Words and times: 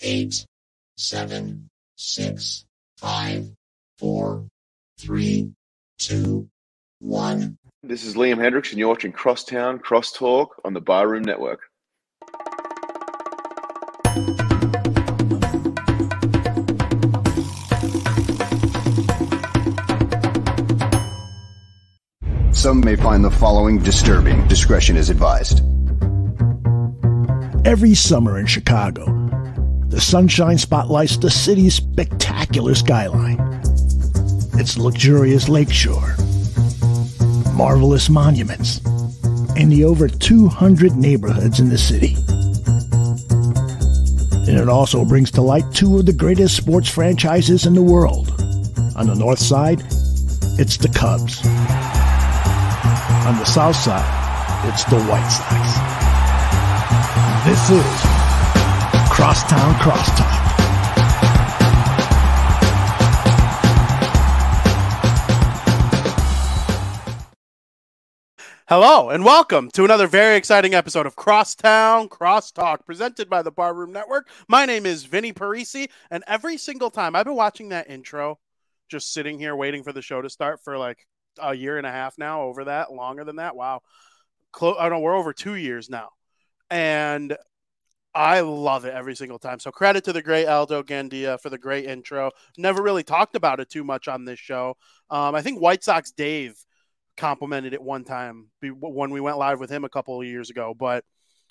eight, 0.00 0.44
seven, 0.96 1.68
six, 1.96 2.64
five, 2.98 3.50
four, 3.98 4.46
three, 4.98 5.52
two, 5.98 6.48
one. 7.00 7.58
This 7.82 8.04
is 8.04 8.14
Liam 8.14 8.36
Hendriks, 8.36 8.70
and 8.70 8.78
you're 8.78 8.88
watching 8.88 9.12
Crosstown 9.12 9.78
Crosstalk 9.78 10.48
on 10.64 10.74
the 10.74 10.80
Barroom 10.80 11.22
Network. 11.22 11.60
Some 22.52 22.80
may 22.80 22.96
find 22.96 23.22
the 23.22 23.30
following 23.30 23.78
disturbing. 23.78 24.48
Discretion 24.48 24.96
is 24.96 25.10
advised. 25.10 25.60
Every 27.64 27.94
summer 27.94 28.38
in 28.38 28.46
Chicago, 28.46 29.25
the 29.88 30.00
sunshine 30.00 30.58
spotlights 30.58 31.16
the 31.16 31.30
city's 31.30 31.74
spectacular 31.74 32.74
skyline. 32.74 33.38
Its 34.58 34.76
luxurious 34.76 35.48
lakeshore, 35.48 36.16
marvelous 37.54 38.08
monuments, 38.08 38.80
and 39.56 39.70
the 39.70 39.84
over 39.84 40.08
200 40.08 40.96
neighborhoods 40.96 41.60
in 41.60 41.68
the 41.68 41.78
city. 41.78 42.16
And 44.48 44.58
it 44.58 44.68
also 44.68 45.04
brings 45.04 45.30
to 45.32 45.42
light 45.42 45.64
two 45.72 45.98
of 45.98 46.06
the 46.06 46.12
greatest 46.12 46.56
sports 46.56 46.88
franchises 46.88 47.66
in 47.66 47.74
the 47.74 47.82
world. 47.82 48.30
On 48.96 49.06
the 49.06 49.14
north 49.14 49.38
side, 49.38 49.80
it's 50.58 50.76
the 50.76 50.88
Cubs. 50.88 51.44
On 53.26 53.36
the 53.38 53.44
south 53.44 53.76
side, 53.76 54.68
it's 54.68 54.84
the 54.84 55.00
White 55.04 55.28
Sox. 55.28 55.96
This 57.44 57.70
is 57.70 58.05
Crosstown 59.26 59.74
Crosstalk. 59.80 60.30
Hello 68.68 69.10
and 69.10 69.24
welcome 69.24 69.68
to 69.72 69.84
another 69.84 70.06
very 70.06 70.36
exciting 70.36 70.74
episode 70.74 71.06
of 71.06 71.16
Crosstown 71.16 72.08
Crosstalk 72.08 72.86
presented 72.86 73.28
by 73.28 73.42
the 73.42 73.50
Barroom 73.50 73.90
Network. 73.90 74.28
My 74.46 74.64
name 74.64 74.86
is 74.86 75.06
Vinnie 75.06 75.32
Parisi, 75.32 75.90
and 76.08 76.22
every 76.28 76.56
single 76.56 76.92
time 76.92 77.16
I've 77.16 77.24
been 77.24 77.34
watching 77.34 77.70
that 77.70 77.90
intro, 77.90 78.38
just 78.88 79.12
sitting 79.12 79.40
here 79.40 79.56
waiting 79.56 79.82
for 79.82 79.92
the 79.92 80.02
show 80.02 80.22
to 80.22 80.30
start 80.30 80.60
for 80.62 80.78
like 80.78 81.04
a 81.42 81.52
year 81.52 81.78
and 81.78 81.86
a 81.86 81.90
half 81.90 82.16
now, 82.16 82.42
over 82.42 82.66
that, 82.66 82.92
longer 82.92 83.24
than 83.24 83.36
that. 83.36 83.56
Wow. 83.56 83.80
Clo- 84.52 84.76
I 84.78 84.84
don't 84.84 84.92
know 84.92 85.00
we're 85.00 85.16
over 85.16 85.32
two 85.32 85.56
years 85.56 85.90
now. 85.90 86.10
And 86.70 87.36
I 88.16 88.40
love 88.40 88.86
it 88.86 88.94
every 88.94 89.14
single 89.14 89.38
time. 89.38 89.58
So 89.58 89.70
credit 89.70 90.04
to 90.04 90.12
the 90.14 90.22
great 90.22 90.46
Aldo 90.46 90.82
Gandia 90.84 91.38
for 91.38 91.50
the 91.50 91.58
great 91.58 91.84
intro. 91.84 92.30
Never 92.56 92.82
really 92.82 93.02
talked 93.02 93.36
about 93.36 93.60
it 93.60 93.68
too 93.68 93.84
much 93.84 94.08
on 94.08 94.24
this 94.24 94.38
show. 94.38 94.78
Um, 95.10 95.34
I 95.34 95.42
think 95.42 95.60
White 95.60 95.84
Sox 95.84 96.12
Dave 96.12 96.56
complimented 97.18 97.74
it 97.74 97.82
one 97.82 98.04
time 98.04 98.48
when 98.62 99.10
we 99.10 99.20
went 99.20 99.36
live 99.36 99.60
with 99.60 99.68
him 99.68 99.84
a 99.84 99.90
couple 99.90 100.18
of 100.18 100.26
years 100.26 100.48
ago. 100.48 100.72
But 100.72 101.04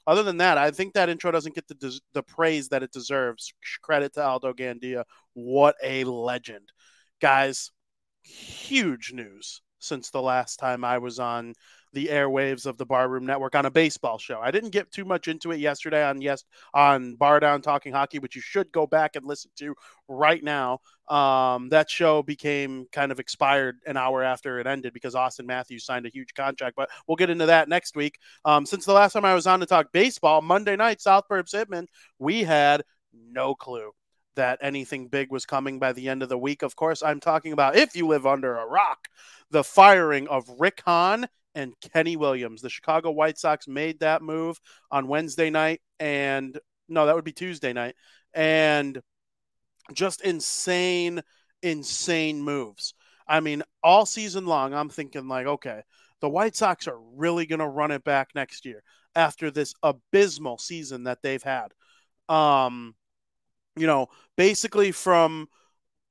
other 0.07 0.23
than 0.23 0.37
that, 0.37 0.57
I 0.57 0.71
think 0.71 0.95
that 0.95 1.07
intro 1.07 1.31
doesn't 1.31 1.53
get 1.53 1.67
the 1.67 1.99
the 2.13 2.23
praise 2.23 2.69
that 2.69 2.81
it 2.81 2.91
deserves. 2.91 3.53
Credit 3.83 4.11
to 4.13 4.25
Aldo 4.25 4.53
Gandia. 4.53 5.03
What 5.33 5.75
a 5.83 6.03
legend, 6.03 6.71
guys! 7.21 7.69
Huge 8.23 9.13
news 9.13 9.61
since 9.77 10.09
the 10.09 10.21
last 10.21 10.57
time 10.57 10.83
I 10.83 10.97
was 10.97 11.19
on 11.19 11.53
the 11.95 12.07
airwaves 12.07 12.65
of 12.65 12.77
the 12.77 12.85
Barroom 12.85 13.25
Network 13.25 13.55
on 13.55 13.65
a 13.65 13.71
baseball 13.71 14.17
show. 14.17 14.39
I 14.41 14.51
didn't 14.51 14.71
get 14.71 14.91
too 14.91 15.05
much 15.05 15.29
into 15.29 15.51
it 15.51 15.59
yesterday 15.59 16.03
on 16.03 16.21
yes 16.21 16.43
on 16.73 17.15
Bar 17.15 17.39
Down 17.39 17.61
Talking 17.61 17.93
Hockey, 17.93 18.19
which 18.19 18.35
you 18.35 18.41
should 18.41 18.69
go 18.73 18.85
back 18.85 19.15
and 19.15 19.25
listen 19.25 19.49
to 19.59 19.73
right 20.09 20.43
now. 20.43 20.79
Um, 21.07 21.69
that 21.69 21.89
show 21.89 22.21
became 22.21 22.85
kind 22.91 23.13
of 23.13 23.19
expired 23.21 23.77
an 23.87 23.95
hour 23.95 24.21
after 24.23 24.59
it 24.59 24.67
ended 24.67 24.93
because 24.93 25.15
Auston 25.15 25.45
Matthews 25.45 25.85
signed 25.85 26.05
a 26.05 26.09
huge 26.09 26.33
contract. 26.33 26.75
But 26.75 26.89
we'll 27.07 27.15
get 27.15 27.29
into 27.29 27.45
that 27.45 27.69
next 27.69 27.95
week. 27.95 28.19
Um, 28.43 28.65
since 28.65 28.85
the 28.85 28.93
last 28.93 29.13
time 29.13 29.25
I 29.25 29.33
was 29.33 29.47
on 29.47 29.61
to 29.61 29.65
talk 29.65 29.93
baseball, 29.93 30.41
Monday 30.41 30.75
night, 30.75 31.01
South 31.01 31.23
Burbs 31.31 31.55
Hitman, 31.55 31.85
we 32.19 32.43
had 32.43 32.83
no 33.13 33.55
clue 33.55 33.91
that 34.35 34.59
anything 34.61 35.07
big 35.07 35.31
was 35.31 35.45
coming 35.45 35.79
by 35.79 35.93
the 35.93 36.09
end 36.09 36.23
of 36.23 36.27
the 36.27 36.37
week. 36.37 36.61
Of 36.61 36.75
course, 36.75 37.01
I'm 37.01 37.21
talking 37.21 37.53
about 37.53 37.77
if 37.77 37.95
you 37.95 38.05
live 38.05 38.25
under 38.25 38.57
a 38.57 38.67
rock, 38.67 39.07
the 39.49 39.63
firing 39.63 40.27
of 40.27 40.43
Rick 40.59 40.81
Hahn 40.85 41.27
and 41.55 41.73
Kenny 41.93 42.17
Williams. 42.17 42.61
The 42.61 42.69
Chicago 42.69 43.11
White 43.11 43.37
Sox 43.37 43.67
made 43.67 44.01
that 44.01 44.21
move 44.21 44.59
on 44.91 45.07
Wednesday 45.07 45.49
night, 45.49 45.81
and 45.99 46.59
no, 46.87 47.05
that 47.05 47.15
would 47.15 47.23
be 47.23 47.31
Tuesday 47.31 47.73
night, 47.73 47.95
and 48.33 49.01
just 49.93 50.21
insane, 50.21 51.21
insane 51.63 52.41
moves. 52.41 52.93
I 53.27 53.39
mean, 53.39 53.63
all 53.83 54.05
season 54.05 54.45
long, 54.45 54.73
I'm 54.73 54.89
thinking 54.89 55.27
like, 55.27 55.47
okay, 55.47 55.81
the 56.21 56.29
White 56.29 56.55
Sox 56.55 56.87
are 56.87 56.99
really 57.15 57.45
going 57.45 57.59
to 57.59 57.67
run 57.67 57.91
it 57.91 58.03
back 58.03 58.29
next 58.35 58.65
year 58.65 58.83
after 59.15 59.49
this 59.49 59.73
abysmal 59.81 60.57
season 60.57 61.03
that 61.05 61.21
they've 61.23 61.41
had. 61.41 61.69
Um, 62.29 62.95
you 63.75 63.87
know, 63.87 64.07
basically 64.35 64.91
from 64.91 65.47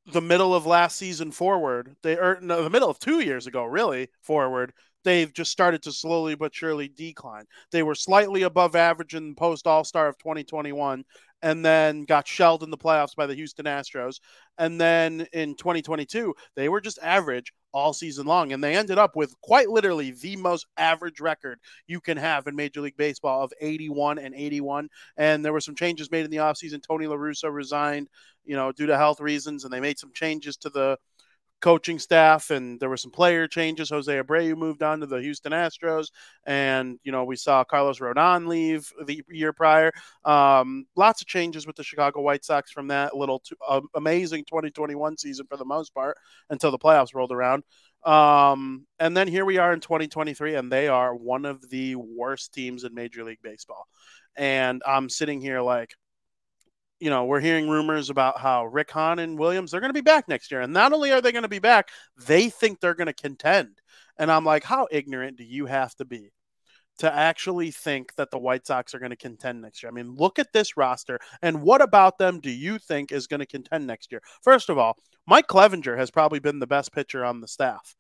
the 0.06 0.20
middle 0.20 0.54
of 0.54 0.66
last 0.66 0.96
season 0.96 1.30
forward, 1.30 1.96
they 2.02 2.16
or 2.16 2.38
no, 2.40 2.62
the 2.62 2.70
middle 2.70 2.90
of 2.90 2.98
two 2.98 3.20
years 3.20 3.46
ago, 3.46 3.64
really 3.64 4.08
forward, 4.20 4.72
they've 5.04 5.32
just 5.32 5.52
started 5.52 5.82
to 5.82 5.92
slowly 5.92 6.34
but 6.34 6.54
surely 6.54 6.88
decline. 6.88 7.44
They 7.70 7.82
were 7.82 7.94
slightly 7.94 8.42
above 8.42 8.74
average 8.74 9.14
in 9.14 9.34
post 9.34 9.66
All 9.66 9.84
Star 9.84 10.08
of 10.08 10.18
2021, 10.18 11.04
and 11.42 11.64
then 11.64 12.04
got 12.04 12.26
shelled 12.26 12.62
in 12.62 12.70
the 12.70 12.78
playoffs 12.78 13.14
by 13.14 13.26
the 13.26 13.34
Houston 13.34 13.66
Astros. 13.66 14.20
And 14.58 14.80
then 14.80 15.26
in 15.32 15.54
2022, 15.56 16.34
they 16.56 16.68
were 16.68 16.80
just 16.80 16.98
average 17.02 17.52
all 17.74 17.92
season 17.92 18.24
long. 18.24 18.52
And 18.52 18.64
they 18.64 18.76
ended 18.76 18.98
up 18.98 19.14
with 19.16 19.38
quite 19.42 19.68
literally 19.68 20.12
the 20.12 20.36
most 20.36 20.66
average 20.78 21.20
record 21.20 21.58
you 21.86 22.00
can 22.00 22.16
have 22.16 22.46
in 22.46 22.56
Major 22.56 22.80
League 22.80 22.96
Baseball 22.96 23.42
of 23.42 23.52
81 23.60 24.18
and 24.18 24.34
81. 24.34 24.88
And 25.16 25.44
there 25.44 25.52
were 25.52 25.60
some 25.60 25.74
changes 25.74 26.10
made 26.10 26.24
in 26.24 26.30
the 26.30 26.38
offseason. 26.38 26.82
Tony 26.82 27.06
La 27.06 27.16
Russa 27.16 27.52
resigned, 27.52 28.08
you 28.44 28.56
know, 28.56 28.72
due 28.72 28.86
to 28.86 28.96
health 28.96 29.20
reasons, 29.20 29.64
and 29.64 29.72
they 29.72 29.80
made 29.80 29.98
some 29.98 30.12
changes 30.14 30.56
to 30.58 30.70
the 30.70 30.96
coaching 31.64 31.98
staff 31.98 32.50
and 32.50 32.78
there 32.78 32.90
were 32.90 32.96
some 32.98 33.10
player 33.10 33.48
changes. 33.48 33.88
Jose 33.88 34.12
Abreu 34.12 34.54
moved 34.54 34.82
on 34.82 35.00
to 35.00 35.06
the 35.06 35.22
Houston 35.22 35.52
Astros, 35.52 36.08
and 36.44 36.98
you 37.04 37.10
know 37.10 37.24
we 37.24 37.36
saw 37.36 37.64
Carlos 37.64 38.00
Rodon 38.00 38.46
leave 38.46 38.92
the 39.06 39.24
year 39.30 39.54
prior. 39.54 39.90
Um, 40.26 40.84
lots 40.94 41.22
of 41.22 41.26
changes 41.26 41.66
with 41.66 41.76
the 41.76 41.82
Chicago 41.82 42.20
White 42.20 42.44
Sox 42.44 42.70
from 42.70 42.88
that 42.88 43.16
little 43.16 43.42
uh, 43.66 43.80
amazing 43.94 44.44
2021 44.44 45.16
season 45.16 45.46
for 45.46 45.56
the 45.56 45.64
most 45.64 45.94
part 45.94 46.18
until 46.50 46.70
the 46.70 46.78
playoffs 46.78 47.14
rolled 47.14 47.32
around. 47.32 47.62
Um, 48.04 48.86
and 48.98 49.16
then 49.16 49.26
here 49.26 49.46
we 49.46 49.56
are 49.56 49.72
in 49.72 49.80
2023, 49.80 50.56
and 50.56 50.70
they 50.70 50.88
are 50.88 51.14
one 51.14 51.46
of 51.46 51.66
the 51.70 51.96
worst 51.96 52.52
teams 52.52 52.84
in 52.84 52.92
Major 52.92 53.24
League 53.24 53.40
Baseball. 53.42 53.86
And 54.36 54.82
I'm 54.86 55.08
sitting 55.08 55.40
here 55.40 55.62
like, 55.62 55.94
you 57.00 57.10
know, 57.10 57.24
we're 57.24 57.40
hearing 57.40 57.68
rumors 57.68 58.10
about 58.10 58.38
how 58.38 58.66
Rick 58.66 58.90
Hahn 58.90 59.18
and 59.18 59.38
Williams 59.38 59.70
they're 59.70 59.80
going 59.80 59.90
to 59.90 59.94
be 59.94 60.00
back 60.00 60.28
next 60.28 60.50
year, 60.50 60.60
and 60.60 60.72
not 60.72 60.92
only 60.92 61.12
are 61.12 61.20
they 61.20 61.32
going 61.32 61.42
to 61.42 61.48
be 61.48 61.58
back, 61.58 61.88
they 62.26 62.48
think 62.48 62.80
they're 62.80 62.94
going 62.94 63.06
to 63.06 63.12
contend. 63.12 63.80
And 64.18 64.30
I'm 64.30 64.44
like, 64.44 64.64
how 64.64 64.86
ignorant 64.90 65.36
do 65.36 65.44
you 65.44 65.66
have 65.66 65.94
to 65.96 66.04
be 66.04 66.30
to 66.98 67.12
actually 67.12 67.72
think 67.72 68.14
that 68.14 68.30
the 68.30 68.38
White 68.38 68.66
Sox 68.66 68.94
are 68.94 69.00
going 69.00 69.10
to 69.10 69.16
contend 69.16 69.60
next 69.60 69.82
year? 69.82 69.90
I 69.90 69.94
mean, 69.94 70.14
look 70.14 70.38
at 70.38 70.52
this 70.52 70.76
roster, 70.76 71.18
and 71.42 71.62
what 71.62 71.82
about 71.82 72.18
them 72.18 72.40
do 72.40 72.50
you 72.50 72.78
think 72.78 73.10
is 73.10 73.26
going 73.26 73.40
to 73.40 73.46
contend 73.46 73.86
next 73.86 74.12
year? 74.12 74.22
First 74.42 74.68
of 74.68 74.78
all, 74.78 74.96
Mike 75.26 75.48
Clevinger 75.48 75.98
has 75.98 76.10
probably 76.10 76.38
been 76.38 76.58
the 76.58 76.66
best 76.66 76.92
pitcher 76.92 77.24
on 77.24 77.40
the 77.40 77.48
staff, 77.48 77.96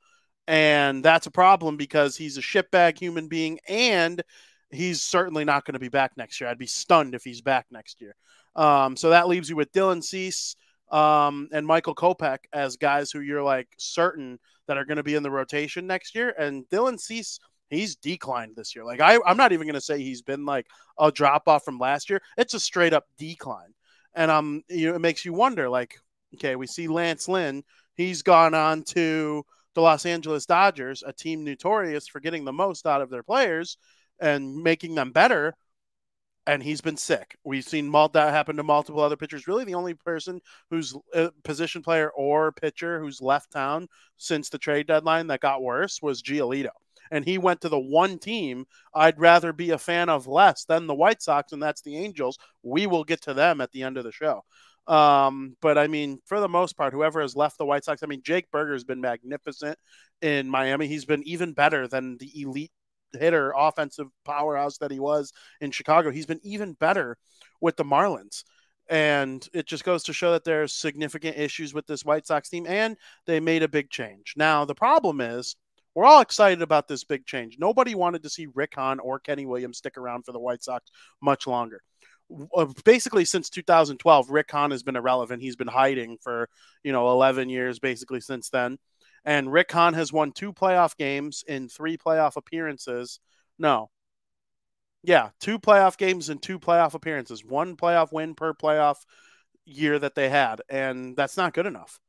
and 0.46 1.04
that's 1.04 1.26
a 1.26 1.32
problem 1.32 1.76
because 1.76 2.16
he's 2.16 2.38
a 2.38 2.42
shitbag 2.42 2.98
human 2.98 3.28
being, 3.28 3.58
and 3.66 4.22
he's 4.70 5.02
certainly 5.02 5.44
not 5.44 5.64
going 5.64 5.74
to 5.74 5.80
be 5.80 5.88
back 5.88 6.12
next 6.16 6.40
year. 6.40 6.48
I'd 6.48 6.58
be 6.58 6.66
stunned 6.66 7.14
if 7.14 7.24
he's 7.24 7.40
back 7.40 7.66
next 7.70 8.00
year. 8.00 8.14
Um, 8.56 8.96
so 8.96 9.10
that 9.10 9.28
leaves 9.28 9.48
you 9.48 9.56
with 9.56 9.72
Dylan 9.72 10.02
Cease 10.02 10.56
um, 10.90 11.48
and 11.52 11.66
Michael 11.66 11.94
Kopech 11.94 12.38
as 12.52 12.76
guys 12.76 13.10
who 13.10 13.20
you're 13.20 13.42
like 13.42 13.68
certain 13.78 14.38
that 14.68 14.78
are 14.78 14.84
going 14.84 14.96
to 14.96 15.02
be 15.02 15.14
in 15.14 15.22
the 15.22 15.30
rotation 15.30 15.86
next 15.86 16.14
year. 16.14 16.34
And 16.38 16.64
Dylan 16.68 16.98
Cease, 17.00 17.38
he's 17.68 17.96
declined 17.96 18.56
this 18.56 18.74
year. 18.74 18.84
Like 18.84 19.00
I, 19.00 19.18
I'm 19.26 19.36
not 19.36 19.52
even 19.52 19.66
going 19.66 19.74
to 19.74 19.80
say 19.80 19.98
he's 20.00 20.22
been 20.22 20.44
like 20.44 20.66
a 20.98 21.10
drop 21.10 21.48
off 21.48 21.64
from 21.64 21.78
last 21.78 22.10
year. 22.10 22.22
It's 22.36 22.54
a 22.54 22.60
straight 22.60 22.92
up 22.92 23.04
decline. 23.18 23.74
And 24.14 24.30
um, 24.30 24.62
you 24.68 24.88
know, 24.88 24.94
it 24.94 25.00
makes 25.00 25.24
you 25.24 25.32
wonder. 25.32 25.68
Like, 25.68 25.96
okay, 26.34 26.56
we 26.56 26.66
see 26.66 26.86
Lance 26.86 27.28
Lynn. 27.28 27.64
He's 27.96 28.22
gone 28.22 28.54
on 28.54 28.82
to 28.84 29.44
the 29.74 29.80
Los 29.80 30.06
Angeles 30.06 30.46
Dodgers, 30.46 31.02
a 31.04 31.12
team 31.12 31.44
notorious 31.44 32.06
for 32.06 32.20
getting 32.20 32.44
the 32.44 32.52
most 32.52 32.86
out 32.86 33.02
of 33.02 33.10
their 33.10 33.22
players 33.24 33.76
and 34.20 34.62
making 34.62 34.94
them 34.94 35.10
better 35.10 35.54
and 36.46 36.62
he's 36.62 36.80
been 36.80 36.96
sick. 36.96 37.36
We've 37.44 37.64
seen 37.64 37.90
that 37.90 38.30
happen 38.30 38.56
to 38.56 38.62
multiple 38.62 39.00
other 39.00 39.16
pitchers. 39.16 39.48
Really, 39.48 39.64
the 39.64 39.74
only 39.74 39.94
person 39.94 40.40
who's 40.70 40.94
a 41.14 41.30
position 41.42 41.82
player 41.82 42.10
or 42.10 42.52
pitcher 42.52 43.00
who's 43.00 43.20
left 43.22 43.50
town 43.50 43.88
since 44.16 44.48
the 44.48 44.58
trade 44.58 44.86
deadline 44.86 45.28
that 45.28 45.40
got 45.40 45.62
worse 45.62 46.02
was 46.02 46.22
Giolito. 46.22 46.70
and 47.10 47.24
he 47.24 47.38
went 47.38 47.60
to 47.62 47.68
the 47.68 47.78
one 47.78 48.18
team 48.18 48.66
I'd 48.94 49.18
rather 49.20 49.52
be 49.52 49.70
a 49.70 49.78
fan 49.78 50.08
of 50.08 50.26
less 50.26 50.64
than 50.64 50.86
the 50.86 50.94
White 50.94 51.22
Sox, 51.22 51.52
and 51.52 51.62
that's 51.62 51.82
the 51.82 51.96
Angels. 51.96 52.38
We 52.62 52.86
will 52.86 53.04
get 53.04 53.22
to 53.22 53.34
them 53.34 53.60
at 53.60 53.72
the 53.72 53.82
end 53.82 53.96
of 53.96 54.04
the 54.04 54.12
show. 54.12 54.44
Um, 54.86 55.56
but 55.62 55.78
I 55.78 55.86
mean, 55.86 56.18
for 56.26 56.40
the 56.40 56.48
most 56.48 56.76
part, 56.76 56.92
whoever 56.92 57.22
has 57.22 57.34
left 57.36 57.58
the 57.58 57.64
White 57.64 57.84
Sox, 57.84 58.02
I 58.02 58.06
mean, 58.06 58.22
Jake 58.22 58.50
Burger's 58.50 58.84
been 58.84 59.00
magnificent 59.00 59.78
in 60.20 60.48
Miami. 60.48 60.86
He's 60.88 61.06
been 61.06 61.22
even 61.26 61.52
better 61.52 61.88
than 61.88 62.18
the 62.18 62.30
elite 62.42 62.72
hitter, 63.14 63.52
offensive 63.56 64.08
powerhouse 64.24 64.78
that 64.78 64.90
he 64.90 65.00
was 65.00 65.32
in 65.60 65.70
Chicago. 65.70 66.10
He's 66.10 66.26
been 66.26 66.40
even 66.42 66.74
better 66.74 67.16
with 67.60 67.76
the 67.76 67.84
Marlins. 67.84 68.44
And 68.90 69.46
it 69.54 69.66
just 69.66 69.84
goes 69.84 70.02
to 70.04 70.12
show 70.12 70.32
that 70.32 70.44
there's 70.44 70.74
significant 70.74 71.38
issues 71.38 71.72
with 71.72 71.86
this 71.86 72.04
White 72.04 72.26
Sox 72.26 72.50
team, 72.50 72.66
and 72.66 72.96
they 73.26 73.40
made 73.40 73.62
a 73.62 73.68
big 73.68 73.88
change. 73.88 74.34
Now, 74.36 74.66
the 74.66 74.74
problem 74.74 75.20
is 75.22 75.56
we're 75.94 76.04
all 76.04 76.20
excited 76.20 76.60
about 76.60 76.88
this 76.88 77.04
big 77.04 77.24
change. 77.24 77.56
Nobody 77.58 77.94
wanted 77.94 78.22
to 78.24 78.30
see 78.30 78.46
Rick 78.54 78.74
Hahn 78.74 78.98
or 78.98 79.20
Kenny 79.20 79.46
Williams 79.46 79.78
stick 79.78 79.96
around 79.96 80.24
for 80.24 80.32
the 80.32 80.40
White 80.40 80.62
Sox 80.62 80.90
much 81.22 81.46
longer. 81.46 81.80
Uh, 82.54 82.66
basically, 82.84 83.24
since 83.24 83.48
2012, 83.48 84.30
Rick 84.30 84.50
Hahn 84.50 84.70
has 84.70 84.82
been 84.82 84.96
irrelevant. 84.96 85.42
He's 85.42 85.56
been 85.56 85.68
hiding 85.68 86.18
for, 86.20 86.48
you 86.82 86.92
know, 86.92 87.08
11 87.10 87.48
years 87.48 87.78
basically 87.78 88.20
since 88.20 88.50
then. 88.50 88.78
And 89.24 89.52
Rick 89.52 89.72
Hahn 89.72 89.94
has 89.94 90.12
won 90.12 90.32
two 90.32 90.52
playoff 90.52 90.96
games 90.96 91.44
in 91.46 91.68
three 91.68 91.96
playoff 91.96 92.36
appearances. 92.36 93.20
No, 93.58 93.90
yeah, 95.04 95.30
two 95.38 95.58
playoff 95.58 95.98
games 95.98 96.30
and 96.30 96.42
two 96.42 96.58
playoff 96.58 96.94
appearances, 96.94 97.44
one 97.44 97.76
playoff 97.76 98.10
win 98.10 98.34
per 98.34 98.54
playoff 98.54 98.96
year 99.66 99.98
that 99.98 100.14
they 100.14 100.30
had, 100.30 100.62
and 100.68 101.14
that's 101.14 101.36
not 101.36 101.52
good 101.52 101.66
enough. 101.66 102.00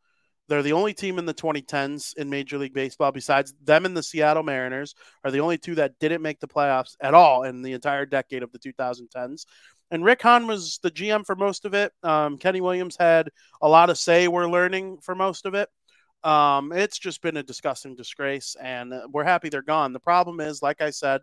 They're 0.47 0.63
the 0.63 0.73
only 0.73 0.94
team 0.94 1.19
in 1.19 1.25
the 1.25 1.33
2010s 1.33 2.15
in 2.15 2.29
Major 2.29 2.57
League 2.57 2.73
Baseball, 2.73 3.12
besides 3.12 3.53
them 3.63 3.85
and 3.85 3.97
the 3.97 4.03
Seattle 4.03 4.44
Mariners, 4.44 4.95
are 5.23 5.31
the 5.31 5.39
only 5.39 5.57
two 5.57 5.75
that 5.75 6.00
didn't 6.00 6.21
make 6.21 6.39
the 6.39 6.47
playoffs 6.47 6.95
at 7.01 7.13
all 7.13 7.44
in 7.44 7.63
the 7.63 7.73
entire 7.73 8.06
decade 8.06 8.44
of 8.44 8.51
the 8.51 8.59
2010s. 8.59 9.45
And 9.91 10.03
Rick 10.03 10.21
Hahn 10.21 10.47
was 10.47 10.79
the 10.81 10.91
GM 10.91 11.25
for 11.25 11.35
most 11.35 11.65
of 11.65 11.73
it. 11.73 11.91
Um, 12.03 12.38
Kenny 12.38 12.62
Williams 12.62 12.95
had 12.97 13.29
a 13.62 13.67
lot 13.67 13.89
of 13.89 13.97
say, 13.97 14.27
we're 14.27 14.47
learning 14.47 15.00
for 15.01 15.15
most 15.15 15.45
of 15.45 15.53
it. 15.53 15.67
Um, 16.25 16.72
it's 16.72 16.98
just 16.98 17.22
been 17.22 17.38
a 17.38 17.44
disgusting 17.44 17.95
disgrace, 17.95 18.56
and 18.60 18.92
we're 19.12 19.24
happy 19.24 19.50
they're 19.50 19.62
gone. 19.62 19.94
The 19.94 20.00
problem 20.00 20.39
is, 20.39 20.63
like 20.63 20.81
I 20.81 20.89
said, 20.89 21.22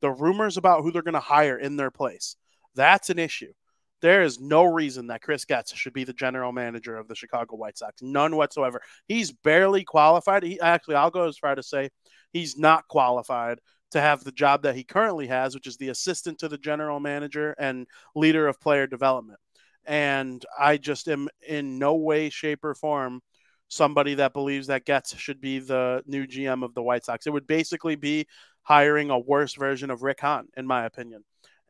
the 0.00 0.10
rumors 0.10 0.56
about 0.56 0.82
who 0.82 0.92
they're 0.92 1.02
going 1.02 1.14
to 1.14 1.20
hire 1.20 1.58
in 1.58 1.76
their 1.76 1.90
place. 1.90 2.36
That's 2.76 3.10
an 3.10 3.18
issue. 3.18 3.52
There 4.02 4.22
is 4.22 4.38
no 4.38 4.62
reason 4.64 5.08
that 5.08 5.22
Chris 5.22 5.44
Getz 5.44 5.74
should 5.74 5.94
be 5.94 6.04
the 6.04 6.12
general 6.12 6.52
manager 6.52 6.96
of 6.96 7.08
the 7.08 7.16
Chicago 7.16 7.56
White 7.56 7.76
Sox. 7.76 8.02
None 8.02 8.36
whatsoever. 8.36 8.80
He's 9.08 9.32
barely 9.32 9.82
qualified. 9.82 10.44
He 10.44 10.60
actually, 10.60 10.94
I'll 10.94 11.10
go 11.10 11.26
as 11.26 11.38
far 11.38 11.54
to 11.56 11.62
say 11.62 11.88
he's 12.32 12.56
not 12.56 12.86
qualified 12.86 13.58
to 13.92 14.00
have 14.00 14.22
the 14.22 14.32
job 14.32 14.62
that 14.62 14.76
he 14.76 14.84
currently 14.84 15.26
has, 15.26 15.54
which 15.54 15.66
is 15.66 15.76
the 15.78 15.88
assistant 15.88 16.38
to 16.40 16.48
the 16.48 16.58
general 16.58 17.00
manager 17.00 17.54
and 17.58 17.86
leader 18.14 18.46
of 18.46 18.60
player 18.60 18.86
development. 18.86 19.40
And 19.86 20.44
I 20.56 20.76
just 20.76 21.08
am 21.08 21.28
in 21.48 21.78
no 21.78 21.94
way, 21.94 22.28
shape, 22.30 22.64
or 22.64 22.74
form 22.74 23.22
somebody 23.68 24.14
that 24.14 24.32
believes 24.32 24.68
that 24.68 24.84
Getz 24.84 25.16
should 25.16 25.40
be 25.40 25.58
the 25.58 26.02
new 26.06 26.26
GM 26.26 26.64
of 26.64 26.74
the 26.74 26.82
White 26.82 27.04
Sox. 27.04 27.26
It 27.26 27.32
would 27.32 27.46
basically 27.46 27.96
be 27.96 28.26
hiring 28.62 29.10
a 29.10 29.18
worse 29.18 29.54
version 29.54 29.90
of 29.90 30.02
Rick 30.02 30.20
Hahn, 30.20 30.48
in 30.56 30.66
my 30.66 30.84
opinion. 30.84 31.24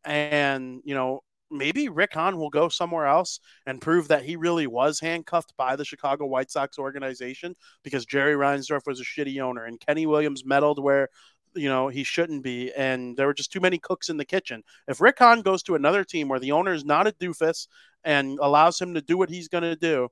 And, 0.05 0.81
you 0.85 0.95
know, 0.95 1.23
maybe 1.51 1.89
Rick 1.89 2.15
Hahn 2.15 2.39
will 2.39 2.51
go 2.51 2.69
somewhere 2.69 3.07
else 3.07 3.41
and 3.67 3.81
prove 3.81 4.09
that 4.09 4.25
he 4.25 4.37
really 4.37 4.67
was 4.67 5.01
handcuffed 5.01 5.53
by 5.57 5.77
the 5.77 5.85
Chicago 5.85 6.27
White 6.27 6.51
Sox 6.51 6.79
organization 6.79 7.55
because 7.83 8.05
Jerry 8.05 8.35
Reinsdorf 8.35 8.87
was 8.87 9.01
a 9.01 9.05
shitty 9.05 9.41
owner 9.41 9.65
and 9.65 9.81
Kenny 9.81 10.07
Williams 10.07 10.45
meddled 10.45 10.83
where 10.83 11.09
you 11.55 11.69
know 11.69 11.89
he 11.89 12.05
shouldn't 12.05 12.43
be 12.43 12.73
and 12.75 13.17
there 13.17 13.27
were 13.27 13.35
just 13.35 13.53
too 13.53 13.61
many 13.61 13.79
cooks 13.79 14.11
in 14.11 14.19
the 14.19 14.25
kitchen 14.25 14.63
if 14.89 15.01
rick 15.01 15.19
hahn 15.19 15.41
goes 15.41 15.63
to 15.63 15.75
another 15.75 16.05
team 16.05 16.29
where 16.29 16.39
the 16.39 16.53
owner 16.53 16.75
is 16.75 16.85
not 16.85 17.07
a 17.07 17.13
doofus 17.13 17.67
and 18.05 18.39
allows 18.43 18.79
him 18.79 18.93
to 18.93 19.01
do 19.01 19.17
what 19.17 19.31
he's 19.31 19.49
going 19.49 19.65
to 19.65 19.75
do 19.75 20.07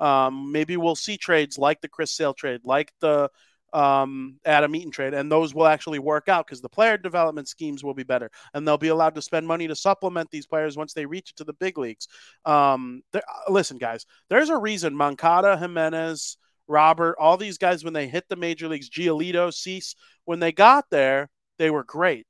um, 0.00 0.50
maybe 0.52 0.76
we'll 0.76 0.96
see 0.96 1.16
trades 1.16 1.58
like 1.58 1.80
the 1.80 1.88
chris 1.88 2.12
sale 2.12 2.34
trade 2.34 2.60
like 2.64 2.92
the 3.00 3.30
um, 3.72 4.38
Adam 4.44 4.74
Eaton 4.74 4.90
trade, 4.90 5.14
and 5.14 5.30
those 5.30 5.54
will 5.54 5.66
actually 5.66 5.98
work 5.98 6.28
out 6.28 6.46
because 6.46 6.60
the 6.60 6.68
player 6.68 6.96
development 6.96 7.48
schemes 7.48 7.84
will 7.84 7.94
be 7.94 8.02
better, 8.02 8.30
and 8.54 8.66
they'll 8.66 8.78
be 8.78 8.88
allowed 8.88 9.14
to 9.14 9.22
spend 9.22 9.46
money 9.46 9.68
to 9.68 9.76
supplement 9.76 10.30
these 10.30 10.46
players 10.46 10.76
once 10.76 10.92
they 10.92 11.06
reach 11.06 11.30
it 11.30 11.36
to 11.36 11.44
the 11.44 11.52
big 11.54 11.78
leagues. 11.78 12.08
Um, 12.44 13.02
uh, 13.14 13.20
listen, 13.48 13.78
guys, 13.78 14.06
there's 14.28 14.50
a 14.50 14.56
reason 14.56 14.94
Moncada, 14.94 15.56
Jimenez, 15.56 16.36
Robert, 16.66 17.16
all 17.18 17.36
these 17.36 17.58
guys 17.58 17.84
when 17.84 17.92
they 17.92 18.08
hit 18.08 18.28
the 18.28 18.36
major 18.36 18.68
leagues, 18.68 18.90
Giolito, 18.90 19.52
Cease, 19.52 19.94
when 20.24 20.40
they 20.40 20.52
got 20.52 20.84
there, 20.90 21.28
they 21.58 21.70
were 21.70 21.84
great. 21.84 22.26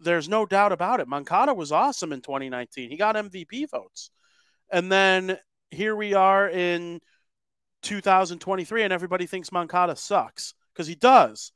There's 0.00 0.28
no 0.28 0.46
doubt 0.46 0.72
about 0.72 1.00
it. 1.00 1.08
Moncada 1.08 1.54
was 1.54 1.72
awesome 1.72 2.12
in 2.12 2.20
2019. 2.20 2.90
He 2.90 2.96
got 2.96 3.16
MVP 3.16 3.70
votes, 3.70 4.10
and 4.70 4.90
then 4.90 5.38
here 5.72 5.96
we 5.96 6.14
are 6.14 6.48
in 6.48 7.00
2023, 7.82 8.82
and 8.82 8.92
everybody 8.92 9.26
thinks 9.26 9.50
Moncada 9.50 9.96
sucks 9.96 10.54
because 10.72 10.86
he 10.86 10.94
does. 10.94 11.52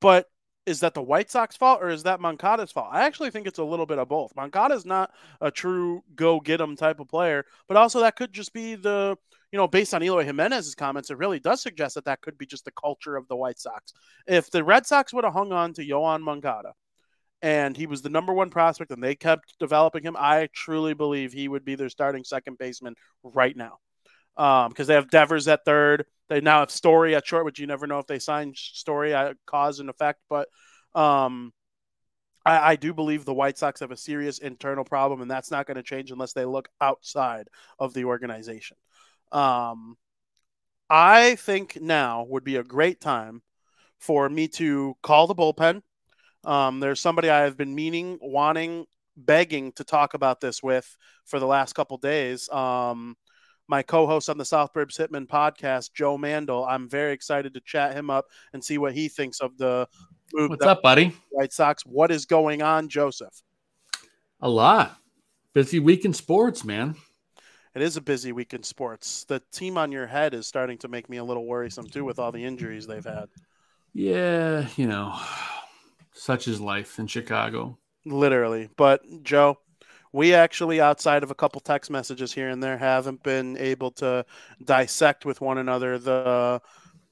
But 0.00 0.26
is 0.66 0.80
that 0.80 0.94
the 0.94 1.02
White 1.02 1.30
Sox 1.30 1.56
fault 1.56 1.80
or 1.82 1.88
is 1.88 2.04
that 2.04 2.20
Moncada's 2.20 2.70
fault? 2.70 2.88
I 2.90 3.02
actually 3.02 3.30
think 3.30 3.46
it's 3.46 3.58
a 3.58 3.64
little 3.64 3.86
bit 3.86 3.98
of 3.98 4.08
both. 4.08 4.34
Moncada's 4.36 4.84
not 4.84 5.10
a 5.40 5.50
true 5.50 6.02
go 6.14 6.40
get 6.40 6.60
him 6.60 6.76
type 6.76 7.00
of 7.00 7.08
player, 7.08 7.44
but 7.68 7.76
also 7.76 8.00
that 8.00 8.16
could 8.16 8.32
just 8.32 8.52
be 8.52 8.74
the, 8.74 9.16
you 9.50 9.56
know, 9.56 9.66
based 9.66 9.94
on 9.94 10.02
Eloy 10.02 10.24
Jimenez's 10.24 10.74
comments, 10.74 11.10
it 11.10 11.18
really 11.18 11.40
does 11.40 11.62
suggest 11.62 11.94
that 11.96 12.04
that 12.04 12.20
could 12.20 12.38
be 12.38 12.46
just 12.46 12.64
the 12.64 12.70
culture 12.72 13.16
of 13.16 13.26
the 13.28 13.36
White 13.36 13.58
Sox. 13.58 13.92
If 14.26 14.50
the 14.50 14.62
Red 14.62 14.86
Sox 14.86 15.12
would 15.12 15.24
have 15.24 15.32
hung 15.32 15.52
on 15.52 15.72
to 15.74 15.86
Yoan 15.86 16.20
Moncada 16.20 16.74
and 17.42 17.76
he 17.76 17.86
was 17.86 18.02
the 18.02 18.08
number 18.08 18.32
one 18.32 18.50
prospect 18.50 18.92
and 18.92 19.02
they 19.02 19.16
kept 19.16 19.58
developing 19.58 20.04
him, 20.04 20.16
I 20.18 20.48
truly 20.52 20.94
believe 20.94 21.32
he 21.32 21.48
would 21.48 21.64
be 21.64 21.74
their 21.74 21.88
starting 21.88 22.24
second 22.24 22.56
baseman 22.56 22.94
right 23.22 23.56
now 23.56 23.78
because 24.34 24.66
um, 24.80 24.86
they 24.86 24.94
have 24.94 25.10
Devers 25.10 25.48
at 25.48 25.64
third. 25.64 26.06
They 26.28 26.40
now 26.40 26.60
have 26.60 26.70
Story 26.70 27.14
at 27.14 27.26
short, 27.26 27.44
which 27.44 27.58
you 27.58 27.66
never 27.66 27.86
know 27.86 27.98
if 27.98 28.06
they 28.06 28.18
sign 28.18 28.54
Story 28.54 29.12
at 29.12 29.36
cause 29.44 29.80
and 29.80 29.90
effect. 29.90 30.20
But 30.30 30.48
um, 30.94 31.52
I, 32.46 32.72
I, 32.72 32.76
do 32.76 32.94
believe 32.94 33.24
the 33.24 33.34
White 33.34 33.58
Sox 33.58 33.80
have 33.80 33.90
a 33.90 33.96
serious 33.96 34.38
internal 34.38 34.84
problem, 34.84 35.20
and 35.20 35.30
that's 35.30 35.50
not 35.50 35.66
going 35.66 35.76
to 35.76 35.82
change 35.82 36.10
unless 36.10 36.32
they 36.32 36.44
look 36.44 36.68
outside 36.80 37.48
of 37.78 37.92
the 37.92 38.04
organization. 38.04 38.76
Um, 39.32 39.96
I 40.88 41.36
think 41.36 41.78
now 41.80 42.24
would 42.28 42.44
be 42.44 42.56
a 42.56 42.64
great 42.64 43.00
time 43.00 43.42
for 43.98 44.28
me 44.28 44.48
to 44.48 44.94
call 45.02 45.26
the 45.26 45.34
bullpen. 45.34 45.82
Um, 46.44 46.80
there's 46.80 47.00
somebody 47.00 47.30
I 47.30 47.40
have 47.42 47.56
been 47.56 47.74
meaning, 47.74 48.18
wanting, 48.20 48.86
begging 49.16 49.72
to 49.72 49.84
talk 49.84 50.14
about 50.14 50.40
this 50.40 50.62
with 50.62 50.96
for 51.24 51.38
the 51.38 51.46
last 51.46 51.74
couple 51.74 51.98
days. 51.98 52.48
Um, 52.50 53.16
my 53.68 53.82
co-host 53.82 54.28
on 54.28 54.38
the 54.38 54.44
South 54.44 54.74
Burbs 54.74 54.98
Hitman 54.98 55.26
podcast, 55.26 55.92
Joe 55.94 56.18
Mandel. 56.18 56.64
I'm 56.64 56.88
very 56.88 57.12
excited 57.12 57.54
to 57.54 57.60
chat 57.60 57.94
him 57.94 58.10
up 58.10 58.26
and 58.52 58.62
see 58.62 58.76
what 58.76 58.92
he 58.92 59.08
thinks 59.08 59.40
of 59.40 59.56
the 59.56 59.88
move. 60.34 60.50
What's 60.50 60.66
up, 60.66 60.82
buddy? 60.82 61.14
White 61.30 61.52
Sox. 61.52 61.84
What 61.86 62.10
is 62.10 62.26
going 62.26 62.60
on, 62.60 62.88
Joseph? 62.88 63.42
A 64.40 64.48
lot. 64.48 64.96
Busy 65.54 65.78
week 65.78 66.04
in 66.04 66.12
sports, 66.12 66.64
man. 66.64 66.96
It 67.74 67.80
is 67.82 67.96
a 67.96 68.02
busy 68.02 68.32
week 68.32 68.52
in 68.52 68.62
sports. 68.62 69.24
The 69.24 69.40
team 69.52 69.78
on 69.78 69.92
your 69.92 70.06
head 70.06 70.34
is 70.34 70.46
starting 70.46 70.78
to 70.78 70.88
make 70.88 71.08
me 71.08 71.16
a 71.16 71.24
little 71.24 71.46
worrisome 71.46 71.86
too, 71.86 72.04
with 72.04 72.18
all 72.18 72.32
the 72.32 72.44
injuries 72.44 72.86
they've 72.86 73.04
had. 73.04 73.26
Yeah, 73.94 74.68
you 74.76 74.86
know, 74.86 75.18
such 76.14 76.48
is 76.48 76.60
life 76.60 76.98
in 76.98 77.06
Chicago. 77.06 77.78
Literally. 78.04 78.68
But 78.76 79.02
Joe, 79.22 79.58
we 80.12 80.34
actually, 80.34 80.80
outside 80.80 81.22
of 81.22 81.30
a 81.30 81.34
couple 81.34 81.60
text 81.60 81.90
messages 81.90 82.32
here 82.32 82.48
and 82.48 82.62
there, 82.62 82.76
haven't 82.76 83.22
been 83.22 83.56
able 83.58 83.90
to 83.92 84.24
dissect 84.64 85.24
with 85.24 85.40
one 85.40 85.58
another 85.58 85.98
the 85.98 86.60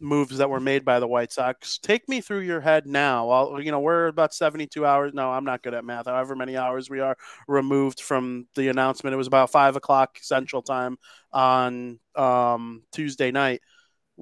moves 0.00 0.38
that 0.38 0.48
were 0.48 0.60
made 0.60 0.84
by 0.84 0.98
the 0.98 1.06
White 1.06 1.32
Sox. 1.32 1.78
Take 1.78 2.08
me 2.08 2.20
through 2.20 2.40
your 2.40 2.60
head 2.60 2.86
now. 2.86 3.28
I'll, 3.28 3.60
you 3.60 3.70
know, 3.70 3.80
we're 3.80 4.06
about 4.06 4.34
72 4.34 4.84
hours. 4.84 5.12
No, 5.12 5.30
I'm 5.30 5.44
not 5.44 5.62
good 5.62 5.74
at 5.74 5.84
math. 5.84 6.06
However 6.06 6.34
many 6.34 6.56
hours 6.56 6.88
we 6.88 7.00
are 7.00 7.16
removed 7.46 8.00
from 8.00 8.46
the 8.54 8.68
announcement. 8.68 9.14
It 9.14 9.18
was 9.18 9.26
about 9.26 9.50
five 9.50 9.76
o'clock 9.76 10.18
Central 10.20 10.62
Time 10.62 10.96
on 11.32 12.00
um, 12.16 12.82
Tuesday 12.92 13.30
night. 13.30 13.60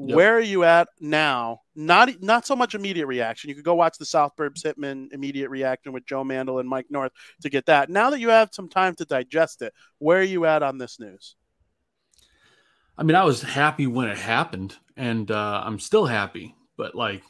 Yep. 0.00 0.14
Where 0.14 0.37
are 0.37 0.40
you 0.40 0.62
at 0.62 0.88
now? 1.00 1.62
Not 1.75 2.23
not 2.23 2.47
so 2.47 2.55
much 2.55 2.76
immediate 2.76 3.07
reaction. 3.07 3.49
You 3.49 3.57
could 3.57 3.64
go 3.64 3.75
watch 3.75 3.99
the 3.99 4.07
South 4.07 4.37
Burbs 4.37 4.62
Hitman 4.62 5.12
immediate 5.12 5.50
reaction 5.50 5.93
with 5.93 6.07
Joe 6.07 6.23
Mandel 6.23 6.61
and 6.61 6.69
Mike 6.69 6.87
North 6.88 7.11
to 7.43 7.50
get 7.50 7.67
that. 7.67 7.90
Now 7.90 8.11
that 8.11 8.21
you 8.21 8.28
have 8.28 8.50
some 8.52 8.69
time 8.69 8.95
to 8.97 9.05
digest 9.05 9.61
it, 9.61 9.75
where 9.99 10.21
are 10.21 10.23
you 10.23 10.45
at 10.45 10.62
on 10.62 10.78
this 10.78 11.00
news? 11.00 11.35
I 12.97 13.02
mean, 13.02 13.17
I 13.17 13.25
was 13.25 13.43
happy 13.43 13.88
when 13.88 14.09
it 14.09 14.19
happened, 14.19 14.76
and 14.97 15.28
uh, 15.33 15.62
I'm 15.64 15.81
still 15.81 16.07
happy. 16.07 16.55
But 16.76 16.95
like 16.95 17.25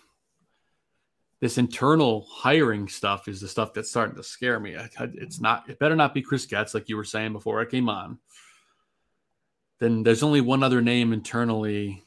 this 1.41 1.57
internal 1.57 2.27
hiring 2.31 2.89
stuff 2.89 3.29
is 3.29 3.41
the 3.41 3.49
stuff 3.49 3.73
that's 3.73 3.89
starting 3.89 4.17
to 4.17 4.23
scare 4.23 4.61
me. 4.61 4.77
It's 4.99 5.41
not. 5.41 5.71
It 5.71 5.79
better 5.79 5.97
not 5.97 6.13
be 6.13 6.21
Chris 6.21 6.45
Getz, 6.45 6.75
like 6.75 6.91
you 6.91 6.99
were 6.99 7.05
saying 7.05 7.33
before 7.33 7.63
I 7.63 7.65
came 7.65 7.89
on. 7.89 8.19
Then 9.81 10.03
there's 10.03 10.23
only 10.23 10.43
one 10.43 10.63
other 10.63 10.83
name 10.83 11.15
internally 11.15 12.05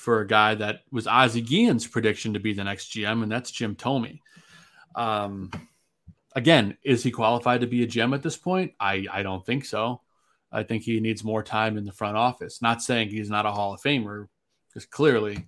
for 0.00 0.22
a 0.22 0.26
guy 0.26 0.54
that 0.54 0.80
was 0.90 1.06
Ozzie 1.06 1.42
Guillen's 1.42 1.86
prediction 1.86 2.32
to 2.32 2.40
be 2.40 2.54
the 2.54 2.64
next 2.64 2.90
GM, 2.92 3.22
and 3.22 3.30
that's 3.30 3.50
Jim 3.50 3.76
Thome. 3.76 4.18
Um, 4.94 5.50
again, 6.34 6.78
is 6.82 7.02
he 7.02 7.10
qualified 7.10 7.60
to 7.60 7.66
be 7.66 7.82
a 7.82 7.86
GM 7.86 8.14
at 8.14 8.22
this 8.22 8.38
point? 8.38 8.72
I, 8.80 9.06
I 9.12 9.22
don't 9.22 9.44
think 9.44 9.66
so. 9.66 10.00
I 10.50 10.62
think 10.62 10.84
he 10.84 11.00
needs 11.00 11.22
more 11.22 11.42
time 11.42 11.76
in 11.76 11.84
the 11.84 11.92
front 11.92 12.16
office. 12.16 12.62
Not 12.62 12.82
saying 12.82 13.10
he's 13.10 13.28
not 13.28 13.44
a 13.44 13.52
Hall 13.52 13.74
of 13.74 13.82
Famer, 13.82 14.28
because 14.68 14.86
clearly 14.86 15.46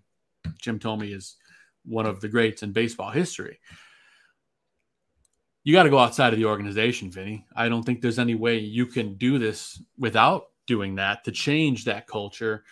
Jim 0.60 0.78
Thome 0.78 1.10
is 1.10 1.36
one 1.86 2.04
of 2.04 2.20
the 2.20 2.28
greats 2.28 2.62
in 2.62 2.72
baseball 2.72 3.10
history. 3.10 3.58
You 5.64 5.72
got 5.72 5.84
to 5.84 5.90
go 5.90 5.98
outside 5.98 6.34
of 6.34 6.38
the 6.38 6.44
organization, 6.44 7.10
Vinny. 7.10 7.46
I 7.56 7.70
don't 7.70 7.84
think 7.84 8.02
there's 8.02 8.18
any 8.18 8.34
way 8.34 8.58
you 8.58 8.84
can 8.84 9.14
do 9.14 9.38
this 9.38 9.82
without 9.96 10.48
doing 10.66 10.96
that 10.96 11.24
to 11.24 11.32
change 11.32 11.86
that 11.86 12.06
culture. 12.06 12.64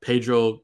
Pedro 0.00 0.62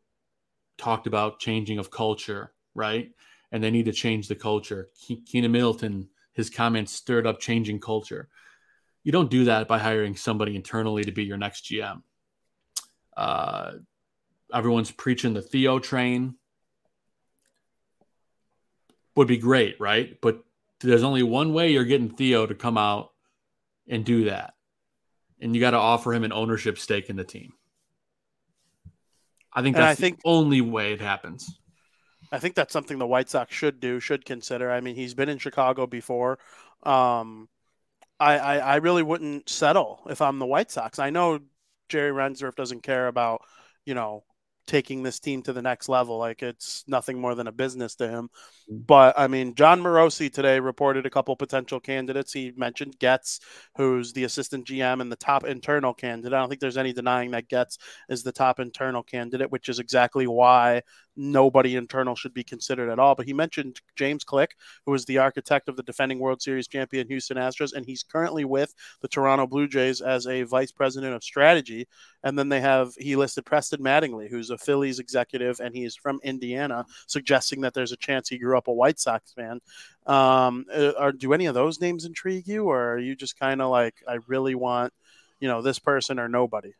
talked 0.81 1.07
about 1.07 1.39
changing 1.39 1.79
of 1.79 1.91
culture, 1.91 2.53
right? 2.75 3.11
And 3.53 3.63
they 3.63 3.71
need 3.71 3.85
to 3.85 3.93
change 3.93 4.29
the 4.29 4.35
culture. 4.35 4.89
Keynan 5.05 5.51
Middleton, 5.51 6.09
his 6.33 6.51
comments 6.51 6.93
stirred 6.93 7.27
up 7.27 7.39
changing 7.39 7.81
culture. 7.81 8.29
You 9.05 9.13
don't 9.13 9.31
do 9.31 9.45
that 9.45 9.69
by 9.69 9.79
hiring 9.79 10.17
somebody 10.17 10.57
internally 10.57 11.05
to 11.05 11.13
be 11.13 11.25
your 11.25 11.37
next 11.37 11.65
GM. 11.65 12.03
Uh, 13.17 13.73
everyone's 14.53 14.91
preaching 14.91 15.35
the 15.35 15.43
Theo 15.43 15.79
train. 15.79 16.35
Would 19.17 19.29
be 19.29 19.39
great, 19.39 19.81
right? 19.81 20.19
But 20.21 20.43
there's 20.81 21.03
only 21.03 21.23
one 21.23 21.53
way 21.53 21.73
you're 21.73 21.85
getting 21.85 22.11
Theo 22.11 22.47
to 22.47 22.55
come 22.55 22.79
out 22.79 23.11
and 23.89 24.05
do 24.05 24.25
that. 24.25 24.55
And 25.41 25.55
you 25.55 25.61
got 25.61 25.73
to 25.73 25.79
offer 25.79 26.15
him 26.15 26.25
an 26.25 26.33
ownership 26.33 26.79
stake 26.79 27.11
in 27.11 27.17
the 27.17 27.25
team. 27.25 27.53
I 29.52 29.62
think 29.62 29.76
that's 29.76 29.99
I 29.99 30.00
think, 30.00 30.19
the 30.23 30.28
only 30.28 30.61
way 30.61 30.92
it 30.92 31.00
happens. 31.00 31.59
I 32.33 32.38
think 32.38 32.54
that's 32.54 32.73
something 32.73 32.99
the 32.99 33.07
White 33.07 33.28
Sox 33.28 33.54
should 33.54 33.80
do, 33.80 33.99
should 33.99 34.25
consider. 34.25 34.71
I 34.71 34.80
mean, 34.80 34.95
he's 34.95 35.14
been 35.14 35.28
in 35.28 35.38
Chicago 35.38 35.87
before. 35.87 36.38
Um, 36.85 37.49
I, 38.21 38.38
I, 38.38 38.57
I 38.59 38.76
really 38.76 39.02
wouldn't 39.02 39.49
settle 39.49 40.00
if 40.09 40.23
I'm 40.23 40.38
the 40.38 40.47
White 40.47 40.71
Sox. 40.71 40.99
I 40.99 41.11
know 41.11 41.40
Jerry 41.88 42.12
Reinsdorf 42.12 42.54
doesn't 42.54 42.83
care 42.83 43.09
about, 43.09 43.42
you 43.85 43.95
know, 43.95 44.23
taking 44.67 45.02
this 45.02 45.19
team 45.19 45.43
to 45.43 45.52
the 45.52 45.62
next 45.62 45.88
level. 45.88 46.19
Like 46.19 46.43
it's 46.43 46.85
nothing 46.87 47.21
more 47.21 47.35
than 47.35 47.47
a 47.47 47.52
business 47.52 47.95
to 47.97 48.09
him. 48.09 48.31
Mm. 48.71 48.87
But 48.87 49.19
I 49.19 49.26
mean, 49.26 49.55
Jon 49.55 49.83
Morosi 49.83 50.33
today 50.33 50.61
reported 50.61 51.07
a 51.07 51.11
couple 51.11 51.35
potential 51.37 51.81
candidates. 51.81 52.33
He 52.33 52.52
mentioned 52.57 52.99
Getz, 52.99 53.40
who's 53.76 54.12
the 54.12 54.25
assistant 54.25 54.67
GM 54.67 55.00
and 55.00 55.11
the 55.11 55.17
top 55.17 55.45
internal 55.45 55.95
candidate. 55.95 56.33
I 56.33 56.38
don't 56.38 56.49
think 56.49 56.61
there's 56.61 56.76
any 56.76 56.93
denying 56.93 57.33
that 57.33 57.49
Getz 57.49 57.79
is 58.09 58.23
the 58.23 58.33
top 58.33 58.61
internal 58.61 59.02
candidate, 59.02 59.50
which 59.50 59.69
is 59.69 59.79
exactly 59.79 60.26
why 60.26 60.83
nobody 61.21 61.77
internal 61.77 62.17
should 62.17 62.33
be 62.33 62.43
considered 62.43 62.89
at 62.89 62.99
all. 62.99 63.15
But 63.15 63.27
he 63.27 63.35
mentioned 63.35 63.81
James 63.95 64.25
Click, 64.25 64.57
who 64.87 64.95
is 64.95 65.05
the 65.05 65.19
architect 65.19 65.69
of 65.69 65.77
the 65.77 65.83
defending 65.83 66.19
World 66.19 66.41
Series 66.41 66.67
champion 66.67 67.07
Houston 67.09 67.37
Astros, 67.37 67.75
and 67.75 67.85
he's 67.85 68.03
currently 68.03 68.45
with 68.45 68.75
the 69.03 69.09
Toronto 69.09 69.47
Blue 69.47 69.69
Jays 69.69 70.00
as 70.00 70.27
a 70.27 70.43
vice 70.43 70.73
president 70.73 71.15
of 71.15 71.23
strategy. 71.23 71.87
And 72.23 72.39
then 72.39 72.49
they 72.49 72.61
have 72.61 72.95
he 72.97 73.17
listed 73.17 73.45
Preston 73.45 73.81
Mattingly, 73.81 74.29
who's 74.29 74.50
a 74.50 74.59
Phillies 74.59 74.99
executive, 74.99 75.61
and 75.61 75.75
he's 75.75 75.95
from 75.95 76.21
Indiana, 76.23 76.87
suggesting 77.07 77.61
that 77.61 77.75
there's 77.75 77.93
a 77.93 77.97
chance 77.97 78.29
he 78.29 78.39
grew 78.39 78.57
up 78.57 78.69
a 78.69 78.73
White 78.73 78.99
Sox 78.99 79.33
fan. 79.33 79.61
Um, 80.07 80.65
uh, 80.75 80.93
are 80.99 81.12
do 81.12 81.35
any 81.35 81.47
of 81.47 81.55
those 81.55 81.81
names 81.81 82.05
intrigue 82.05 82.49
you, 82.49 82.65
or 82.65 82.95
are 82.95 82.99
you 82.99 83.15
just 83.15 83.39
kind 83.39 83.61
of 83.61 83.71
like, 83.71 83.95
I 84.09 84.19
really 84.27 84.55
want, 84.55 84.93
you 85.39 85.49
know, 85.49 85.61
this 85.61 85.79
person 85.79 86.19
or 86.19 86.29
nobody? 86.29 86.73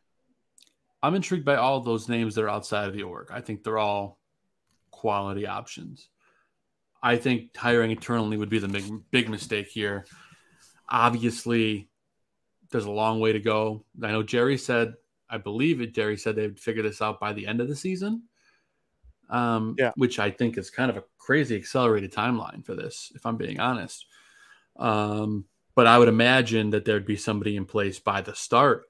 I'm 1.03 1.15
intrigued 1.15 1.45
by 1.45 1.55
all 1.55 1.79
those 1.79 2.09
names 2.09 2.35
that 2.35 2.43
are 2.43 2.49
outside 2.49 2.87
of 2.87 2.93
the 2.93 3.03
org. 3.03 3.29
I 3.31 3.41
think 3.41 3.63
they're 3.63 3.79
all 3.79 4.19
quality 5.01 5.47
options. 5.47 6.09
I 7.01 7.17
think 7.17 7.57
hiring 7.57 7.89
internally 7.89 8.37
would 8.37 8.49
be 8.49 8.59
the 8.59 8.67
big, 8.67 8.85
big 9.09 9.29
mistake 9.29 9.67
here. 9.67 10.05
Obviously, 10.87 11.89
there's 12.69 12.85
a 12.85 12.91
long 12.91 13.19
way 13.19 13.33
to 13.33 13.39
go. 13.39 13.83
I 14.03 14.11
know 14.11 14.21
Jerry 14.21 14.59
said, 14.59 14.93
I 15.27 15.39
believe 15.39 15.81
it, 15.81 15.95
Jerry 15.95 16.17
said 16.17 16.35
they'd 16.35 16.59
figure 16.59 16.83
this 16.83 17.01
out 17.01 17.19
by 17.19 17.33
the 17.33 17.47
end 17.47 17.61
of 17.61 17.67
the 17.67 17.75
season. 17.75 18.23
Um, 19.31 19.73
yeah. 19.79 19.91
Which 19.95 20.19
I 20.19 20.29
think 20.29 20.59
is 20.59 20.69
kind 20.69 20.91
of 20.91 20.97
a 20.97 21.03
crazy 21.17 21.55
accelerated 21.55 22.13
timeline 22.13 22.63
for 22.63 22.75
this, 22.75 23.11
if 23.15 23.25
I'm 23.25 23.37
being 23.37 23.59
honest. 23.59 24.05
Um, 24.77 25.45
but 25.73 25.87
I 25.87 25.97
would 25.97 26.09
imagine 26.09 26.69
that 26.71 26.85
there'd 26.85 27.07
be 27.07 27.15
somebody 27.15 27.55
in 27.55 27.65
place 27.65 27.97
by 27.97 28.21
the 28.21 28.35
start 28.35 28.83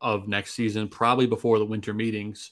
of 0.00 0.26
next 0.26 0.54
season, 0.54 0.88
probably 0.88 1.26
before 1.26 1.60
the 1.60 1.64
winter 1.64 1.94
meetings, 1.94 2.50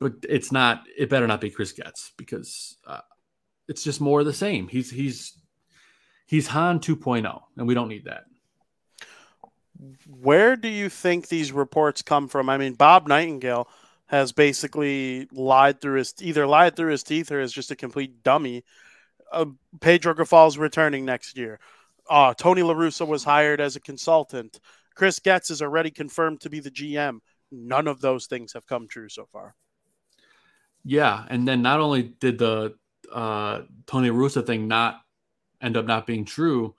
but 0.00 0.12
it's 0.28 0.52
not. 0.52 0.84
It 0.96 1.10
better 1.10 1.26
not 1.26 1.40
be 1.40 1.50
Chris 1.50 1.72
Getz 1.72 2.12
because 2.16 2.76
uh, 2.86 3.00
it's 3.68 3.82
just 3.82 4.00
more 4.00 4.20
of 4.20 4.26
the 4.26 4.32
same. 4.32 4.68
He's 4.68 4.90
he's 4.90 5.38
he's 6.26 6.46
Hahn 6.46 6.80
2.0, 6.80 7.40
and 7.56 7.66
we 7.66 7.74
don't 7.74 7.88
need 7.88 8.04
that. 8.04 8.24
Where 10.06 10.56
do 10.56 10.68
you 10.68 10.88
think 10.88 11.28
these 11.28 11.52
reports 11.52 12.02
come 12.02 12.28
from? 12.28 12.48
I 12.48 12.58
mean, 12.58 12.74
Bob 12.74 13.06
Nightingale 13.06 13.68
has 14.06 14.32
basically 14.32 15.28
lied 15.32 15.80
through 15.80 15.98
his 15.98 16.14
either 16.20 16.46
lied 16.46 16.76
through 16.76 16.90
his 16.90 17.02
teeth 17.02 17.30
or 17.30 17.40
is 17.40 17.52
just 17.52 17.70
a 17.70 17.76
complete 17.76 18.22
dummy. 18.22 18.64
Uh, 19.30 19.46
Pedro 19.80 20.14
Grifol's 20.14 20.58
returning 20.58 21.04
next 21.04 21.36
year. 21.36 21.60
Uh, 22.08 22.32
Tony 22.32 22.62
La 22.62 22.72
Russa 22.72 23.06
was 23.06 23.22
hired 23.22 23.60
as 23.60 23.76
a 23.76 23.80
consultant. 23.80 24.58
Chris 24.94 25.18
Getz 25.18 25.50
is 25.50 25.60
already 25.60 25.90
confirmed 25.90 26.40
to 26.40 26.50
be 26.50 26.60
the 26.60 26.70
GM. 26.70 27.18
None 27.52 27.86
of 27.86 28.00
those 28.00 28.26
things 28.26 28.54
have 28.54 28.66
come 28.66 28.88
true 28.88 29.08
so 29.08 29.26
far. 29.30 29.54
Yeah, 30.84 31.24
and 31.28 31.46
then 31.46 31.62
not 31.62 31.80
only 31.80 32.02
did 32.02 32.38
the 32.38 32.74
uh, 33.12 33.62
Tony 33.86 34.10
Russa 34.10 34.46
thing 34.46 34.68
not 34.68 35.00
end 35.60 35.76
up 35.76 35.86
not 35.86 36.06
being 36.06 36.24
true, 36.24 36.74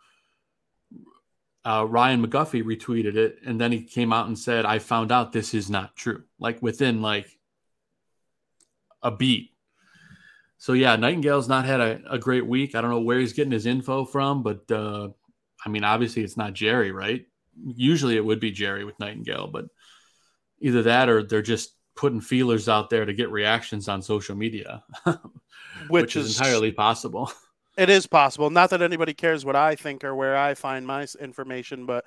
uh, 1.65 1.85
Ryan 1.87 2.25
McGuffey 2.25 2.63
retweeted 2.63 3.15
it, 3.15 3.39
and 3.45 3.59
then 3.59 3.71
he 3.71 3.83
came 3.83 4.13
out 4.13 4.27
and 4.27 4.37
said, 4.37 4.65
"I 4.65 4.79
found 4.79 5.11
out 5.11 5.31
this 5.31 5.53
is 5.53 5.69
not 5.69 5.95
true." 5.95 6.23
Like 6.39 6.61
within 6.61 7.01
like 7.01 7.37
a 9.01 9.11
beat. 9.11 9.51
So 10.57 10.73
yeah, 10.73 10.95
Nightingale's 10.95 11.47
not 11.47 11.65
had 11.65 11.79
a, 11.79 12.01
a 12.09 12.19
great 12.19 12.45
week. 12.45 12.75
I 12.75 12.81
don't 12.81 12.89
know 12.89 13.01
where 13.01 13.19
he's 13.19 13.33
getting 13.33 13.51
his 13.51 13.65
info 13.65 14.05
from, 14.05 14.43
but 14.43 14.69
uh, 14.71 15.09
I 15.65 15.69
mean, 15.69 15.83
obviously 15.83 16.23
it's 16.23 16.37
not 16.37 16.53
Jerry, 16.53 16.91
right? 16.91 17.25
Usually 17.55 18.17
it 18.17 18.25
would 18.25 18.39
be 18.39 18.51
Jerry 18.51 18.83
with 18.83 18.99
Nightingale, 18.99 19.47
but 19.47 19.65
either 20.59 20.83
that 20.83 21.09
or 21.09 21.23
they're 21.23 21.41
just 21.41 21.73
putting 21.99 22.21
feelers 22.21 22.69
out 22.69 22.89
there 22.89 23.03
to 23.03 23.13
get 23.13 23.29
reactions 23.29 23.89
on 23.89 24.01
social 24.01 24.33
media, 24.33 24.81
which, 25.03 25.17
which 25.89 26.15
is, 26.15 26.27
is 26.27 26.39
entirely 26.39 26.71
possible. 26.71 27.31
It 27.77 27.89
is 27.89 28.07
possible. 28.07 28.49
Not 28.49 28.71
that 28.71 28.81
anybody 28.81 29.13
cares 29.13 29.45
what 29.45 29.55
I 29.55 29.75
think 29.75 30.03
or 30.03 30.13
where 30.13 30.35
I 30.35 30.53
find 30.53 30.85
my 30.85 31.07
information, 31.21 31.85
but 31.85 32.03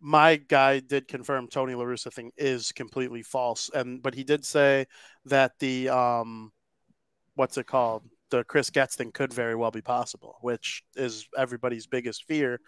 my 0.00 0.36
guy 0.36 0.78
did 0.78 1.08
confirm 1.08 1.48
Tony 1.48 1.74
La 1.74 1.82
Russa 1.82 2.12
thing 2.12 2.30
is 2.36 2.70
completely 2.70 3.24
false. 3.24 3.68
And 3.74 4.00
but 4.00 4.14
he 4.14 4.22
did 4.22 4.44
say 4.44 4.86
that 5.24 5.58
the 5.58 5.88
um, 5.88 6.52
what's 7.34 7.58
it 7.58 7.66
called? 7.66 8.04
The 8.30 8.44
Chris 8.44 8.70
Getz 8.70 8.94
thing 8.94 9.10
could 9.10 9.32
very 9.32 9.56
well 9.56 9.72
be 9.72 9.82
possible, 9.82 10.36
which 10.42 10.84
is 10.94 11.26
everybody's 11.36 11.88
biggest 11.88 12.22
fear. 12.28 12.60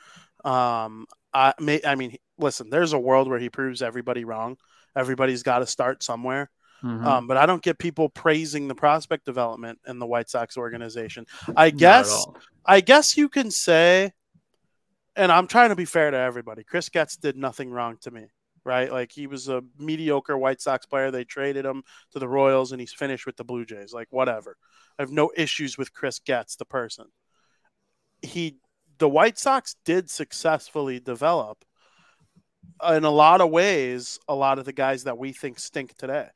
Um, 0.45 1.07
I 1.33 1.55
may, 1.61 1.81
I 1.87 1.95
mean, 1.95 2.17
listen, 2.39 2.71
there's 2.71 2.93
a 2.93 2.99
world 2.99 3.29
where 3.29 3.39
he 3.39 3.51
proves 3.51 3.83
everybody 3.83 4.25
wrong. 4.25 4.57
Everybody's 4.97 5.45
got 5.45 5.61
to 5.61 5.67
start 5.67 6.03
somewhere. 6.03 6.51
Mm-hmm. 6.83 7.07
Um, 7.07 7.27
but 7.27 7.37
I 7.37 7.47
don't 7.47 7.63
get 7.63 7.79
people 7.79 8.09
praising 8.09 8.69
the 8.69 8.75
prospect 8.75 9.25
development 9.25 9.81
in 9.87 9.99
the 9.99 10.07
White 10.07 10.31
Sox 10.31 10.57
organization. 10.57 11.27
I 11.57 11.71
guess 11.71 12.27
I 12.65 12.81
guess 12.81 13.17
you 13.17 13.29
can 13.29 13.51
say, 13.51 14.13
and 15.17 15.33
I'm 15.33 15.47
trying 15.47 15.71
to 15.71 15.77
be 15.77 15.85
fair 15.85 16.11
to 16.11 16.17
everybody. 16.17 16.63
Chris 16.63 16.89
Getz 16.89 17.17
did 17.17 17.37
nothing 17.37 17.71
wrong 17.71 17.97
to 18.03 18.11
me, 18.11 18.27
right? 18.65 18.93
Like 18.93 19.11
he 19.11 19.27
was 19.27 19.49
a 19.49 19.63
mediocre 19.79 20.39
White 20.39 20.61
Sox 20.61 20.87
player. 20.87 21.11
They 21.11 21.25
traded 21.25 21.65
him 21.65 21.83
to 22.13 22.21
the 22.21 22.29
Royals, 22.29 22.71
and 22.71 22.81
he's 22.81 22.93
finished 22.93 23.27
with 23.27 23.37
the 23.37 23.45
Blue 23.45 23.65
Jays. 23.65 23.93
Like 23.93 24.09
whatever. 24.11 24.57
I 24.99 25.03
have 25.03 25.11
no 25.13 25.31
issues 25.37 25.77
with 25.77 25.93
Chris 25.93 26.21
Getz, 26.21 26.57
the 26.57 26.65
person. 26.65 27.07
He, 28.21 28.57
the 28.99 29.09
White 29.09 29.39
Sox 29.39 29.77
did 29.85 30.11
successfully 30.11 30.99
develop 30.99 31.65
in 32.89 33.05
a 33.05 33.11
lot 33.11 33.41
of 33.41 33.51
ways 33.51 34.19
a 34.29 34.35
lot 34.35 34.59
of 34.59 34.65
the 34.65 34.73
guys 34.73 35.05
that 35.05 35.19
we 35.19 35.33
think 35.33 35.59
stink 35.59 35.97
today. 35.97 36.29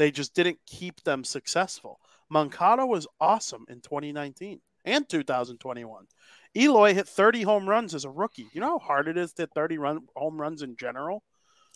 They 0.00 0.10
just 0.10 0.34
didn't 0.34 0.60
keep 0.64 1.02
them 1.02 1.24
successful. 1.24 2.00
Moncada 2.30 2.86
was 2.86 3.06
awesome 3.20 3.66
in 3.68 3.82
2019 3.82 4.58
and 4.86 5.06
2021. 5.06 6.06
Eloy 6.56 6.94
hit 6.94 7.06
30 7.06 7.42
home 7.42 7.68
runs 7.68 7.94
as 7.94 8.06
a 8.06 8.10
rookie. 8.10 8.46
You 8.54 8.62
know 8.62 8.78
how 8.78 8.86
hard 8.86 9.08
it 9.08 9.18
is 9.18 9.34
to 9.34 9.42
hit 9.42 9.50
30 9.54 9.76
run, 9.76 9.98
home 10.16 10.40
runs 10.40 10.62
in 10.62 10.74
general? 10.74 11.22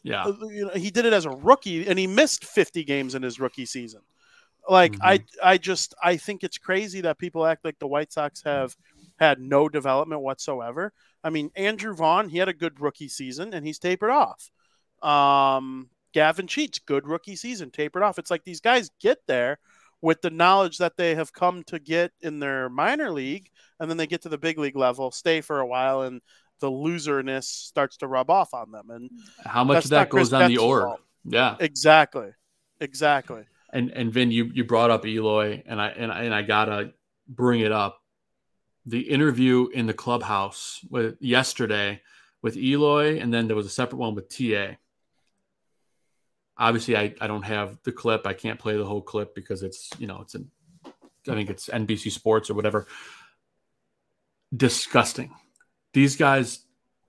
Yeah. 0.02 0.24
Uh, 0.24 0.46
you 0.46 0.64
know, 0.64 0.70
he 0.70 0.90
did 0.90 1.04
it 1.04 1.12
as 1.12 1.26
a 1.26 1.36
rookie 1.36 1.86
and 1.86 1.98
he 1.98 2.06
missed 2.06 2.46
50 2.46 2.82
games 2.84 3.14
in 3.14 3.22
his 3.22 3.38
rookie 3.38 3.66
season. 3.66 4.00
Like 4.66 4.92
mm-hmm. 4.92 5.06
I 5.06 5.24
I 5.42 5.58
just 5.58 5.94
I 6.02 6.16
think 6.16 6.44
it's 6.44 6.56
crazy 6.56 7.02
that 7.02 7.18
people 7.18 7.44
act 7.44 7.62
like 7.62 7.78
the 7.78 7.86
White 7.86 8.10
Sox 8.10 8.42
have 8.44 8.74
had 9.18 9.38
no 9.38 9.68
development 9.68 10.22
whatsoever. 10.22 10.94
I 11.22 11.28
mean, 11.28 11.50
Andrew 11.56 11.94
Vaughn, 11.94 12.30
he 12.30 12.38
had 12.38 12.48
a 12.48 12.54
good 12.54 12.80
rookie 12.80 13.08
season 13.08 13.52
and 13.52 13.66
he's 13.66 13.78
tapered 13.78 14.08
off. 14.08 14.50
Um, 15.02 15.90
Gavin 16.14 16.46
Sheets, 16.46 16.78
good 16.78 17.06
rookie 17.06 17.36
season, 17.36 17.70
tapered 17.70 18.04
off. 18.04 18.18
It's 18.18 18.30
like 18.30 18.44
these 18.44 18.60
guys 18.60 18.90
get 19.00 19.18
there 19.26 19.58
with 20.00 20.22
the 20.22 20.30
knowledge 20.30 20.78
that 20.78 20.96
they 20.96 21.14
have 21.16 21.32
come 21.32 21.64
to 21.64 21.78
get 21.78 22.12
in 22.20 22.38
their 22.38 22.68
minor 22.68 23.10
league, 23.10 23.50
and 23.80 23.90
then 23.90 23.96
they 23.96 24.06
get 24.06 24.22
to 24.22 24.28
the 24.28 24.38
big 24.38 24.58
league 24.58 24.76
level, 24.76 25.10
stay 25.10 25.40
for 25.40 25.60
a 25.60 25.66
while, 25.66 26.02
and 26.02 26.22
the 26.60 26.70
loserness 26.70 27.44
starts 27.44 27.96
to 27.98 28.06
rub 28.06 28.30
off 28.30 28.54
on 28.54 28.70
them. 28.70 28.90
And 28.90 29.10
How 29.44 29.64
much 29.64 29.84
of 29.84 29.90
that 29.90 30.08
Chris 30.08 30.28
goes 30.28 30.32
on 30.32 30.48
the 30.48 30.58
org? 30.58 30.84
fault. 30.84 31.00
Yeah. 31.24 31.56
exactly, 31.58 32.30
exactly. 32.80 33.44
And 33.72 33.90
and 33.90 34.12
Vin, 34.12 34.30
you 34.30 34.44
you 34.54 34.62
brought 34.62 34.90
up 34.90 35.04
Eloy, 35.04 35.62
and 35.66 35.80
I 35.80 35.88
and 35.88 36.12
I, 36.12 36.22
and 36.24 36.34
I 36.34 36.42
gotta 36.42 36.92
bring 37.28 37.60
it 37.60 37.72
up. 37.72 38.00
The 38.86 39.00
interview 39.00 39.68
in 39.72 39.86
the 39.86 39.94
clubhouse 39.94 40.80
with 40.90 41.16
yesterday 41.20 42.02
with 42.40 42.56
Eloy, 42.56 43.18
and 43.18 43.32
then 43.32 43.46
there 43.48 43.56
was 43.56 43.66
a 43.66 43.70
separate 43.70 43.98
one 43.98 44.14
with 44.14 44.28
TA. 44.28 44.76
Obviously, 46.56 46.96
I, 46.96 47.14
I 47.20 47.26
don't 47.26 47.42
have 47.42 47.78
the 47.82 47.92
clip. 47.92 48.26
I 48.26 48.32
can't 48.32 48.60
play 48.60 48.76
the 48.76 48.84
whole 48.84 49.02
clip 49.02 49.34
because 49.34 49.62
it's 49.62 49.90
you 49.98 50.06
know 50.06 50.20
it's 50.20 50.34
in 50.34 50.50
I 50.86 51.32
think 51.32 51.50
it's 51.50 51.68
NBC 51.68 52.10
Sports 52.10 52.50
or 52.50 52.54
whatever. 52.54 52.86
Disgusting. 54.54 55.34
These 55.94 56.16
guys, 56.16 56.60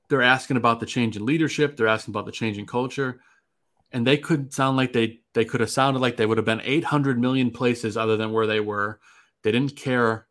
they're 0.09 0.21
asking 0.21 0.57
about 0.57 0.79
the 0.79 0.85
change 0.85 1.17
in 1.17 1.25
leadership. 1.25 1.75
They're 1.75 1.87
asking 1.87 2.13
about 2.13 2.25
the 2.25 2.31
change 2.31 2.57
in 2.57 2.65
culture 2.65 3.19
and 3.95 4.05
they 4.05 4.17
could 4.17 4.53
sound 4.53 4.75
like 4.75 4.91
they 4.91 5.21
they 5.33 5.45
could 5.45 5.61
have 5.61 5.69
sounded 5.69 5.99
like 5.99 6.17
they 6.17 6.25
would 6.25 6.37
have 6.37 6.45
been 6.45 6.61
800 6.63 7.17
million 7.17 7.49
places 7.49 7.95
other 7.95 8.17
than 8.17 8.33
where 8.33 8.45
they 8.45 8.59
were. 8.59 8.99
They 9.41 9.53
didn't 9.53 9.77
care. 9.77 10.27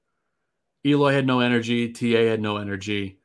Eloy 0.85 1.15
had 1.15 1.27
no 1.27 1.41
energy. 1.41 1.91
TA 1.91 2.29
had 2.29 2.43
no 2.43 2.59
energy. 2.59 3.21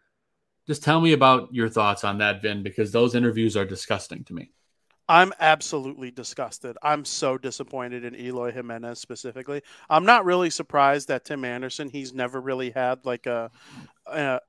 Just 0.66 0.82
tell 0.82 1.02
me 1.02 1.12
about 1.12 1.54
your 1.54 1.68
thoughts 1.68 2.06
on 2.06 2.20
that, 2.20 2.42
Vin, 2.42 2.64
because 2.64 2.92
those 2.92 3.16
interviews 3.16 3.58
are 3.58 3.66
disgusting 3.66 4.24
to 4.26 4.34
me. 4.34 4.52
I'm 5.10 5.34
absolutely 5.40 6.12
disgusted. 6.12 6.78
I'm 6.84 7.04
so 7.04 7.38
disappointed 7.40 8.06
in 8.06 8.16
Eloy 8.16 8.52
Jimenez 8.52 9.00
specifically. 9.00 9.64
I'm 9.90 10.06
not 10.06 10.24
really 10.24 10.52
surprised 10.52 11.08
that 11.08 11.26
Tim 11.26 11.44
Anderson, 11.44 11.90
he's 11.90 12.14
never 12.14 12.40
really 12.40 12.70
had 12.70 13.04
like 13.08 13.26
a, 13.26 13.50
a 14.06 14.40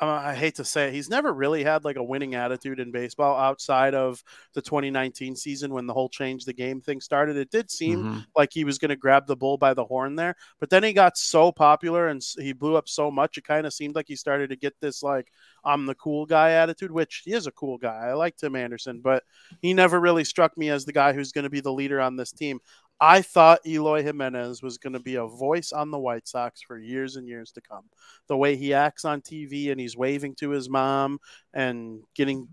I 0.00 0.34
hate 0.34 0.56
to 0.56 0.64
say 0.64 0.88
it, 0.88 0.94
he's 0.94 1.08
never 1.08 1.32
really 1.32 1.62
had 1.62 1.84
like 1.84 1.94
a 1.96 2.02
winning 2.02 2.34
attitude 2.34 2.80
in 2.80 2.90
baseball 2.90 3.36
outside 3.38 3.94
of 3.94 4.24
the 4.52 4.60
2019 4.60 5.36
season 5.36 5.72
when 5.72 5.86
the 5.86 5.94
whole 5.94 6.08
change 6.08 6.44
the 6.44 6.52
game 6.52 6.80
thing 6.80 7.00
started. 7.00 7.36
It 7.36 7.50
did 7.50 7.70
seem 7.70 8.02
Mhm. 8.04 8.26
like 8.36 8.52
he 8.52 8.64
was 8.64 8.78
going 8.78 8.88
to 8.88 8.96
grab 8.96 9.28
the 9.28 9.36
bull 9.36 9.56
by 9.56 9.72
the 9.72 9.84
horn 9.84 10.16
there, 10.16 10.34
but 10.58 10.68
then 10.68 10.82
he 10.82 10.92
got 10.92 11.16
so 11.16 11.52
popular 11.52 12.08
and 12.08 12.20
he 12.38 12.52
blew 12.52 12.74
up 12.76 12.88
so 12.88 13.08
much. 13.10 13.38
It 13.38 13.44
kind 13.44 13.66
of 13.66 13.72
seemed 13.72 13.94
like 13.94 14.08
he 14.08 14.16
started 14.16 14.50
to 14.50 14.56
get 14.56 14.74
this 14.80 15.00
like 15.02 15.30
I'm 15.64 15.86
the 15.86 15.94
cool 15.94 16.26
guy 16.26 16.50
attitude, 16.50 16.90
which 16.90 17.22
he 17.24 17.32
is 17.32 17.46
a 17.46 17.52
cool 17.52 17.78
guy. 17.78 18.08
I 18.08 18.12
like 18.14 18.36
Tim 18.36 18.54
Anderson, 18.56 19.00
but 19.00 19.22
he 19.62 19.72
never 19.72 19.98
really 19.98 20.24
struck 20.24 20.58
me 20.58 20.68
as 20.70 20.84
the 20.84 20.92
guy 20.92 21.12
who's 21.14 21.32
going 21.32 21.44
to 21.44 21.50
be 21.50 21.60
the 21.60 21.72
leader 21.72 22.00
on 22.00 22.16
this 22.16 22.32
team. 22.32 22.60
I 23.00 23.22
thought 23.22 23.66
Eloy 23.66 24.02
Jimenez 24.02 24.62
was 24.62 24.78
going 24.78 24.92
to 24.92 25.00
be 25.00 25.16
a 25.16 25.26
voice 25.26 25.72
on 25.72 25.90
the 25.90 25.98
White 25.98 26.28
Sox 26.28 26.62
for 26.62 26.78
years 26.78 27.16
and 27.16 27.28
years 27.28 27.52
to 27.52 27.60
come. 27.60 27.84
The 28.28 28.36
way 28.36 28.56
he 28.56 28.72
acts 28.72 29.04
on 29.04 29.20
TV 29.20 29.70
and 29.70 29.80
he's 29.80 29.96
waving 29.96 30.36
to 30.36 30.50
his 30.50 30.68
mom 30.68 31.18
and 31.52 32.00
getting 32.14 32.48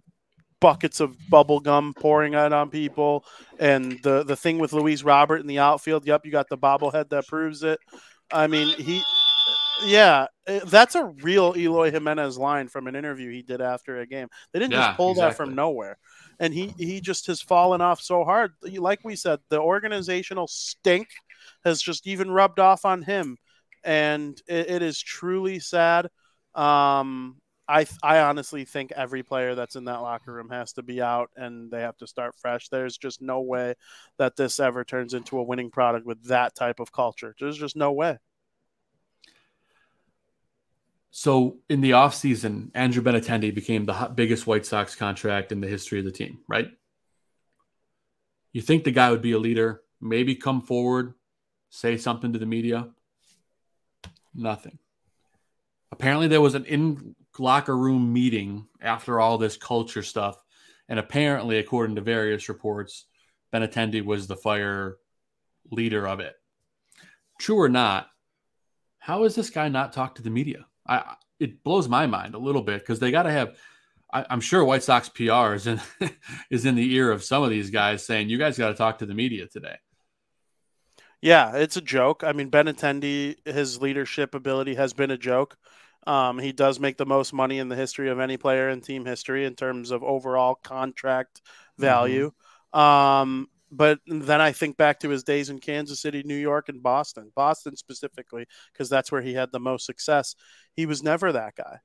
buckets 0.59 0.99
of 0.99 1.15
bubble 1.29 1.59
gum 1.59 1.93
pouring 1.93 2.35
out 2.35 2.53
on 2.53 2.69
people 2.69 3.25
and 3.59 3.99
the 4.03 4.23
the 4.23 4.35
thing 4.35 4.59
with 4.59 4.73
Luis 4.73 5.03
Robert 5.03 5.37
in 5.37 5.47
the 5.47 5.59
outfield, 5.59 6.05
yep, 6.05 6.25
you 6.25 6.31
got 6.31 6.49
the 6.49 6.57
bobblehead 6.57 7.09
that 7.09 7.27
proves 7.27 7.63
it. 7.63 7.79
I 8.31 8.47
mean, 8.47 8.73
he 8.77 9.01
yeah, 9.83 10.27
eh, 10.47 10.61
that's 10.65 10.95
a 10.95 11.05
real 11.05 11.53
Eloy 11.57 11.91
Jimenez 11.91 12.37
line 12.37 12.67
from 12.67 12.87
an 12.87 12.95
interview 12.95 13.31
he 13.31 13.41
did 13.41 13.61
after 13.61 13.99
a 13.99 14.07
game. 14.07 14.27
They 14.53 14.59
didn't 14.59 14.73
Yeah, 14.73 14.75
just 14.75 14.95
pull 14.95 15.15
that 15.15 15.33
from 15.35 15.55
nowhere. 15.55 15.97
And 16.39 16.53
he 16.53 16.73
he 16.77 17.01
just 17.01 17.27
has 17.27 17.41
fallen 17.41 17.81
off 17.81 18.01
so 18.01 18.23
hard. 18.23 18.53
Like 18.63 18.99
we 19.03 19.15
said, 19.15 19.39
the 19.49 19.59
organizational 19.59 20.47
stink 20.47 21.07
has 21.65 21.81
just 21.81 22.07
even 22.07 22.31
rubbed 22.31 22.59
off 22.59 22.85
on 22.85 23.01
him, 23.03 23.37
and 23.83 24.39
it, 24.47 24.69
it 24.69 24.81
is 24.81 24.99
truly 25.01 25.59
sad. 25.59 26.07
Um, 26.55 27.37
I 27.67 27.85
I 28.03 28.19
honestly 28.19 28.65
think 28.65 28.91
every 28.93 29.23
player 29.23 29.55
that's 29.55 29.75
in 29.75 29.85
that 29.85 30.01
locker 30.01 30.33
room 30.33 30.49
has 30.49 30.73
to 30.73 30.83
be 30.83 31.01
out, 31.01 31.29
and 31.35 31.71
they 31.71 31.81
have 31.81 31.97
to 31.97 32.07
start 32.07 32.35
fresh. 32.41 32.69
There's 32.69 32.97
just 32.97 33.21
no 33.21 33.41
way 33.41 33.75
that 34.17 34.35
this 34.35 34.59
ever 34.59 34.83
turns 34.83 35.13
into 35.13 35.37
a 35.39 35.43
winning 35.43 35.71
product 35.71 36.05
with 36.05 36.23
that 36.25 36.55
type 36.55 36.79
of 36.79 36.91
culture. 36.91 37.35
There's 37.39 37.57
just 37.57 37.75
no 37.75 37.91
way. 37.91 38.17
So 41.21 41.57
in 41.69 41.81
the 41.81 41.91
offseason, 41.91 42.71
Andrew 42.73 43.03
Benintendi 43.03 43.53
became 43.53 43.85
the 43.85 44.11
biggest 44.15 44.47
White 44.47 44.65
Sox 44.65 44.95
contract 44.95 45.51
in 45.51 45.61
the 45.61 45.67
history 45.67 45.99
of 45.99 46.05
the 46.05 46.11
team, 46.11 46.39
right? 46.47 46.71
You 48.53 48.63
think 48.63 48.83
the 48.83 48.91
guy 48.91 49.11
would 49.11 49.21
be 49.21 49.33
a 49.33 49.37
leader, 49.37 49.83
maybe 50.01 50.33
come 50.33 50.61
forward, 50.61 51.13
say 51.69 51.97
something 51.97 52.33
to 52.33 52.39
the 52.39 52.47
media? 52.47 52.89
Nothing. 54.33 54.79
Apparently, 55.91 56.27
there 56.27 56.41
was 56.41 56.55
an 56.55 56.65
in 56.65 57.15
locker 57.37 57.77
room 57.77 58.11
meeting 58.11 58.65
after 58.81 59.19
all 59.19 59.37
this 59.37 59.57
culture 59.57 60.01
stuff. 60.01 60.41
And 60.89 60.97
apparently, 60.97 61.59
according 61.59 61.97
to 61.97 62.01
various 62.01 62.49
reports, 62.49 63.05
Benatendi 63.53 64.03
was 64.03 64.25
the 64.25 64.37
fire 64.37 64.97
leader 65.69 66.07
of 66.07 66.19
it. 66.19 66.33
True 67.39 67.59
or 67.59 67.69
not, 67.69 68.07
how 68.97 69.21
has 69.21 69.35
this 69.35 69.51
guy 69.51 69.69
not 69.69 69.93
talked 69.93 70.17
to 70.17 70.23
the 70.23 70.31
media? 70.31 70.65
I 70.87 71.15
it 71.39 71.63
blows 71.63 71.89
my 71.89 72.05
mind 72.05 72.35
a 72.35 72.39
little 72.39 72.61
bit 72.61 72.79
because 72.81 72.99
they 72.99 73.11
got 73.11 73.23
to 73.23 73.31
have. 73.31 73.57
I, 74.13 74.25
I'm 74.29 74.41
sure 74.41 74.63
White 74.63 74.83
Sox 74.83 75.09
PR 75.09 75.53
is 75.53 75.67
in 75.67 75.81
is 76.49 76.65
in 76.65 76.75
the 76.75 76.93
ear 76.95 77.11
of 77.11 77.23
some 77.23 77.43
of 77.43 77.49
these 77.49 77.69
guys 77.69 78.05
saying 78.05 78.29
you 78.29 78.37
guys 78.37 78.57
got 78.57 78.69
to 78.69 78.75
talk 78.75 78.99
to 78.99 79.05
the 79.05 79.15
media 79.15 79.47
today. 79.47 79.75
Yeah, 81.21 81.55
it's 81.55 81.77
a 81.77 81.81
joke. 81.81 82.23
I 82.23 82.33
mean, 82.33 82.49
Benintendi, 82.49 83.35
his 83.45 83.81
leadership 83.81 84.33
ability 84.33 84.75
has 84.75 84.93
been 84.93 85.11
a 85.11 85.17
joke. 85.17 85.55
Um, 86.07 86.39
he 86.39 86.51
does 86.51 86.79
make 86.79 86.97
the 86.97 87.05
most 87.05 87.31
money 87.31 87.59
in 87.59 87.69
the 87.69 87.75
history 87.75 88.09
of 88.09 88.19
any 88.19 88.37
player 88.37 88.69
in 88.69 88.81
team 88.81 89.05
history 89.05 89.45
in 89.45 89.55
terms 89.55 89.91
of 89.91 90.03
overall 90.03 90.55
contract 90.55 91.41
value. 91.77 92.31
Um, 92.73 93.49
but 93.71 93.99
then 94.05 94.41
I 94.41 94.51
think 94.51 94.77
back 94.77 94.99
to 94.99 95.09
his 95.09 95.23
days 95.23 95.49
in 95.49 95.59
Kansas 95.59 96.01
City, 96.01 96.23
New 96.23 96.35
York, 96.35 96.69
and 96.69 96.83
Boston. 96.83 97.31
Boston 97.35 97.75
specifically, 97.75 98.45
because 98.73 98.89
that's 98.89 99.11
where 99.11 99.21
he 99.21 99.33
had 99.33 99.51
the 99.51 99.59
most 99.59 99.85
success. 99.85 100.35
He 100.75 100.85
was 100.85 101.01
never 101.01 101.31
that 101.31 101.55
guy. 101.55 101.79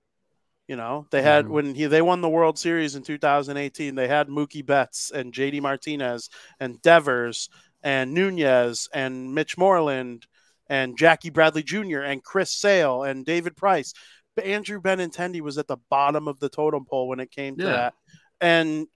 You 0.68 0.74
know, 0.74 1.06
they 1.12 1.22
had 1.22 1.44
Mhm. 1.44 1.50
when 1.50 1.74
he 1.76 1.86
they 1.86 2.02
won 2.02 2.20
the 2.22 2.28
World 2.28 2.58
Series 2.58 2.96
in 2.96 3.04
2018. 3.04 3.94
They 3.94 4.08
had 4.08 4.26
Mookie 4.28 4.66
Betts 4.66 5.12
and 5.12 5.32
JD 5.32 5.60
Martinez 5.60 6.28
and 6.58 6.82
Devers 6.82 7.48
and 7.82 8.12
Nunez 8.12 8.88
and 8.92 9.32
Mitch 9.32 9.56
Moreland 9.56 10.26
and 10.68 10.98
Jackie 10.98 11.30
Bradley 11.30 11.62
Jr. 11.62 12.00
and 12.00 12.24
Chris 12.24 12.50
Sale 12.52 13.04
and 13.04 13.24
David 13.24 13.56
Price. 13.56 13.92
But 14.34 14.44
Andrew 14.46 14.80
Benintendi 14.80 15.40
was 15.40 15.56
at 15.56 15.68
the 15.68 15.76
bottom 15.88 16.26
of 16.26 16.40
the 16.40 16.48
totem 16.48 16.84
pole 16.84 17.06
when 17.06 17.20
it 17.20 17.30
came 17.30 17.56
to 17.58 17.64
Yeah. 17.64 17.70
that. 17.70 17.94
And 18.40 18.88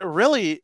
really, 0.00 0.62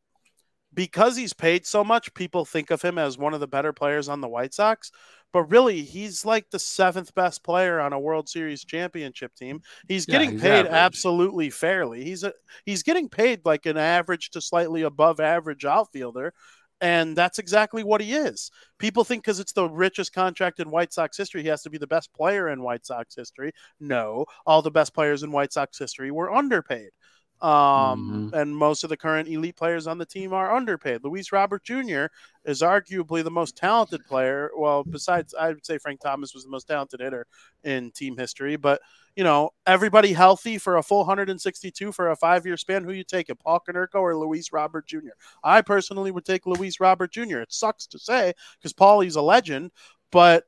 because 0.75 1.17
he's 1.17 1.33
paid 1.33 1.67
so 1.67 1.85
much, 1.85 2.13
people 2.15 2.45
think 2.45 2.71
of 2.71 2.83
him 2.83 2.99
as 2.99 3.19
one 3.19 3.35
of 3.35 3.41
the 3.41 3.47
better 3.49 3.73
players 3.73 4.09
on 4.09 4.21
the 4.21 4.29
White 4.29 4.55
Sox. 4.55 4.91
But 5.33 5.45
really, 5.51 5.83
he's 5.83 6.25
like 6.25 6.51
the 6.51 6.59
seventh 6.61 7.15
best 7.15 7.43
player 7.43 7.81
on 7.81 7.93
a 7.93 7.99
World 7.99 8.29
Series 8.29 8.65
championship 8.65 9.35
team. 9.35 9.63
He's 9.89 10.07
Yeah, 10.07 10.21
getting 10.21 10.31
he's 10.31 10.47
paid 10.47 10.67
average. 10.67 10.67
absolutely 10.67 11.51
fairly. 11.51 12.05
He's 12.05 12.23
a 12.23 12.33
he's 12.65 12.83
getting 12.85 13.09
paid 13.09 13.41
like 13.45 13.67
an 13.67 13.77
average 13.77 14.31
to 14.31 14.41
slightly 14.41 14.83
above 14.83 15.21
average 15.21 15.65
outfielder. 15.65 16.33
And 16.81 17.17
that's 17.17 17.39
exactly 17.39 17.83
what 17.83 18.01
he 18.01 18.15
is. 18.15 18.51
People 18.79 19.05
think 19.05 19.23
because 19.25 19.41
it's 19.41 19.53
the 19.53 19.69
richest 19.69 20.13
contract 20.13 20.61
in 20.61 20.71
White 20.71 20.93
Sox 20.93 21.17
history, 21.17 21.43
he 21.43 21.49
has 21.49 21.63
to 21.63 21.71
be 21.71 21.79
the 21.79 21.87
best 21.87 22.13
player 22.13 22.49
in 22.49 22.63
White 22.63 22.85
Sox 22.85 23.15
history. 23.15 23.53
No, 23.81 24.27
all 24.45 24.61
the 24.61 24.71
best 24.71 24.93
players 24.95 25.23
in 25.23 25.33
White 25.33 25.53
Sox 25.53 25.79
history 25.79 26.11
were 26.11 26.33
underpaid. 26.33 26.91
Um, 27.41 28.31
And 28.35 28.57
most 28.57 28.85
of 28.85 28.91
the 28.91 28.97
current 28.97 29.29
elite 29.29 29.57
players 29.57 29.87
on 29.87 29.99
the 29.99 30.07
team 30.07 30.33
are 30.33 30.55
underpaid. 30.55 31.05
Luis 31.05 31.31
Robert 31.31 31.63
Jr. 31.63 32.07
is 32.45 32.63
arguably 32.63 33.23
the 33.23 33.31
most 33.31 33.57
talented 33.57 34.07
player. 34.07 34.51
Well, 34.57 34.83
besides, 34.83 35.35
I 35.35 35.49
would 35.49 35.67
say 35.67 35.77
Frank 35.79 36.01
Thomas 36.01 36.33
was 36.33 36.45
the 36.45 36.51
most 36.51 36.69
talented 36.69 37.01
hitter 37.01 37.27
in 37.63 37.91
team 37.91 38.17
history. 38.17 38.57
But, 38.57 38.81
you 39.15 39.25
know, 39.25 39.51
everybody 39.67 40.13
healthy 40.15 40.57
for 40.57 40.77
a 40.79 40.83
full 40.83 40.99
162 40.99 41.93
for 41.93 42.11
a 42.11 42.17
five 42.17 42.47
year 42.47 42.57
span. 42.57 42.83
Who 42.85 42.93
you 42.93 43.05
take 43.05 43.29
it, 43.29 43.39
Paul 43.41 43.61
Konerko 43.67 43.97
or 43.97 44.17
Luis 44.17 44.53
Robert 44.53 44.87
Jr.? 44.87 45.11
I 45.43 45.61
personally 45.61 46.13
would 46.13 46.25
take 46.25 46.47
Luis 46.47 46.81
Robert 46.81 47.13
Jr. 47.13 47.41
It 47.41 47.53
sucks 47.53 47.87
to 47.89 47.99
say 47.99 48.33
because 48.59 48.73
Paulie's 48.73 49.17
a 49.17 49.23
legend, 49.23 49.71
but 50.11 50.45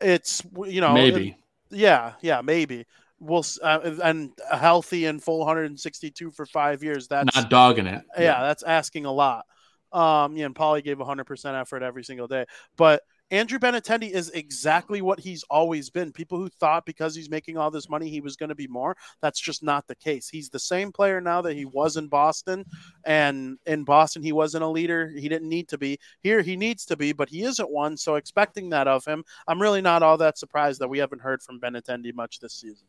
it's, 0.00 0.42
you 0.66 0.80
know, 0.80 0.94
Maybe. 0.94 1.36
yeah, 1.70 2.14
yeah, 2.22 2.40
maybe. 2.40 2.86
We'll 3.20 3.44
uh, 3.62 3.96
and 4.02 4.32
healthy 4.50 5.04
and 5.06 5.22
full 5.22 5.38
162 5.40 6.30
for 6.30 6.46
five 6.46 6.82
years. 6.82 7.06
That's 7.06 7.36
Not 7.36 7.50
dogging 7.50 7.86
it. 7.86 8.02
yeah, 8.18 8.40
that's 8.40 8.62
asking 8.62 9.04
a 9.04 9.12
lot. 9.12 9.44
Um, 9.92 10.36
yeah, 10.36 10.46
and 10.46 10.54
Paulie 10.54 10.84
gave 10.84 10.98
100% 10.98 11.60
effort 11.60 11.82
every 11.82 12.04
single 12.04 12.28
day. 12.28 12.46
But 12.76 13.02
Andrew 13.32 13.60
Benintendi 13.60 14.10
is 14.10 14.30
exactly 14.30 15.02
what 15.02 15.20
he's 15.20 15.44
always 15.44 15.88
been. 15.88 16.12
People 16.12 16.38
who 16.38 16.48
thought 16.48 16.84
because 16.84 17.14
he's 17.14 17.30
making 17.30 17.56
all 17.56 17.70
this 17.70 17.88
money 17.88 18.08
he 18.08 18.20
was 18.20 18.36
going 18.36 18.48
to 18.48 18.56
be 18.56 18.66
more, 18.66 18.96
that's 19.22 19.40
just 19.40 19.62
not 19.62 19.86
the 19.86 19.94
case. 19.94 20.28
He's 20.28 20.48
the 20.50 20.58
same 20.58 20.90
player 20.90 21.20
now 21.20 21.40
that 21.42 21.54
he 21.54 21.64
was 21.64 21.96
in 21.96 22.08
Boston, 22.08 22.64
and 23.04 23.56
in 23.66 23.84
Boston 23.84 24.22
he 24.22 24.32
wasn't 24.32 24.64
a 24.64 24.68
leader. 24.68 25.12
He 25.16 25.28
didn't 25.28 25.48
need 25.48 25.68
to 25.68 25.78
be. 25.78 25.98
Here 26.22 26.42
he 26.42 26.56
needs 26.56 26.84
to 26.86 26.96
be, 26.96 27.12
but 27.12 27.28
he 27.28 27.42
isn't 27.42 27.70
one. 27.70 27.96
So 27.96 28.16
expecting 28.16 28.70
that 28.70 28.88
of 28.88 29.04
him, 29.04 29.24
I'm 29.46 29.62
really 29.62 29.82
not 29.82 30.02
all 30.02 30.18
that 30.18 30.38
surprised 30.38 30.80
that 30.80 30.88
we 30.88 30.98
haven't 30.98 31.22
heard 31.22 31.40
from 31.40 31.60
Benintendi 31.60 32.12
much 32.12 32.40
this 32.40 32.54
season. 32.54 32.88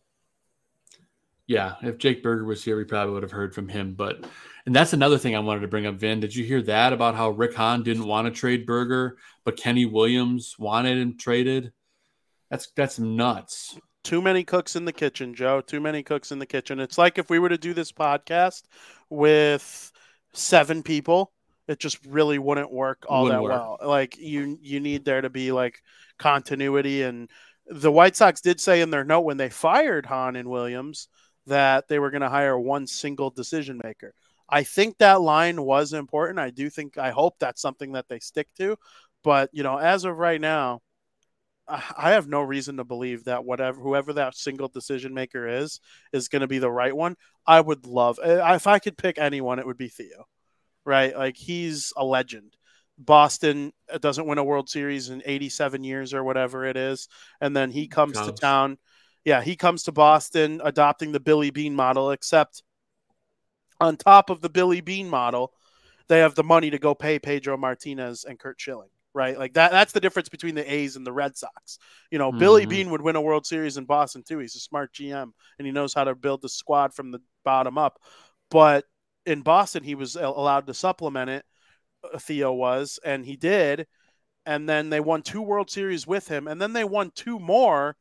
Yeah, 1.51 1.75
if 1.83 1.97
Jake 1.97 2.23
Burger 2.23 2.45
was 2.45 2.63
here, 2.63 2.77
we 2.77 2.85
probably 2.85 3.13
would 3.13 3.23
have 3.23 3.31
heard 3.33 3.53
from 3.53 3.67
him. 3.67 3.93
But 3.93 4.23
and 4.65 4.73
that's 4.73 4.93
another 4.93 5.17
thing 5.17 5.35
I 5.35 5.39
wanted 5.39 5.59
to 5.59 5.67
bring 5.67 5.85
up, 5.85 5.95
Vin. 5.95 6.21
Did 6.21 6.33
you 6.33 6.45
hear 6.45 6.61
that 6.61 6.93
about 6.93 7.15
how 7.15 7.31
Rick 7.31 7.55
Hahn 7.55 7.83
didn't 7.83 8.07
want 8.07 8.25
to 8.25 8.31
trade 8.31 8.65
Burger, 8.65 9.17
but 9.43 9.57
Kenny 9.57 9.85
Williams 9.85 10.55
wanted 10.57 10.97
him 10.97 11.17
traded? 11.17 11.73
That's 12.49 12.71
that's 12.77 12.99
nuts. 12.99 13.77
Too 14.01 14.21
many 14.21 14.45
cooks 14.45 14.77
in 14.77 14.85
the 14.85 14.93
kitchen, 14.93 15.33
Joe. 15.35 15.59
Too 15.59 15.81
many 15.81 16.03
cooks 16.03 16.31
in 16.31 16.39
the 16.39 16.45
kitchen. 16.45 16.79
It's 16.79 16.97
like 16.97 17.17
if 17.17 17.29
we 17.29 17.37
were 17.37 17.49
to 17.49 17.57
do 17.57 17.73
this 17.73 17.91
podcast 17.91 18.63
with 19.09 19.91
seven 20.31 20.83
people, 20.83 21.33
it 21.67 21.79
just 21.79 21.99
really 22.05 22.39
wouldn't 22.39 22.71
work 22.71 23.03
all 23.09 23.23
Wouldn't 23.23 23.39
that 23.39 23.43
work. 23.43 23.51
well. 23.51 23.77
Like 23.83 24.17
you 24.17 24.57
you 24.61 24.79
need 24.79 25.03
there 25.03 25.19
to 25.19 25.29
be 25.29 25.51
like 25.51 25.81
continuity 26.17 27.01
and 27.01 27.29
the 27.67 27.91
White 27.91 28.15
Sox 28.15 28.39
did 28.39 28.61
say 28.61 28.79
in 28.79 28.89
their 28.89 29.03
note 29.03 29.21
when 29.21 29.37
they 29.37 29.49
fired 29.49 30.05
Hahn 30.05 30.37
and 30.37 30.49
Williams 30.49 31.09
that 31.47 31.87
they 31.87 31.99
were 31.99 32.11
going 32.11 32.21
to 32.21 32.29
hire 32.29 32.57
one 32.57 32.87
single 32.87 33.29
decision 33.29 33.79
maker. 33.83 34.13
I 34.47 34.63
think 34.63 34.97
that 34.97 35.21
line 35.21 35.61
was 35.61 35.93
important. 35.93 36.39
I 36.39 36.49
do 36.49 36.69
think 36.69 36.97
I 36.97 37.11
hope 37.11 37.35
that's 37.39 37.61
something 37.61 37.93
that 37.93 38.07
they 38.09 38.19
stick 38.19 38.47
to. 38.57 38.77
But, 39.23 39.49
you 39.53 39.63
know, 39.63 39.77
as 39.77 40.03
of 40.03 40.17
right 40.17 40.41
now, 40.41 40.81
I 41.67 41.81
I 41.95 42.11
have 42.11 42.27
no 42.27 42.41
reason 42.41 42.77
to 42.77 42.83
believe 42.83 43.25
that 43.25 43.45
whatever 43.45 43.79
whoever 43.79 44.13
that 44.13 44.35
single 44.35 44.67
decision 44.67 45.13
maker 45.13 45.47
is 45.47 45.79
is 46.11 46.27
going 46.27 46.41
to 46.41 46.47
be 46.47 46.59
the 46.59 46.71
right 46.71 46.95
one. 46.95 47.15
I 47.45 47.61
would 47.61 47.85
love 47.85 48.19
uh, 48.19 48.53
if 48.55 48.67
I 48.67 48.79
could 48.79 48.97
pick 48.97 49.17
anyone, 49.17 49.59
it 49.59 49.65
would 49.65 49.77
be 49.77 49.87
Theo, 49.87 50.25
right? 50.85 51.15
Like 51.15 51.37
he's 51.37 51.93
a 51.95 52.05
legend. 52.05 52.55
Boston 52.97 53.73
uh, 53.91 53.97
doesn't 53.97 54.27
win 54.27 54.37
a 54.37 54.43
World 54.43 54.69
Series 54.69 55.09
in 55.09 55.23
87 55.25 55.83
years 55.83 56.13
or 56.13 56.23
whatever 56.23 56.65
it 56.65 56.77
is, 56.77 57.07
and 57.39 57.55
then 57.55 57.71
he 57.71 57.87
comes 57.87 58.19
to 58.19 58.31
town. 58.31 58.77
Yeah, 59.23 59.41
he 59.41 59.55
comes 59.55 59.83
to 59.83 59.91
Boston 59.91 60.61
adopting 60.63 61.11
the 61.11 61.19
Billy 61.19 61.51
Beane 61.51 61.75
model, 61.75 62.11
except 62.11 62.63
on 63.79 63.97
top 63.97 64.29
of 64.29 64.41
the 64.41 64.49
Billy 64.49 64.81
Beane 64.81 65.09
model, 65.09 65.53
they 66.07 66.19
have 66.19 66.35
the 66.35 66.43
money 66.43 66.69
to 66.71 66.79
go 66.79 66.93
pay 66.93 67.19
Pedro 67.19 67.57
Martinez 67.57 68.25
and 68.25 68.39
Curt 68.39 68.59
Schilling, 68.59 68.89
right? 69.13 69.37
Like 69.37 69.53
that 69.53 69.71
that's 69.71 69.93
the 69.93 69.99
difference 69.99 70.29
between 70.29 70.55
the 70.55 70.71
A's 70.73 70.95
and 70.95 71.05
the 71.05 71.11
Red 71.13 71.37
Sox. 71.37 71.79
You 72.09 72.17
know, 72.17 72.31
Billy 72.31 72.65
Mhm. 72.65 72.69
Beane 72.69 72.89
would 72.91 73.01
win 73.01 73.15
a 73.15 73.21
World 73.21 73.45
Series 73.45 73.77
in 73.77 73.85
Boston 73.85 74.23
too. 74.23 74.39
He's 74.39 74.55
a 74.55 74.59
smart 74.59 74.93
GM 74.93 75.33
and 75.57 75.65
he 75.65 75.71
knows 75.71 75.93
how 75.93 76.03
to 76.03 76.15
build 76.15 76.41
the 76.41 76.49
squad 76.49 76.93
from 76.93 77.11
the 77.11 77.19
bottom 77.43 77.77
up. 77.77 77.99
But 78.49 78.85
in 79.25 79.41
Boston, 79.41 79.83
he 79.83 79.95
was 79.95 80.15
allowed 80.15 80.67
to 80.67 80.73
supplement 80.73 81.29
it. 81.29 81.45
uh, 82.03 82.17
Theo 82.17 82.51
was, 82.51 82.99
and 83.03 83.23
he 83.25 83.35
did. 83.35 83.87
And 84.45 84.67
then 84.67 84.89
they 84.89 84.99
won 84.99 85.21
two 85.21 85.41
World 85.41 85.69
Series 85.69 86.07
with 86.07 86.27
him, 86.27 86.47
and 86.47 86.59
then 86.61 86.73
they 86.73 86.83
won 86.83 87.11
two 87.11 87.37
more 87.39 87.95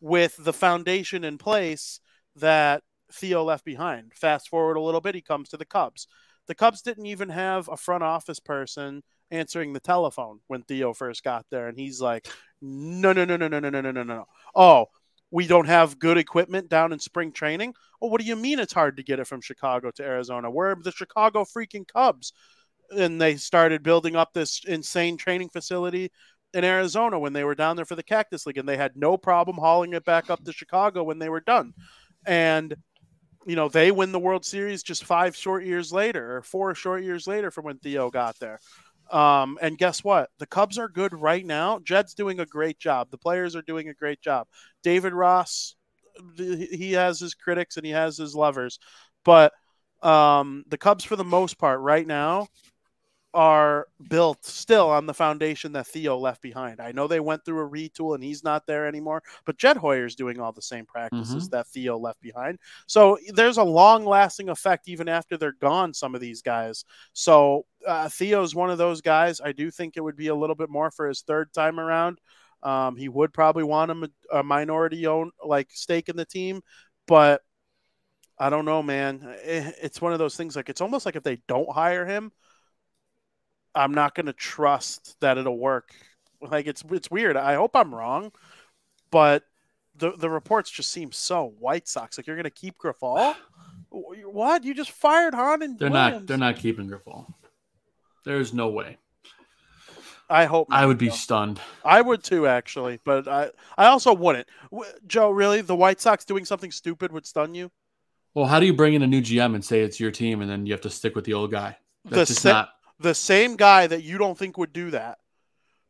with 0.00 0.36
the 0.38 0.52
foundation 0.52 1.24
in 1.24 1.38
place 1.38 2.00
that 2.36 2.82
Theo 3.12 3.44
left 3.44 3.64
behind. 3.64 4.12
Fast 4.14 4.48
forward 4.48 4.76
a 4.76 4.80
little 4.80 5.00
bit, 5.00 5.14
he 5.14 5.20
comes 5.20 5.48
to 5.50 5.56
the 5.56 5.64
Cubs. 5.64 6.06
The 6.46 6.54
Cubs 6.54 6.82
didn't 6.82 7.06
even 7.06 7.28
have 7.28 7.68
a 7.68 7.76
front 7.76 8.02
office 8.02 8.40
person 8.40 9.02
answering 9.30 9.72
the 9.72 9.80
telephone 9.80 10.40
when 10.48 10.62
Theo 10.62 10.92
first 10.92 11.22
got 11.22 11.46
there, 11.50 11.68
and 11.68 11.78
he's 11.78 12.00
like, 12.00 12.28
"No, 12.60 13.12
no, 13.12 13.24
no, 13.24 13.36
no, 13.36 13.48
no, 13.48 13.60
no, 13.60 13.70
no, 13.70 13.80
no, 13.80 13.90
no, 13.92 14.02
no. 14.02 14.24
Oh, 14.54 14.86
we 15.30 15.46
don't 15.46 15.66
have 15.66 15.98
good 15.98 16.18
equipment 16.18 16.68
down 16.68 16.92
in 16.92 16.98
spring 16.98 17.32
training. 17.32 17.74
Oh, 18.02 18.08
what 18.08 18.20
do 18.20 18.26
you 18.26 18.36
mean 18.36 18.58
it's 18.58 18.72
hard 18.72 18.96
to 18.96 19.04
get 19.04 19.20
it 19.20 19.26
from 19.26 19.40
Chicago 19.40 19.90
to 19.92 20.02
Arizona? 20.02 20.50
We're 20.50 20.74
the 20.74 20.92
Chicago 20.92 21.44
freaking 21.44 21.86
Cubs." 21.86 22.32
And 22.90 23.20
they 23.20 23.36
started 23.36 23.84
building 23.84 24.16
up 24.16 24.32
this 24.32 24.64
insane 24.64 25.16
training 25.16 25.50
facility 25.50 26.10
in 26.54 26.64
Arizona 26.64 27.18
when 27.18 27.32
they 27.32 27.44
were 27.44 27.54
down 27.54 27.76
there 27.76 27.84
for 27.84 27.96
the 27.96 28.02
Cactus 28.02 28.46
League, 28.46 28.58
and 28.58 28.68
they 28.68 28.76
had 28.76 28.96
no 28.96 29.16
problem 29.16 29.56
hauling 29.56 29.92
it 29.92 30.04
back 30.04 30.30
up 30.30 30.44
to 30.44 30.52
Chicago 30.52 31.02
when 31.02 31.18
they 31.18 31.28
were 31.28 31.40
done. 31.40 31.72
And 32.26 32.74
you 33.46 33.56
know, 33.56 33.68
they 33.68 33.90
win 33.90 34.12
the 34.12 34.18
World 34.18 34.44
Series 34.44 34.82
just 34.82 35.04
five 35.04 35.34
short 35.34 35.64
years 35.64 35.92
later, 35.92 36.36
or 36.36 36.42
four 36.42 36.74
short 36.74 37.02
years 37.02 37.26
later 37.26 37.50
from 37.50 37.64
when 37.64 37.78
Theo 37.78 38.10
got 38.10 38.38
there. 38.38 38.60
Um, 39.10 39.58
and 39.60 39.78
guess 39.78 40.04
what? 40.04 40.30
The 40.38 40.46
Cubs 40.46 40.78
are 40.78 40.88
good 40.88 41.14
right 41.14 41.44
now. 41.44 41.80
Jed's 41.80 42.14
doing 42.14 42.38
a 42.38 42.46
great 42.46 42.78
job. 42.78 43.10
The 43.10 43.18
players 43.18 43.56
are 43.56 43.62
doing 43.62 43.88
a 43.88 43.94
great 43.94 44.20
job. 44.20 44.46
David 44.82 45.14
Ross, 45.14 45.74
he 46.36 46.92
has 46.92 47.18
his 47.18 47.34
critics 47.34 47.76
and 47.76 47.84
he 47.84 47.92
has 47.92 48.16
his 48.16 48.34
lovers, 48.34 48.78
but 49.24 49.52
um, 50.02 50.64
the 50.68 50.78
Cubs, 50.78 51.04
for 51.04 51.16
the 51.16 51.24
most 51.24 51.58
part, 51.58 51.80
right 51.80 52.06
now, 52.06 52.48
are 53.32 53.86
built 54.08 54.44
still 54.44 54.90
on 54.90 55.06
the 55.06 55.14
foundation 55.14 55.72
that 55.72 55.86
Theo 55.86 56.18
left 56.18 56.42
behind. 56.42 56.80
I 56.80 56.92
know 56.92 57.06
they 57.06 57.20
went 57.20 57.44
through 57.44 57.64
a 57.64 57.70
retool 57.70 58.14
and 58.14 58.24
he's 58.24 58.42
not 58.42 58.66
there 58.66 58.86
anymore, 58.86 59.22
but 59.44 59.56
Jed 59.56 59.76
Hoyer's 59.76 60.16
doing 60.16 60.40
all 60.40 60.52
the 60.52 60.62
same 60.62 60.84
practices 60.84 61.48
that 61.50 61.68
Theo 61.68 61.96
left 61.96 62.20
behind. 62.20 62.58
So 62.86 63.18
there's 63.32 63.58
a 63.58 63.62
long 63.62 64.04
lasting 64.04 64.48
effect 64.48 64.88
even 64.88 65.08
after 65.08 65.36
they're 65.36 65.52
gone, 65.52 65.94
some 65.94 66.14
of 66.14 66.20
these 66.20 66.42
guys. 66.42 66.84
So 67.12 67.66
uh, 67.86 68.08
Theo's 68.08 68.54
one 68.54 68.70
of 68.70 68.78
those 68.78 69.00
guys. 69.00 69.40
I 69.40 69.52
do 69.52 69.70
think 69.70 69.96
it 69.96 70.00
would 70.02 70.16
be 70.16 70.28
a 70.28 70.34
little 70.34 70.56
bit 70.56 70.70
more 70.70 70.90
for 70.90 71.06
his 71.06 71.22
third 71.22 71.52
time 71.52 71.78
around. 71.78 72.20
Um, 72.62 72.96
he 72.96 73.08
would 73.08 73.32
probably 73.32 73.64
want 73.64 73.90
a, 73.90 74.38
a 74.38 74.42
minority 74.42 75.06
own 75.06 75.30
like 75.44 75.68
stake 75.70 76.08
in 76.08 76.16
the 76.16 76.26
team, 76.26 76.62
but 77.06 77.42
I 78.38 78.50
don't 78.50 78.64
know, 78.64 78.82
man. 78.82 79.36
Eh, 79.42 79.70
It's 79.82 80.00
one 80.00 80.12
of 80.12 80.18
those 80.18 80.36
things 80.36 80.56
like 80.56 80.68
it's 80.68 80.80
almost 80.80 81.06
like 81.06 81.16
if 81.16 81.22
they 81.22 81.40
don't 81.46 81.70
hire 81.72 82.06
him, 82.06 82.32
I'm 83.74 83.92
not 83.94 84.14
going 84.14 84.26
to 84.26 84.32
trust 84.32 85.16
that 85.20 85.38
it'll 85.38 85.58
work. 85.58 85.90
Like 86.40 86.66
it's 86.66 86.82
it's 86.90 87.10
weird. 87.10 87.36
I 87.36 87.54
hope 87.54 87.76
I'm 87.76 87.94
wrong, 87.94 88.32
but 89.10 89.44
the 89.96 90.12
the 90.16 90.30
reports 90.30 90.70
just 90.70 90.90
seem 90.90 91.12
so 91.12 91.54
White 91.58 91.86
Sox. 91.88 92.16
Like 92.18 92.26
you're 92.26 92.36
going 92.36 92.44
to 92.44 92.50
keep 92.50 92.78
Grifol? 92.78 93.34
What? 93.92 94.62
You 94.62 94.72
just 94.72 94.92
fired 94.92 95.34
Hahn 95.34 95.62
and 95.62 95.76
They're 95.76 95.90
Williams. 95.90 96.20
not. 96.20 96.26
They're 96.28 96.38
not 96.38 96.56
keeping 96.58 96.88
Grifol. 96.88 97.26
There's 98.24 98.54
no 98.54 98.68
way. 98.68 98.98
I 100.28 100.44
hope 100.44 100.68
I 100.70 100.86
would 100.86 100.96
be 100.98 101.08
though. 101.08 101.14
stunned. 101.16 101.60
I 101.84 102.00
would 102.00 102.22
too, 102.22 102.46
actually, 102.46 103.00
but 103.04 103.26
I 103.26 103.50
I 103.76 103.86
also 103.86 104.14
wouldn't. 104.14 104.46
Joe, 105.08 105.30
really, 105.32 105.60
the 105.60 105.74
White 105.74 106.00
Sox 106.00 106.24
doing 106.24 106.44
something 106.44 106.70
stupid 106.70 107.10
would 107.10 107.26
stun 107.26 107.52
you. 107.56 107.72
Well, 108.34 108.46
how 108.46 108.60
do 108.60 108.66
you 108.66 108.72
bring 108.74 108.94
in 108.94 109.02
a 109.02 109.08
new 109.08 109.20
GM 109.22 109.56
and 109.56 109.64
say 109.64 109.80
it's 109.80 109.98
your 109.98 110.12
team, 110.12 110.40
and 110.40 110.48
then 110.48 110.66
you 110.66 110.72
have 110.72 110.82
to 110.82 110.90
stick 110.90 111.16
with 111.16 111.24
the 111.24 111.34
old 111.34 111.50
guy? 111.50 111.76
The 112.04 112.14
That's 112.14 112.28
just 112.30 112.42
sa- 112.42 112.52
not. 112.52 112.68
The 113.00 113.14
same 113.14 113.56
guy 113.56 113.86
that 113.86 114.04
you 114.04 114.18
don't 114.18 114.38
think 114.38 114.56
would 114.58 114.72
do 114.72 114.90
that 114.90 115.18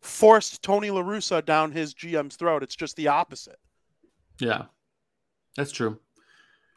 forced 0.01 0.62
Tony 0.62 0.90
La 0.90 1.03
Russa 1.03 1.44
down 1.44 1.73
his 1.73 1.94
GM's 1.94 2.37
throat. 2.37 2.62
It's 2.62 2.77
just 2.77 2.96
the 2.96 3.09
opposite. 3.09 3.59
Yeah, 4.38 4.64
that's 5.57 5.73
true. 5.73 5.99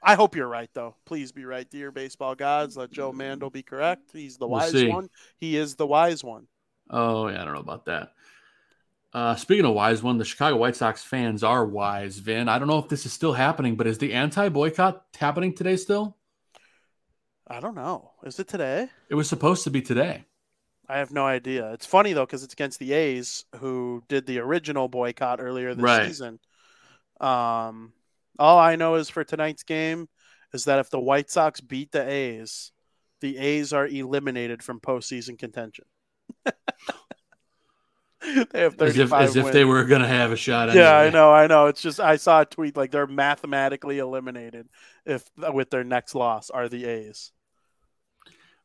I 0.06 0.16
hope 0.16 0.36
you're 0.36 0.50
right, 0.50 0.70
though. 0.74 0.96
Please 1.06 1.32
be 1.32 1.46
right, 1.46 1.70
dear 1.70 1.90
baseball 1.90 2.36
gods. 2.36 2.76
Let 2.76 2.92
Joe 2.92 3.14
Mandel 3.14 3.50
be 3.50 3.64
correct. 3.64 4.10
He's 4.12 4.36
the 4.38 4.46
We'll 4.46 4.60
wise 4.60 4.72
see. 4.72 4.90
one. 4.90 5.10
He 5.38 5.56
is 5.56 5.76
the 5.76 5.88
wise 5.88 6.24
one. 6.24 6.48
Oh 6.90 7.30
yeah, 7.30 7.42
I 7.42 7.46
don't 7.46 7.54
know 7.54 7.62
about 7.62 7.86
that. 7.86 8.12
Uh, 9.14 9.36
speaking 9.36 9.64
of 9.64 9.74
wise 9.76 10.04
one, 10.04 10.18
the 10.18 10.26
Chicago 10.26 10.58
White 10.58 10.76
Sox 10.76 11.04
fans 11.04 11.44
are 11.44 11.66
wise. 11.66 12.18
Vin, 12.18 12.50
I 12.50 12.60
don't 12.60 12.68
know 12.68 12.80
if 12.80 12.90
this 12.90 13.06
is 13.06 13.14
still 13.14 13.32
happening, 13.34 13.76
but 13.76 13.88
is 13.88 14.00
the 14.00 14.12
anti-boycott 14.12 15.06
happening 15.18 15.54
today 15.54 15.78
still? 15.78 16.18
I 17.48 17.60
don't 17.60 17.76
know. 17.76 18.12
Is 18.24 18.40
it 18.40 18.48
today? 18.48 18.88
It 19.10 19.16
was 19.16 19.28
supposed 19.28 19.64
to 19.66 19.72
be 19.72 19.82
today. 19.82 20.26
I 20.88 21.00
have 21.00 21.12
no 21.12 21.26
idea. 21.26 21.74
It's 21.74 21.86
funny 21.86 22.14
though 22.14 22.26
because 22.26 22.44
it's 22.44 22.54
against 22.54 22.80
the 22.80 22.94
A's 22.94 23.46
who 23.58 24.04
did 24.08 24.26
the 24.26 24.40
original 24.40 24.88
boycott 24.88 25.42
earlier 25.42 25.74
this 25.74 25.84
Right. 25.84 26.08
season. 26.08 26.40
Um, 27.20 27.94
all 28.40 28.60
I 28.60 28.76
know 28.76 28.96
is 28.96 29.10
for 29.10 29.24
tonight's 29.24 29.64
game 29.64 30.08
is 30.54 30.66
that 30.66 30.80
if 30.80 30.90
the 30.90 31.00
White 31.00 31.30
Sox 31.30 31.62
beat 31.62 31.92
the 31.92 32.08
A's, 32.08 32.72
the 33.22 33.38
A's 33.38 33.74
are 33.74 33.88
eliminated 33.88 34.64
from 34.64 34.80
postseason 34.80 35.38
contention. 35.38 35.86
they 36.46 36.52
have 38.62 38.82
As 38.82 38.98
if, 38.98 39.10
35 39.10 39.22
as 39.22 39.36
if 39.36 39.52
they 39.52 39.66
were 39.66 39.84
going 39.84 40.02
to 40.02 40.08
have 40.08 40.32
a 40.32 40.38
shot. 40.38 40.70
At 40.70 40.76
it. 40.76 40.80
Yeah, 40.80 40.98
I 40.98 41.10
know, 41.10 41.32
I 41.32 41.48
know. 41.48 41.68
It's 41.68 41.82
just 41.82 42.00
I 42.00 42.16
saw 42.16 42.42
a 42.42 42.46
tweet 42.46 42.78
like 42.78 42.92
they're 42.92 43.08
mathematically 43.08 44.00
eliminated 44.00 44.70
if 45.06 45.30
with 45.38 45.70
their 45.70 45.84
next 45.84 46.16
loss 46.16 46.50
are 46.50 46.70
the 46.70 46.86
A's. 46.86 47.32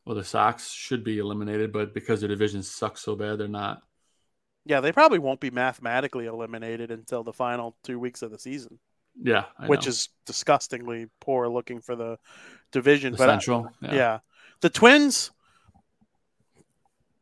Well, 0.08 0.16
the 0.16 0.24
Sox 0.24 0.70
should 0.70 1.04
be 1.04 1.18
eliminated, 1.18 1.70
but 1.70 1.92
because 1.92 2.20
their 2.20 2.30
division 2.30 2.62
sucks 2.62 3.02
so 3.02 3.14
bad, 3.14 3.36
they're 3.36 3.46
not. 3.46 3.82
Yeah, 4.64 4.80
they 4.80 4.90
probably 4.90 5.18
won't 5.18 5.38
be 5.38 5.50
mathematically 5.50 6.24
eliminated 6.24 6.90
until 6.90 7.22
the 7.22 7.32
final 7.34 7.76
two 7.84 7.98
weeks 7.98 8.22
of 8.22 8.30
the 8.30 8.38
season. 8.38 8.78
Yeah, 9.22 9.44
I 9.58 9.66
which 9.66 9.84
know. 9.84 9.90
is 9.90 10.08
disgustingly 10.24 11.08
poor 11.20 11.46
looking 11.46 11.82
for 11.82 11.94
the 11.94 12.16
division. 12.72 13.12
the 13.12 13.18
but 13.18 13.28
I- 13.28 13.32
Central. 13.34 13.68
yeah. 13.82 14.20
the 14.62 14.70
Twins. 14.70 15.30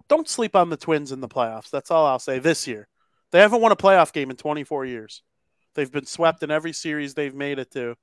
Don't 0.06 0.28
sleep 0.28 0.54
on 0.54 0.70
the 0.70 0.76
Twins 0.76 1.10
in 1.10 1.20
the 1.20 1.28
playoffs. 1.28 1.70
That's 1.70 1.90
all 1.90 2.06
I'll 2.06 2.20
say 2.20 2.38
this 2.38 2.68
year. 2.68 2.86
They 3.32 3.40
haven't 3.40 3.62
won 3.62 3.72
a 3.72 3.76
playoff 3.76 4.12
game 4.12 4.30
in 4.30 4.36
24 4.36 4.84
years. 4.84 5.22
They've 5.74 5.90
been 5.90 6.06
swept 6.06 6.44
in 6.44 6.52
every 6.52 6.72
series 6.72 7.14
they've 7.14 7.34
made 7.34 7.58
it 7.58 7.72
to. 7.72 7.96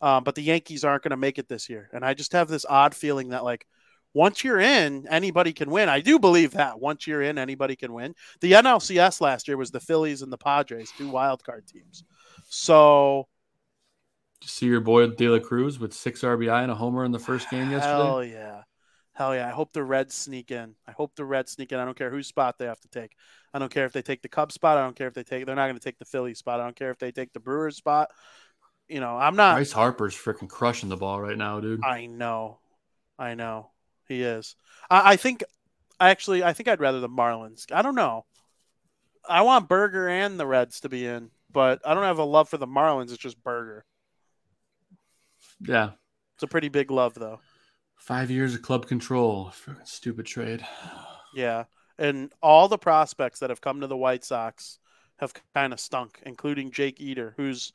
Um, 0.00 0.22
but 0.22 0.36
the 0.36 0.42
Yankees 0.42 0.84
aren't 0.84 1.02
going 1.02 1.10
to 1.10 1.16
make 1.16 1.38
it 1.38 1.48
this 1.48 1.68
year. 1.68 1.90
And 1.92 2.04
I 2.04 2.14
just 2.14 2.32
have 2.32 2.46
this 2.46 2.64
odd 2.68 2.94
feeling 2.94 3.30
that, 3.30 3.42
like, 3.42 3.66
once 4.12 4.42
you're 4.42 4.60
in, 4.60 5.06
anybody 5.08 5.52
can 5.52 5.70
win. 5.70 5.88
I 5.88 6.00
do 6.00 6.18
believe 6.18 6.52
that. 6.52 6.80
Once 6.80 7.06
you're 7.06 7.22
in, 7.22 7.38
anybody 7.38 7.76
can 7.76 7.92
win. 7.92 8.14
The 8.40 8.52
NLCS 8.52 9.20
last 9.20 9.48
year 9.48 9.56
was 9.56 9.70
the 9.70 9.80
Phillies 9.80 10.22
and 10.22 10.32
the 10.32 10.38
Padres, 10.38 10.92
two 10.96 11.08
wild 11.08 11.44
card 11.44 11.66
teams. 11.66 12.04
So 12.48 13.28
See 14.42 14.66
your 14.66 14.80
boy 14.80 15.06
De 15.08 15.28
La 15.28 15.38
Cruz 15.38 15.78
with 15.78 15.92
six 15.92 16.22
RBI 16.22 16.62
and 16.62 16.72
a 16.72 16.74
homer 16.74 17.04
in 17.04 17.12
the 17.12 17.18
first 17.18 17.50
game 17.50 17.70
yesterday. 17.70 18.04
Hell 18.04 18.24
yeah. 18.24 18.62
Hell 19.12 19.34
yeah. 19.34 19.46
I 19.46 19.50
hope 19.50 19.72
the 19.72 19.84
Reds 19.84 20.14
sneak 20.14 20.50
in. 20.50 20.74
I 20.88 20.92
hope 20.92 21.14
the 21.14 21.26
Reds 21.26 21.52
sneak 21.52 21.72
in. 21.72 21.78
I 21.78 21.84
don't 21.84 21.96
care 21.96 22.10
whose 22.10 22.26
spot 22.26 22.58
they 22.58 22.64
have 22.64 22.80
to 22.80 22.88
take. 22.88 23.12
I 23.52 23.58
don't 23.58 23.70
care 23.70 23.84
if 23.84 23.92
they 23.92 24.02
take 24.02 24.22
the 24.22 24.28
Cubs 24.28 24.54
spot. 24.54 24.78
I 24.78 24.82
don't 24.82 24.96
care 24.96 25.08
if 25.08 25.14
they 25.14 25.24
take 25.24 25.44
they're 25.44 25.56
not 25.56 25.66
going 25.66 25.76
to 25.76 25.84
take 25.84 25.98
the 25.98 26.06
Philly 26.06 26.34
spot. 26.34 26.60
I 26.60 26.64
don't 26.64 26.76
care 26.76 26.90
if 26.90 26.98
they 26.98 27.12
take 27.12 27.32
the 27.32 27.40
Brewers 27.40 27.76
spot. 27.76 28.10
You 28.88 29.00
know, 29.00 29.16
I'm 29.16 29.36
not 29.36 29.56
Bryce 29.56 29.72
Harper's 29.72 30.16
freaking 30.16 30.48
crushing 30.48 30.88
the 30.88 30.96
ball 30.96 31.20
right 31.20 31.36
now, 31.36 31.60
dude. 31.60 31.84
I 31.84 32.06
know. 32.06 32.60
I 33.18 33.34
know. 33.34 33.70
He 34.10 34.22
is. 34.22 34.56
I, 34.90 35.12
I 35.12 35.16
think 35.16 35.44
actually 36.00 36.42
I 36.42 36.52
think 36.52 36.68
I'd 36.68 36.80
rather 36.80 36.98
the 36.98 37.08
Marlins. 37.08 37.70
I 37.70 37.80
don't 37.80 37.94
know. 37.94 38.26
I 39.28 39.42
want 39.42 39.68
Burger 39.68 40.08
and 40.08 40.38
the 40.38 40.48
Reds 40.48 40.80
to 40.80 40.88
be 40.88 41.06
in, 41.06 41.30
but 41.52 41.80
I 41.86 41.94
don't 41.94 42.02
have 42.02 42.18
a 42.18 42.24
love 42.24 42.48
for 42.48 42.56
the 42.56 42.66
Marlins. 42.66 43.12
It's 43.12 43.18
just 43.18 43.42
Burger. 43.44 43.84
Yeah. 45.60 45.90
It's 46.34 46.42
a 46.42 46.48
pretty 46.48 46.68
big 46.68 46.90
love 46.90 47.14
though. 47.14 47.38
Five 47.94 48.32
years 48.32 48.52
of 48.52 48.62
club 48.62 48.88
control. 48.88 49.52
Stupid 49.84 50.26
trade. 50.26 50.66
Yeah. 51.32 51.64
And 51.96 52.32
all 52.42 52.66
the 52.66 52.78
prospects 52.78 53.38
that 53.38 53.50
have 53.50 53.60
come 53.60 53.80
to 53.80 53.86
the 53.86 53.96
White 53.96 54.24
Sox 54.24 54.80
have 55.18 55.34
kind 55.54 55.72
of 55.72 55.78
stunk, 55.78 56.18
including 56.26 56.72
Jake 56.72 57.00
Eder, 57.00 57.34
who's 57.36 57.72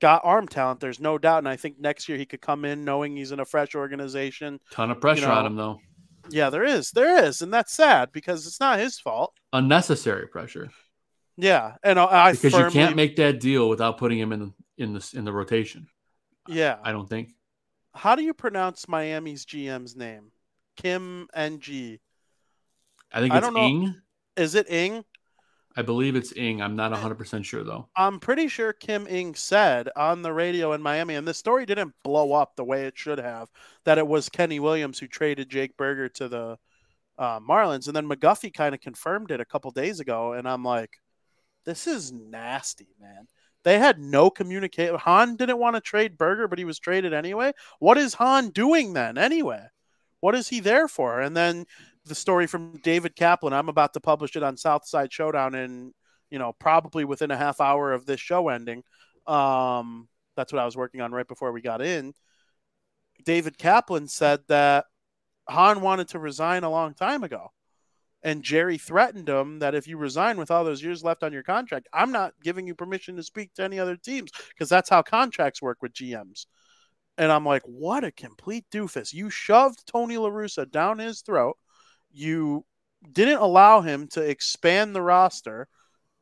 got 0.00 0.22
arm 0.24 0.48
talent. 0.48 0.80
There's 0.80 1.00
no 1.00 1.18
doubt. 1.18 1.38
And 1.38 1.48
I 1.48 1.56
think 1.56 1.78
next 1.78 2.08
year 2.08 2.18
he 2.18 2.26
could 2.26 2.40
come 2.40 2.64
in 2.64 2.84
knowing 2.84 3.16
he's 3.16 3.32
in 3.32 3.40
a 3.40 3.44
fresh 3.44 3.74
organization. 3.74 4.60
Ton 4.70 4.90
of 4.90 5.00
pressure 5.00 5.28
know, 5.28 5.34
on 5.34 5.46
him 5.46 5.56
though. 5.56 5.78
Yeah, 6.30 6.50
there 6.50 6.64
is. 6.64 6.90
There 6.90 7.24
is. 7.24 7.42
And 7.42 7.52
that's 7.52 7.72
sad 7.72 8.12
because 8.12 8.46
it's 8.46 8.60
not 8.60 8.78
his 8.78 8.98
fault. 8.98 9.34
Unnecessary 9.52 10.26
pressure. 10.28 10.70
Yeah. 11.36 11.76
And 11.82 11.98
I 11.98 12.32
Because 12.32 12.52
firmly, 12.52 12.66
you 12.66 12.70
can't 12.70 12.96
make 12.96 13.16
that 13.16 13.40
deal 13.40 13.68
without 13.68 13.98
putting 13.98 14.18
him 14.18 14.32
in 14.32 14.52
in 14.76 14.92
the 14.92 15.12
in 15.14 15.24
the 15.24 15.32
rotation. 15.32 15.88
Yeah. 16.48 16.76
I 16.82 16.92
don't 16.92 17.08
think. 17.08 17.30
How 17.94 18.14
do 18.14 18.22
you 18.22 18.34
pronounce 18.34 18.88
Miami's 18.88 19.44
GM's 19.44 19.96
name? 19.96 20.30
Kim 20.76 21.28
NG. 21.34 21.98
I 23.12 23.20
think 23.20 23.32
I 23.32 23.38
it's 23.38 23.46
don't 23.46 23.54
know. 23.54 23.66
Ing. 23.66 23.94
Is 24.36 24.54
it 24.54 24.70
Ing? 24.70 25.04
I 25.76 25.82
believe 25.82 26.16
it's 26.16 26.32
Ing. 26.36 26.60
I'm 26.60 26.74
not 26.74 26.92
100% 26.92 27.44
sure 27.44 27.62
though. 27.62 27.88
I'm 27.96 28.18
pretty 28.18 28.48
sure 28.48 28.72
Kim 28.72 29.06
Ing 29.06 29.34
said 29.34 29.88
on 29.94 30.22
the 30.22 30.32
radio 30.32 30.72
in 30.72 30.82
Miami, 30.82 31.14
and 31.14 31.26
the 31.26 31.34
story 31.34 31.64
didn't 31.64 31.94
blow 32.02 32.32
up 32.32 32.56
the 32.56 32.64
way 32.64 32.86
it 32.86 32.98
should 32.98 33.18
have, 33.18 33.48
that 33.84 33.98
it 33.98 34.06
was 34.06 34.28
Kenny 34.28 34.58
Williams 34.58 34.98
who 34.98 35.06
traded 35.06 35.48
Jake 35.48 35.76
Burger 35.76 36.08
to 36.08 36.28
the 36.28 36.58
uh, 37.18 37.38
Marlins. 37.38 37.86
And 37.86 37.94
then 37.94 38.08
McGuffey 38.08 38.52
kind 38.52 38.74
of 38.74 38.80
confirmed 38.80 39.30
it 39.30 39.40
a 39.40 39.44
couple 39.44 39.70
days 39.70 40.00
ago. 40.00 40.32
And 40.32 40.48
I'm 40.48 40.64
like, 40.64 40.90
this 41.64 41.86
is 41.86 42.10
nasty, 42.10 42.88
man. 43.00 43.28
They 43.62 43.78
had 43.78 43.98
no 43.98 44.30
communication. 44.30 44.96
Hahn 44.96 45.36
didn't 45.36 45.58
want 45.58 45.76
to 45.76 45.82
trade 45.82 46.16
Burger, 46.16 46.48
but 46.48 46.58
he 46.58 46.64
was 46.64 46.78
traded 46.78 47.12
anyway. 47.12 47.52
What 47.78 47.98
is 47.98 48.14
Hahn 48.14 48.48
doing 48.50 48.94
then, 48.94 49.18
anyway? 49.18 49.66
What 50.20 50.34
is 50.34 50.48
he 50.48 50.60
there 50.60 50.88
for? 50.88 51.20
And 51.20 51.36
then 51.36 51.66
the 52.04 52.14
story 52.14 52.46
from 52.46 52.78
David 52.78 53.16
Kaplan. 53.16 53.52
I'm 53.52 53.68
about 53.68 53.94
to 53.94 54.00
publish 54.00 54.36
it 54.36 54.42
on 54.42 54.56
Southside 54.56 55.12
Showdown 55.12 55.54
in, 55.54 55.92
you 56.30 56.38
know, 56.38 56.52
probably 56.58 57.04
within 57.04 57.30
a 57.30 57.36
half 57.36 57.60
hour 57.60 57.92
of 57.92 58.06
this 58.06 58.20
show 58.20 58.48
ending. 58.48 58.82
Um, 59.26 60.08
that's 60.36 60.52
what 60.52 60.62
I 60.62 60.64
was 60.64 60.76
working 60.76 61.00
on 61.00 61.12
right 61.12 61.28
before 61.28 61.52
we 61.52 61.60
got 61.60 61.82
in. 61.82 62.14
David 63.24 63.58
Kaplan 63.58 64.08
said 64.08 64.40
that 64.48 64.86
Hahn 65.48 65.80
wanted 65.82 66.08
to 66.08 66.18
resign 66.18 66.64
a 66.64 66.70
long 66.70 66.94
time 66.94 67.22
ago. 67.24 67.52
And 68.22 68.42
Jerry 68.42 68.76
threatened 68.76 69.28
him 69.28 69.60
that 69.60 69.74
if 69.74 69.88
you 69.88 69.96
resign 69.96 70.36
with 70.36 70.50
all 70.50 70.62
those 70.62 70.82
years 70.82 71.02
left 71.02 71.22
on 71.22 71.32
your 71.32 71.42
contract, 71.42 71.88
I'm 71.92 72.12
not 72.12 72.34
giving 72.42 72.66
you 72.66 72.74
permission 72.74 73.16
to 73.16 73.22
speak 73.22 73.54
to 73.54 73.64
any 73.64 73.78
other 73.78 73.96
teams 73.96 74.30
because 74.50 74.68
that's 74.68 74.90
how 74.90 75.02
contracts 75.02 75.62
work 75.62 75.78
with 75.80 75.94
GMs. 75.94 76.44
And 77.16 77.32
I'm 77.32 77.46
like, 77.46 77.62
what 77.64 78.04
a 78.04 78.12
complete 78.12 78.66
doofus. 78.70 79.12
You 79.12 79.30
shoved 79.30 79.86
Tony 79.86 80.16
LaRussa 80.16 80.70
down 80.70 80.98
his 80.98 81.22
throat. 81.22 81.56
You 82.12 82.64
didn't 83.12 83.38
allow 83.38 83.80
him 83.80 84.08
to 84.08 84.20
expand 84.20 84.94
the 84.94 85.02
roster 85.02 85.68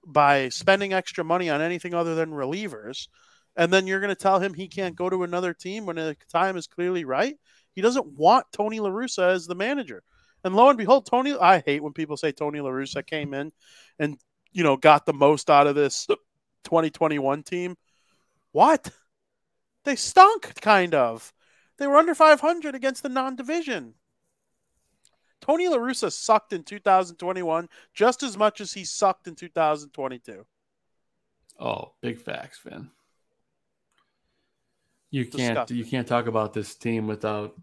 by 0.07 0.49
spending 0.49 0.93
extra 0.93 1.25
money 1.25 1.51
on 1.51 1.61
anything 1.61 1.95
other 1.95 2.15
than 2.15 2.31
relievers. 2.31 3.09
And 3.57 3.73
then 3.73 3.87
you're 3.87 4.01
going 4.01 4.15
to 4.15 4.15
tell 4.15 4.39
him 4.39 4.55
he 4.55 4.69
can't 4.69 4.97
go 4.97 5.11
to 5.11 5.25
another 5.25 5.53
team 5.53 5.85
when 5.85 5.97
the 5.97 6.17
time 6.33 6.57
is 6.57 6.67
clearly 6.67 7.05
right. 7.05 7.37
He 7.73 7.83
doesn't 7.83 8.07
want 8.07 8.47
Tony 8.53 8.79
LaRussa 8.79 9.33
as 9.33 9.47
the 9.47 9.55
manager. 9.55 10.03
And 10.45 10.55
lo 10.55 10.69
and 10.69 10.79
behold, 10.79 11.07
Tony, 11.07 11.37
I 11.37 11.61
hate 11.61 11.83
when 11.83 11.93
people 11.93 12.17
say 12.17 12.33
Tony 12.33 12.61
LaRussa 12.61 13.05
came 13.05 13.35
in 13.35 13.53
and, 13.99 14.17
you 14.53 14.63
know, 14.63 14.77
got 14.77 15.05
the 15.05 15.13
most 15.13 15.51
out 15.51 15.67
of 15.67 15.75
this 15.75 16.07
2021 16.65 17.43
team. 17.43 17.77
What? 18.53 18.91
They 19.85 19.97
stunk, 19.97 20.55
kind 20.61 20.95
of. 20.95 21.33
They 21.79 21.87
were 21.87 21.97
under 21.97 22.15
500 22.15 22.75
against 22.75 23.03
the 23.03 23.09
non 23.09 23.37
division. 23.37 23.95
Tony 25.49 25.67
LaRussa 25.67 26.13
sucked 26.13 26.53
in 26.53 26.63
2021 26.63 27.69
just 27.95 28.23
as 28.23 28.37
much 28.37 28.61
as 28.61 28.75
he 28.75 28.85
sucked 28.85 29.27
in 29.27 29.35
2022. 29.35 30.45
Oh, 31.59 31.93
big 32.03 32.21
facts, 32.21 32.59
Finn. 32.59 32.91
You 35.11 35.25
can't 35.25 35.37
Disgusting. 35.37 35.77
you 35.79 35.85
can't 35.87 36.07
talk 36.07 36.27
about 36.27 36.53
this 36.53 36.75
team 36.75 37.07
without 37.07 37.55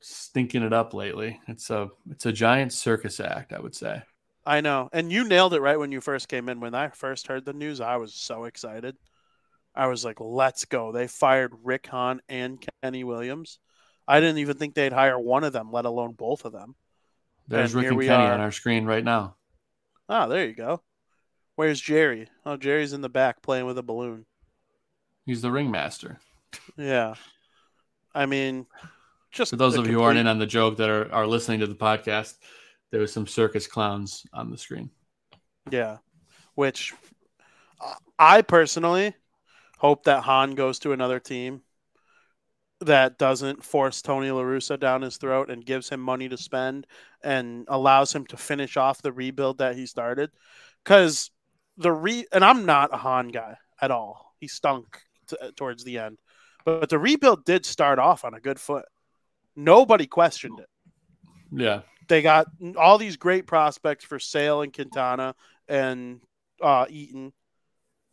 stinking 0.00 0.62
it 0.62 0.74
up 0.74 0.92
lately. 0.92 1.40
It's 1.48 1.70
a 1.70 1.88
it's 2.10 2.26
a 2.26 2.32
giant 2.32 2.74
circus 2.74 3.18
act, 3.18 3.54
I 3.54 3.60
would 3.60 3.74
say. 3.74 4.02
I 4.44 4.60
know. 4.60 4.90
And 4.92 5.10
you 5.10 5.26
nailed 5.26 5.54
it 5.54 5.62
right 5.62 5.78
when 5.78 5.90
you 5.90 6.02
first 6.02 6.28
came 6.28 6.50
in. 6.50 6.60
When 6.60 6.74
I 6.74 6.88
first 6.88 7.28
heard 7.28 7.46
the 7.46 7.54
news, 7.54 7.80
I 7.80 7.96
was 7.96 8.12
so 8.12 8.44
excited. 8.44 8.96
I 9.74 9.86
was 9.86 10.04
like, 10.04 10.20
let's 10.20 10.66
go. 10.66 10.92
They 10.92 11.06
fired 11.06 11.54
Rick 11.64 11.86
Hahn 11.86 12.20
and 12.28 12.62
Kenny 12.82 13.04
Williams. 13.04 13.58
I 14.06 14.20
didn't 14.20 14.38
even 14.38 14.58
think 14.58 14.74
they'd 14.74 14.92
hire 14.92 15.18
one 15.18 15.44
of 15.44 15.54
them, 15.54 15.72
let 15.72 15.86
alone 15.86 16.12
both 16.12 16.44
of 16.44 16.52
them. 16.52 16.74
There's 17.52 17.74
And 17.74 17.82
Rick 17.82 17.92
and 17.92 18.00
Kenny 18.00 18.24
are. 18.24 18.32
on 18.32 18.40
our 18.40 18.50
screen 18.50 18.84
right 18.86 19.04
now. 19.04 19.36
Ah, 20.08 20.26
there 20.26 20.46
you 20.46 20.54
go. 20.54 20.82
Where's 21.56 21.80
Jerry? 21.80 22.28
Oh, 22.46 22.56
Jerry's 22.56 22.92
in 22.94 23.02
the 23.02 23.08
back 23.08 23.42
playing 23.42 23.66
with 23.66 23.76
a 23.76 23.82
balloon. 23.82 24.24
He's 25.26 25.42
the 25.42 25.52
ringmaster. 25.52 26.18
Yeah. 26.76 27.14
I 28.14 28.26
mean, 28.26 28.66
just 29.30 29.50
For 29.50 29.56
those 29.56 29.76
of 29.76 29.86
you 29.86 29.92
who 29.92 30.02
aren't 30.02 30.18
in 30.18 30.26
on 30.26 30.38
the 30.38 30.46
joke 30.46 30.78
that 30.78 30.88
are, 30.88 31.12
are 31.12 31.26
listening 31.26 31.60
to 31.60 31.66
the 31.66 31.74
podcast, 31.74 32.34
there 32.90 33.00
was 33.00 33.12
some 33.12 33.26
circus 33.26 33.66
clowns 33.66 34.26
on 34.32 34.50
the 34.50 34.58
screen. 34.58 34.90
Yeah. 35.70 35.98
Which 36.54 36.92
uh, 37.80 37.94
I 38.18 38.42
personally 38.42 39.14
hope 39.78 40.04
that 40.04 40.22
Hahn 40.22 40.54
goes 40.54 40.78
to 40.80 40.92
another 40.92 41.20
team 41.20 41.62
that 42.84 43.18
doesn't 43.18 43.64
force 43.64 44.02
Tony 44.02 44.28
LaRussa 44.28 44.78
down 44.78 45.02
his 45.02 45.16
throat 45.16 45.50
and 45.50 45.64
gives 45.64 45.88
him 45.88 46.00
money 46.00 46.28
to 46.28 46.36
spend 46.36 46.86
and 47.22 47.64
allows 47.68 48.14
him 48.14 48.26
to 48.26 48.36
finish 48.36 48.76
off 48.76 49.02
the 49.02 49.12
rebuild 49.12 49.58
that 49.58 49.76
he 49.76 49.86
started. 49.86 50.30
Because 50.84 51.30
the 51.76 51.92
re 51.92 52.26
and 52.32 52.44
I'm 52.44 52.66
not 52.66 52.92
a 52.92 52.96
Hahn 52.98 53.28
guy 53.28 53.56
at 53.80 53.90
all. 53.90 54.34
He 54.40 54.48
stunk 54.48 55.00
t- 55.28 55.36
towards 55.56 55.84
the 55.84 55.98
end. 55.98 56.18
But 56.64 56.88
the 56.90 56.98
rebuild 56.98 57.44
did 57.44 57.64
start 57.66 57.98
off 57.98 58.24
on 58.24 58.34
a 58.34 58.40
good 58.40 58.60
foot. 58.60 58.84
Nobody 59.56 60.06
questioned 60.06 60.60
it 60.60 60.68
Yeah. 61.50 61.82
they 62.08 62.22
got 62.22 62.46
all 62.76 62.98
these 62.98 63.16
great 63.16 63.46
prospects 63.46 64.04
for 64.04 64.18
Sale 64.18 64.62
and 64.62 64.72
Quintana 64.72 65.34
and 65.68 66.20
uh, 66.60 66.86
Eaton. 66.88 67.32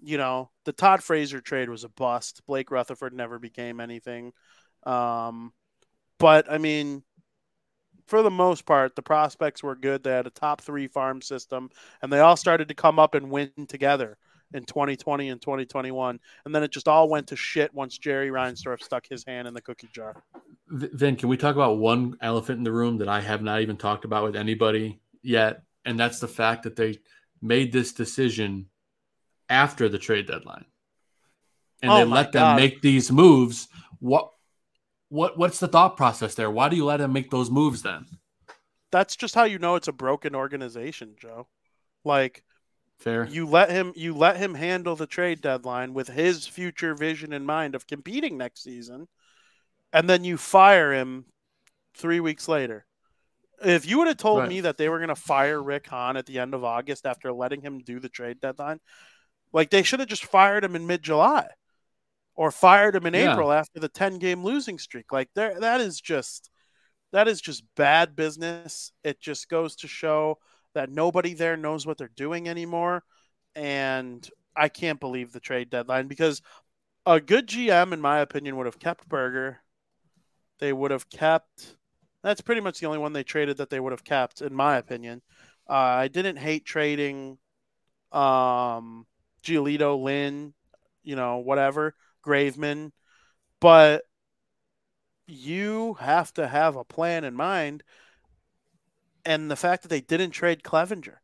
You 0.02 0.18
know, 0.18 0.50
the 0.66 0.72
Todd 0.74 1.04
Frazier 1.04 1.42
trade 1.42 1.70
was 1.70 1.84
a 1.84 1.90
bust. 1.90 2.42
Blake 2.48 2.72
Rutherford 2.72 3.14
never 3.14 3.38
became 3.40 3.80
anything. 3.82 4.32
Um, 4.84 5.54
but 6.18 6.52
I 6.52 6.58
mean, 6.58 7.04
for 8.08 8.24
the 8.24 8.32
most 8.32 8.66
part, 8.66 8.96
the 8.96 9.02
prospects 9.02 9.62
were 9.62 9.76
good. 9.76 10.04
They 10.04 10.12
had 10.12 10.28
a 10.28 10.32
top 10.32 10.62
three 10.62 10.88
farm 10.88 11.22
system, 11.22 11.70
and 12.02 12.12
they 12.12 12.20
all 12.20 12.36
started 12.36 12.68
to 12.70 12.74
come 12.74 13.00
up 13.00 13.16
and 13.16 13.30
win 13.30 13.52
together 13.68 14.18
in 14.54 14.64
2020 14.64 15.30
and 15.30 15.42
2021. 15.42 16.20
And 16.46 16.56
then 16.56 16.64
it 16.64 16.72
just 16.72 16.88
all 16.88 17.08
went 17.08 17.28
to 17.28 17.36
shit 17.36 17.74
once 17.74 17.98
Jerry 17.98 18.30
Reinsdorf 18.30 18.82
stuck 18.82 19.08
his 19.08 19.24
hand 19.26 19.48
in 19.48 19.54
the 19.54 19.62
cookie 19.62 19.90
jar. 19.94 20.24
Vin, 20.70 21.16
can 21.16 21.30
we 21.30 21.38
talk 21.38 21.56
about 21.56 21.78
one 21.78 22.18
elephant 22.22 22.58
in 22.58 22.64
the 22.64 22.72
room 22.72 22.98
that 22.98 23.08
I 23.08 23.22
have 23.22 23.42
not 23.42 23.62
even 23.62 23.78
talked 23.78 24.06
about 24.06 24.24
with 24.24 24.36
anybody 24.36 25.00
yet? 25.22 25.64
And 25.86 26.00
that's 26.00 26.20
the 26.20 26.28
fact 26.28 26.64
that 26.64 26.76
they 26.76 26.98
made 27.42 27.72
this 27.72 27.94
decision 27.94 28.68
after 29.50 29.90
the 29.90 30.00
trade 30.00 30.28
deadline. 30.28 30.66
And 31.82 31.92
Oh 31.92 31.98
they 31.98 32.04
let 32.06 32.32
them 32.32 32.56
make 32.56 32.82
these 32.82 33.12
moves. 33.12 33.68
What 34.00 34.32
what 35.10 35.38
what's 35.38 35.60
the 35.60 35.68
thought 35.68 35.98
process 35.98 36.36
there? 36.36 36.50
Why 36.50 36.70
do 36.70 36.76
you 36.76 36.86
let 36.86 37.02
him 37.02 37.14
make 37.14 37.30
those 37.32 37.52
moves 37.52 37.82
then? 37.82 38.06
that's 38.92 39.16
just 39.16 39.36
how 39.36 39.44
you 39.44 39.60
know 39.60 39.76
it's 39.76 39.88
a 39.88 39.92
broken 39.94 40.36
organization, 40.36 41.16
Joe. 41.20 41.48
Like 42.04 42.44
Fair. 42.98 43.26
You 43.26 43.46
let 43.46 43.70
him 43.72 43.94
you 43.96 44.14
let 44.14 44.38
him 44.38 44.56
handle 44.56 44.96
the 44.96 45.08
trade 45.08 45.42
deadline 45.42 45.94
with 45.94 46.10
his 46.10 46.46
future 46.48 46.96
vision 46.96 47.32
in 47.32 47.46
mind 47.46 47.74
of 47.76 47.88
competing 47.88 48.38
next 48.38 48.64
season, 48.64 49.08
and 49.94 50.10
then 50.10 50.24
you 50.26 50.38
fire 50.38 50.92
him 50.94 51.26
three 51.96 52.20
weeks 52.20 52.48
later. 52.48 52.86
If 53.64 53.86
you 53.86 54.00
would 54.00 54.08
have 54.08 54.18
told 54.18 54.40
Right. 54.40 54.50
me 54.50 54.62
that 54.62 54.78
they 54.78 54.90
were 54.90 55.00
going 55.00 55.10
to 55.10 55.16
fire 55.16 55.62
Rick 55.62 55.88
Hahn 55.88 56.18
at 56.18 56.26
the 56.26 56.40
end 56.40 56.54
of 56.54 56.64
August 56.64 57.06
after 57.06 57.32
letting 57.32 57.62
him 57.62 57.80
do 57.80 58.00
the 58.00 58.10
trade 58.10 58.40
deadline, 58.42 58.80
like 59.54 59.70
they 59.70 59.84
should 59.84 60.00
have 60.00 60.10
just 60.10 60.26
fired 60.26 60.64
him 60.64 60.76
in 60.76 60.86
mid 60.88 61.02
July, 61.02 61.48
or 62.40 62.52
fired 62.52 62.96
him 62.96 63.06
in 63.06 63.14
Yeah. 63.14 63.34
April 63.34 63.52
after 63.52 63.82
the 63.82 63.90
ten 63.90 64.18
game 64.18 64.46
losing 64.46 64.80
streak. 64.80 65.12
Like 65.12 65.30
there, 65.36 65.60
that 65.60 65.82
is 65.82 66.00
just 66.00 66.50
that 67.12 67.28
is 67.28 67.42
just 67.42 67.66
bad 67.76 68.16
business. 68.16 68.94
It 69.04 69.20
just 69.20 69.50
goes 69.50 69.76
to 69.78 69.90
show 69.90 70.38
that 70.74 70.90
nobody 70.90 71.34
there 71.34 71.58
knows 71.58 71.86
what 71.86 71.98
they're 71.98 72.08
doing 72.16 72.48
anymore. 72.48 73.04
And 73.56 74.26
I 74.56 74.70
can't 74.70 75.02
believe 75.02 75.34
the 75.34 75.42
trade 75.42 75.70
deadline 75.70 76.08
because 76.08 76.42
a 77.06 77.20
good 77.20 77.46
GM, 77.46 77.92
in 77.92 78.00
my 78.00 78.20
opinion, 78.20 78.56
would 78.56 78.68
have 78.68 78.80
kept 78.80 79.10
Burger. 79.10 79.60
They 80.60 80.72
would 80.72 80.92
have 80.92 81.10
kept. 81.10 81.76
That's 82.24 82.40
pretty 82.42 82.62
much 82.62 82.80
the 82.80 82.86
only 82.86 83.00
one 83.00 83.12
they 83.12 83.24
traded 83.24 83.58
that 83.58 83.70
they 83.70 83.82
would 83.82 83.92
have 83.92 84.06
kept, 84.06 84.42
in 84.42 84.56
my 84.56 84.78
opinion. 84.78 85.22
Uh, 85.70 85.74
I 85.74 86.08
didn't 86.08 86.38
hate 86.38 86.64
trading 86.64 87.38
um, 88.14 89.06
Giolito, 89.44 90.02
Lynn, 90.02 90.54
you 91.04 91.18
know, 91.18 91.38
whatever, 91.40 91.96
Graveman, 92.26 92.92
but 93.60 94.04
you 95.28 95.94
have 96.00 96.34
to 96.34 96.48
have 96.48 96.76
a 96.76 96.84
plan 96.84 97.24
in 97.24 97.36
mind. 97.36 97.84
And 99.26 99.50
the 99.50 99.56
fact 99.56 99.84
that 99.84 99.90
they 99.90 100.02
didn't 100.02 100.32
trade 100.32 100.64
Clevinger, 100.64 101.18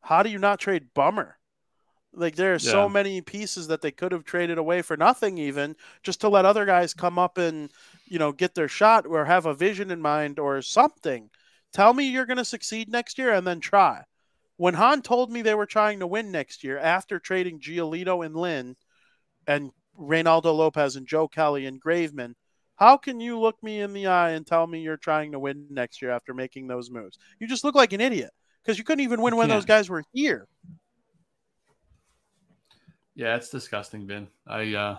how 0.00 0.22
do 0.22 0.30
you 0.30 0.38
not 0.38 0.60
trade 0.60 0.94
Bummer? 0.94 1.38
Like 2.14 2.36
there 2.36 2.54
are 2.54 2.58
so 2.58 2.88
many 2.90 3.22
pieces 3.22 3.68
that 3.68 3.80
they 3.80 3.90
could 3.90 4.12
have 4.12 4.24
traded 4.24 4.58
away 4.58 4.82
for 4.82 4.98
nothing, 4.98 5.38
even 5.38 5.76
just 6.02 6.20
to 6.20 6.28
let 6.28 6.44
other 6.44 6.66
guys 6.66 6.92
come 6.92 7.18
up 7.18 7.38
and 7.38 7.70
you 8.06 8.18
know 8.18 8.32
get 8.32 8.54
their 8.54 8.68
shot 8.68 9.06
or 9.06 9.24
have 9.24 9.46
a 9.46 9.54
vision 9.54 9.90
in 9.90 10.02
mind 10.02 10.38
or 10.38 10.60
something. 10.60 11.30
Tell 11.72 11.94
me 11.94 12.04
you're 12.04 12.26
going 12.26 12.36
to 12.36 12.44
succeed 12.44 12.90
next 12.90 13.16
year 13.16 13.32
and 13.32 13.46
then 13.46 13.60
try. 13.60 14.04
When 14.56 14.74
Hahn 14.74 15.00
told 15.00 15.32
me 15.32 15.40
they 15.40 15.54
were 15.54 15.66
trying 15.66 16.00
to 16.00 16.06
win 16.06 16.30
next 16.30 16.62
year 16.62 16.78
after 16.78 17.18
trading 17.18 17.60
Giolito 17.60 18.24
and 18.24 18.36
Lynn 18.36 18.76
and 19.46 19.72
Reynaldo 19.98 20.54
Lopez 20.56 20.96
and 20.96 21.06
Joe 21.06 21.28
Kelly 21.28 21.66
and 21.66 21.82
Graveman, 21.82 22.34
how 22.76 22.96
can 22.96 23.20
you 23.20 23.38
look 23.38 23.62
me 23.62 23.80
in 23.80 23.92
the 23.92 24.06
eye 24.06 24.30
and 24.30 24.46
tell 24.46 24.66
me 24.66 24.80
you're 24.80 24.96
trying 24.96 25.32
to 25.32 25.38
win 25.38 25.66
next 25.70 26.02
year 26.02 26.10
after 26.10 26.34
making 26.34 26.66
those 26.66 26.90
moves? 26.90 27.18
You 27.38 27.46
just 27.46 27.64
look 27.64 27.74
like 27.74 27.92
an 27.92 28.00
idiot 28.00 28.30
because 28.62 28.78
you 28.78 28.84
couldn't 28.84 29.04
even 29.04 29.22
win 29.22 29.36
when 29.36 29.48
those 29.48 29.64
guys 29.64 29.88
were 29.88 30.02
here. 30.12 30.46
Yeah, 33.14 33.36
it's 33.36 33.50
disgusting, 33.50 34.06
Ben. 34.06 34.28
I 34.46 34.74
uh 34.74 34.98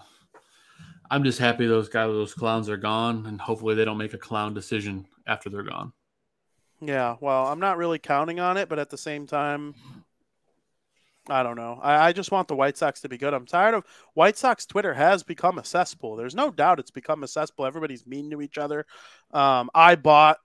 I'm 1.09 1.23
just 1.23 1.39
happy 1.39 1.67
those 1.67 1.89
guys 1.89 2.07
those 2.07 2.33
clowns 2.33 2.69
are 2.69 2.77
gone 2.77 3.25
and 3.25 3.41
hopefully 3.41 3.75
they 3.75 3.85
don't 3.85 3.97
make 3.97 4.13
a 4.13 4.19
clown 4.19 4.53
decision 4.53 5.05
after 5.27 5.49
they're 5.49 5.63
gone. 5.63 5.93
Yeah, 6.81 7.15
well, 7.21 7.47
I'm 7.47 7.59
not 7.59 7.77
really 7.77 7.99
counting 7.99 8.39
on 8.39 8.57
it, 8.57 8.67
but 8.67 8.79
at 8.79 8.89
the 8.89 8.97
same 8.97 9.25
time, 9.25 9.73
I 11.29 11.41
don't 11.41 11.55
know. 11.55 11.79
I, 11.81 12.07
I 12.07 12.11
just 12.13 12.31
want 12.31 12.47
the 12.49 12.55
White 12.55 12.77
Sox 12.77 13.01
to 13.01 13.09
be 13.09 13.17
good. 13.17 13.33
I'm 13.33 13.45
tired 13.45 13.75
of 13.75 13.85
White 14.13 14.37
Sox 14.37 14.65
Twitter 14.65 14.93
has 14.93 15.23
become 15.23 15.57
a 15.57 15.63
cesspool. 15.63 16.15
There's 16.17 16.35
no 16.35 16.51
doubt 16.51 16.79
it's 16.79 16.91
become 16.91 17.23
a 17.23 17.27
cesspool. 17.27 17.65
Everybody's 17.65 18.05
mean 18.05 18.29
to 18.31 18.41
each 18.41 18.57
other. 18.57 18.85
Um, 19.31 19.69
I 19.73 19.95
bought, 19.95 20.39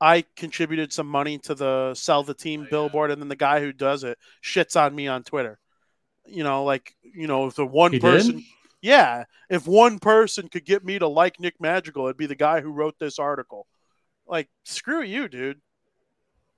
I 0.00 0.24
contributed 0.36 0.92
some 0.92 1.08
money 1.08 1.38
to 1.38 1.54
the 1.54 1.94
sell 1.94 2.22
the 2.22 2.34
team 2.34 2.66
billboard, 2.70 3.10
and 3.10 3.20
then 3.20 3.28
the 3.28 3.36
guy 3.36 3.60
who 3.60 3.72
does 3.72 4.04
it 4.04 4.18
shits 4.42 4.80
on 4.80 4.94
me 4.94 5.08
on 5.08 5.24
Twitter. 5.24 5.58
You 6.26 6.44
know, 6.44 6.62
like 6.64 6.94
you 7.02 7.26
know, 7.26 7.46
if 7.46 7.56
the 7.56 7.66
one 7.66 7.92
He 7.92 7.98
person, 7.98 8.36
did? 8.36 8.44
yeah, 8.82 9.24
if 9.48 9.66
one 9.66 9.98
person 9.98 10.48
could 10.48 10.64
get 10.64 10.84
me 10.84 10.98
to 10.98 11.08
like 11.08 11.40
Nick 11.40 11.60
Madrigal, 11.60 12.06
it'd 12.06 12.16
be 12.16 12.26
the 12.26 12.34
guy 12.36 12.60
who 12.60 12.70
wrote 12.70 12.98
this 13.00 13.18
article. 13.18 13.66
Like, 14.26 14.48
screw 14.64 15.02
you, 15.02 15.28
dude. 15.28 15.60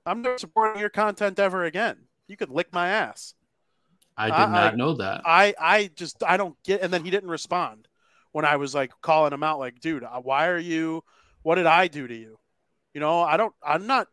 I'm 0.05 0.21
never 0.21 0.37
supporting 0.37 0.79
your 0.79 0.89
content 0.89 1.39
ever 1.39 1.63
again. 1.63 1.97
You 2.27 2.37
could 2.37 2.49
lick 2.51 2.71
my 2.71 2.89
ass. 2.89 3.33
I 4.17 4.25
did 4.27 4.33
I- 4.33 4.51
not 4.51 4.77
know 4.77 4.93
that. 4.95 5.21
I 5.25 5.53
I 5.59 5.89
just 5.95 6.23
I 6.23 6.37
don't 6.37 6.55
get. 6.63 6.81
And 6.81 6.93
then 6.93 7.03
he 7.03 7.11
didn't 7.11 7.29
respond 7.29 7.87
when 8.31 8.45
I 8.45 8.55
was 8.57 8.73
like 8.75 8.91
calling 9.01 9.33
him 9.33 9.43
out, 9.43 9.59
like, 9.59 9.79
dude, 9.79 10.03
uh, 10.03 10.19
why 10.21 10.47
are 10.47 10.57
you? 10.57 11.03
What 11.43 11.55
did 11.55 11.65
I 11.65 11.87
do 11.87 12.07
to 12.07 12.15
you? 12.15 12.37
You 12.93 13.01
know, 13.01 13.21
I 13.21 13.37
don't. 13.37 13.53
I'm 13.65 13.87
not 13.87 14.07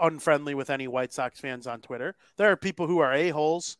unfriendly 0.00 0.54
with 0.54 0.70
any 0.70 0.88
White 0.88 1.12
Sox 1.12 1.38
fans 1.40 1.66
on 1.66 1.80
Twitter. 1.80 2.14
There 2.36 2.50
are 2.50 2.56
people 2.56 2.86
who 2.86 2.98
are 2.98 3.12
a 3.12 3.30
holes, 3.30 3.76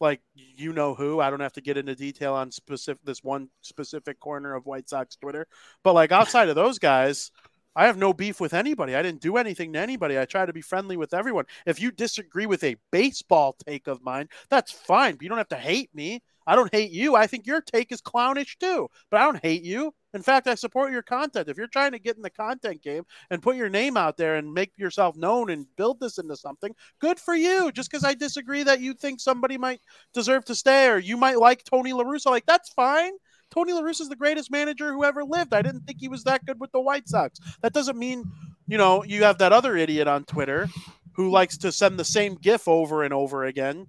like 0.00 0.20
you 0.34 0.72
know 0.72 0.94
who. 0.94 1.20
I 1.20 1.30
don't 1.30 1.40
have 1.40 1.52
to 1.54 1.60
get 1.60 1.76
into 1.76 1.94
detail 1.94 2.34
on 2.34 2.50
specific 2.50 3.02
this 3.04 3.22
one 3.22 3.48
specific 3.60 4.18
corner 4.20 4.54
of 4.54 4.66
White 4.66 4.88
Sox 4.88 5.16
Twitter, 5.16 5.46
but 5.82 5.94
like 5.94 6.12
outside 6.12 6.48
of 6.48 6.54
those 6.54 6.78
guys. 6.78 7.30
I 7.78 7.86
have 7.86 7.96
no 7.96 8.12
beef 8.12 8.40
with 8.40 8.54
anybody. 8.54 8.96
I 8.96 9.02
didn't 9.02 9.20
do 9.20 9.36
anything 9.36 9.72
to 9.72 9.78
anybody. 9.78 10.18
I 10.18 10.24
try 10.24 10.44
to 10.44 10.52
be 10.52 10.60
friendly 10.60 10.96
with 10.96 11.14
everyone. 11.14 11.44
If 11.64 11.80
you 11.80 11.92
disagree 11.92 12.46
with 12.46 12.64
a 12.64 12.74
baseball 12.90 13.56
take 13.68 13.86
of 13.86 14.02
mine, 14.02 14.28
that's 14.50 14.72
fine. 14.72 15.14
But 15.14 15.22
you 15.22 15.28
don't 15.28 15.38
have 15.38 15.48
to 15.50 15.56
hate 15.56 15.94
me. 15.94 16.20
I 16.44 16.56
don't 16.56 16.74
hate 16.74 16.90
you. 16.90 17.14
I 17.14 17.28
think 17.28 17.46
your 17.46 17.60
take 17.60 17.92
is 17.92 18.00
clownish 18.00 18.58
too, 18.58 18.88
but 19.12 19.20
I 19.20 19.24
don't 19.24 19.40
hate 19.40 19.62
you. 19.62 19.94
In 20.12 20.22
fact, 20.22 20.48
I 20.48 20.56
support 20.56 20.90
your 20.90 21.02
content. 21.02 21.48
If 21.48 21.56
you're 21.56 21.68
trying 21.68 21.92
to 21.92 22.00
get 22.00 22.16
in 22.16 22.22
the 22.22 22.30
content 22.30 22.82
game 22.82 23.04
and 23.30 23.42
put 23.42 23.54
your 23.54 23.68
name 23.68 23.96
out 23.96 24.16
there 24.16 24.34
and 24.34 24.52
make 24.52 24.72
yourself 24.76 25.16
known 25.16 25.48
and 25.48 25.66
build 25.76 26.00
this 26.00 26.18
into 26.18 26.34
something, 26.34 26.74
good 27.00 27.20
for 27.20 27.36
you. 27.36 27.70
Just 27.70 27.92
because 27.92 28.02
I 28.02 28.14
disagree 28.14 28.64
that 28.64 28.80
you 28.80 28.92
think 28.92 29.20
somebody 29.20 29.56
might 29.56 29.80
deserve 30.14 30.44
to 30.46 30.54
stay 30.56 30.88
or 30.88 30.98
you 30.98 31.16
might 31.16 31.38
like 31.38 31.62
Tony 31.62 31.92
La 31.92 32.02
Russa, 32.02 32.26
like 32.26 32.46
that's 32.46 32.70
fine. 32.70 33.12
Tony 33.58 33.72
La 33.72 33.82
Russa 33.82 34.02
is 34.02 34.08
the 34.08 34.14
greatest 34.16 34.52
manager 34.52 34.92
who 34.92 35.02
ever 35.04 35.24
lived. 35.24 35.52
I 35.52 35.62
didn't 35.62 35.80
think 35.80 35.98
he 36.00 36.06
was 36.08 36.22
that 36.24 36.46
good 36.46 36.60
with 36.60 36.70
the 36.70 36.80
White 36.80 37.08
Sox. 37.08 37.40
That 37.62 37.72
doesn't 37.72 37.98
mean, 37.98 38.22
you 38.68 38.78
know, 38.78 39.02
you 39.02 39.24
have 39.24 39.38
that 39.38 39.52
other 39.52 39.76
idiot 39.76 40.06
on 40.06 40.24
Twitter 40.24 40.68
who 41.14 41.30
likes 41.30 41.58
to 41.58 41.72
send 41.72 41.98
the 41.98 42.04
same 42.04 42.36
GIF 42.36 42.68
over 42.68 43.02
and 43.02 43.12
over 43.12 43.46
again. 43.46 43.88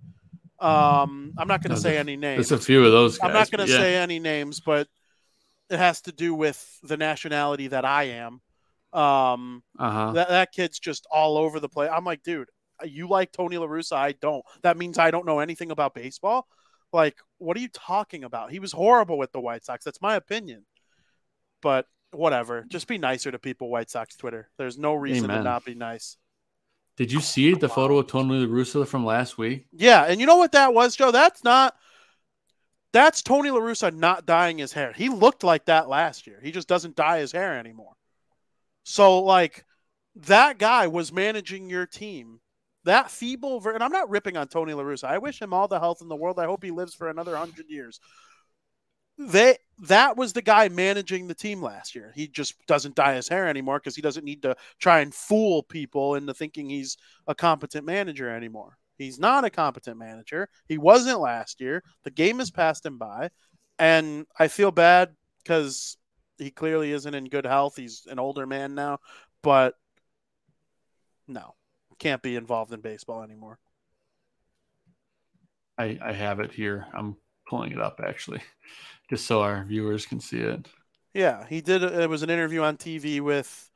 Um, 0.60 1.34
I'm 1.38 1.48
not 1.48 1.62
going 1.62 1.70
No, 1.70 1.76
to 1.76 1.82
say 1.82 2.00
any 2.00 2.18
names. 2.18 2.50
There's 2.50 2.60
a 2.60 2.64
few 2.66 2.84
of 2.84 2.92
those 2.92 3.20
guys. 3.20 3.28
I'm 3.28 3.34
not 3.34 3.52
going 3.52 3.66
to 3.68 3.72
yeah. 3.72 3.80
say 3.80 3.96
any 3.96 4.18
names, 4.18 4.60
but 4.60 4.88
it 5.70 5.78
has 5.78 6.02
to 6.02 6.12
do 6.12 6.34
with 6.34 6.80
the 6.82 6.98
nationality 6.98 7.68
that 7.68 7.86
I 7.86 8.06
am. 8.06 8.42
Um, 8.92 9.62
Uh-huh. 9.78 10.14
that, 10.14 10.30
that 10.30 10.52
kid's 10.52 10.80
just 10.80 11.06
all 11.12 11.38
over 11.38 11.60
the 11.60 11.70
place. 11.70 11.92
I'm 11.94 12.06
like, 12.06 12.24
dude, 12.24 12.50
you 12.84 13.08
like 13.08 13.32
Tony 13.32 13.60
La 13.60 13.68
Russa. 13.68 13.94
I 13.94 14.14
don't. 14.14 14.44
That 14.64 14.78
means 14.78 14.98
I 14.98 15.12
don't 15.12 15.28
know 15.28 15.40
anything 15.40 15.70
about 15.70 15.94
baseball. 15.94 16.48
Like, 16.92 17.18
what 17.38 17.56
are 17.56 17.60
you 17.60 17.70
talking 17.70 18.24
about? 18.24 18.52
He 18.52 18.60
was 18.60 18.72
horrible 18.72 19.18
with 19.18 19.32
the 19.32 19.40
White 19.40 19.66
Sox. 19.66 19.86
That's 19.86 20.02
my 20.02 20.16
opinion. 20.16 20.66
But 21.62 21.88
whatever. 22.12 22.66
Just 22.68 22.88
be 22.88 22.98
nicer 22.98 23.32
to 23.32 23.40
people, 23.40 23.70
White 23.70 23.90
Sox 23.90 24.16
Twitter. 24.16 24.50
There's 24.58 24.78
no 24.78 24.94
reason 24.94 25.30
to 25.30 25.44
not 25.44 25.66
be 25.66 25.76
nice. 25.76 26.18
Did 26.98 27.12
you 27.12 27.22
see 27.22 27.54
the 27.54 27.70
photo 27.70 28.00
of 28.00 28.08
Tony 28.08 28.40
La 28.40 28.46
Russa 28.46 28.86
from 28.86 29.06
last 29.06 29.38
week? 29.38 29.68
Yeah, 29.72 30.04
and 30.04 30.20
you 30.20 30.26
know 30.26 30.36
what 30.36 30.52
that 30.52 30.74
was, 30.74 30.96
Joe? 30.96 31.12
That's 31.12 31.44
not 31.44 31.76
that's 32.92 33.22
Tony 33.22 33.52
La 33.52 33.60
Russa 33.60 33.94
not 33.94 34.26
dyeing 34.26 34.58
his 34.58 34.74
hair. 34.74 34.94
He 34.94 35.10
looked 35.10 35.44
like 35.44 35.66
that 35.66 35.88
last 35.88 36.28
year. 36.28 36.40
He 36.42 36.52
just 36.52 36.68
doesn't 36.68 36.96
dye 36.96 37.20
his 37.20 37.32
hair 37.32 37.58
anymore. 37.58 37.94
So 38.84 39.20
like 39.22 39.66
that 40.16 40.58
guy 40.58 40.88
was 40.88 41.14
managing 41.14 41.70
your 41.70 41.86
team. 41.86 42.40
That 42.86 43.12
feeble 43.12 43.60
ver- 43.60 43.74
and 43.74 43.84
I'm 43.84 43.92
not 43.92 44.10
ripping 44.10 44.38
on 44.38 44.48
Tony 44.48 44.74
La 44.74 44.84
Russa. 44.84 45.06
I 45.06 45.18
wish 45.18 45.42
him 45.42 45.54
all 45.54 45.68
the 45.68 45.80
health 45.80 46.02
in 46.02 46.08
the 46.08 46.16
world. 46.16 46.40
I 46.40 46.46
hope 46.46 46.64
he 46.64 46.72
lives 46.72 46.94
for 46.94 47.10
another 47.10 47.34
100 47.34 47.70
years. 47.70 48.00
They 49.18 49.58
that 49.88 50.16
was 50.16 50.32
the 50.32 50.42
guy 50.42 50.70
managing 50.70 51.28
the 51.28 51.36
team 51.36 51.62
last 51.62 51.94
year. 51.94 52.14
He 52.16 52.28
just 52.28 52.56
doesn't 52.68 52.96
dye 52.96 53.16
his 53.16 53.28
hair 53.28 53.48
anymore 53.50 53.80
because 53.80 53.96
he 53.96 54.02
doesn't 54.02 54.24
need 54.24 54.42
to 54.44 54.56
try 54.80 55.02
and 55.02 55.14
fool 55.14 55.64
people 55.64 56.16
into 56.16 56.34
thinking 56.34 56.70
he's 56.70 56.98
a 57.28 57.36
competent 57.36 57.86
manager 57.86 58.30
anymore. 58.30 58.78
He's 58.98 59.20
not 59.20 59.46
a 59.46 59.50
competent 59.50 59.98
manager. 59.98 60.50
He 60.68 60.78
wasn't 60.78 61.20
last 61.20 61.60
year. 61.60 61.84
The 62.04 62.12
game 62.12 62.40
has 62.40 62.52
passed 62.52 62.86
him 62.86 62.98
by. 62.98 63.30
And 63.78 64.26
I 64.38 64.50
feel 64.50 64.72
bad 64.72 65.16
because 65.44 65.98
he 66.38 66.52
clearly 66.52 66.92
isn't 66.92 67.14
in 67.14 67.26
good 67.26 67.46
health. 67.46 67.76
He's 67.78 68.06
an 68.10 68.20
older 68.20 68.46
man 68.46 68.76
now, 68.76 69.00
but 69.42 69.76
no, 71.28 71.56
can't 72.00 72.22
be 72.22 72.36
involved 72.36 72.74
in 72.74 72.82
baseball 72.82 73.24
anymore. 73.24 73.60
I, 75.78 75.98
I 76.02 76.14
have 76.14 76.40
it 76.40 76.52
here. 76.52 76.88
I'm 76.94 77.16
pulling 77.48 77.72
it 77.72 77.80
up 77.80 78.02
actually, 78.06 78.42
just 79.10 79.26
so 79.26 79.42
our 79.42 79.64
viewers 79.64 80.06
can 80.06 80.20
see 80.20 80.40
it. 80.40 80.68
Yeah, 81.14 81.46
he 81.48 81.62
did. 81.62 81.84
Uh, 81.84 82.00
it 82.00 82.10
was 82.10 82.24
an 82.24 82.30
interview 82.30 82.62
on 82.62 82.78
TV 82.78 83.22
with 83.22 83.70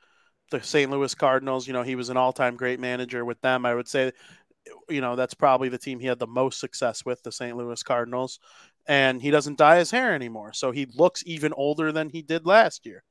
the 0.50 0.62
St. 0.62 0.90
Louis 0.90 1.14
Cardinals. 1.14 1.66
You 1.66 1.72
know, 1.72 1.82
he 1.82 1.96
was 1.96 2.10
an 2.10 2.16
all-time 2.16 2.56
great 2.56 2.78
manager 2.78 3.24
with 3.24 3.40
them. 3.40 3.66
I 3.66 3.74
would 3.74 3.88
say, 3.88 4.12
you 4.88 5.00
know, 5.00 5.16
that's 5.16 5.34
probably 5.34 5.68
the 5.68 5.78
team 5.78 5.98
he 5.98 6.06
had 6.06 6.18
the 6.18 6.26
most 6.26 6.60
success 6.60 7.04
with, 7.04 7.22
the 7.22 7.32
St. 7.32 7.56
Louis 7.56 7.82
Cardinals. 7.82 8.38
And 8.86 9.20
he 9.20 9.30
doesn't 9.30 9.58
dye 9.58 9.78
his 9.78 9.90
hair 9.90 10.14
anymore, 10.14 10.52
so 10.52 10.70
he 10.70 10.86
looks 10.94 11.22
even 11.26 11.54
older 11.54 11.90
than 11.90 12.10
he 12.10 12.20
did 12.20 12.46
last 12.46 12.84
year. 12.84 13.02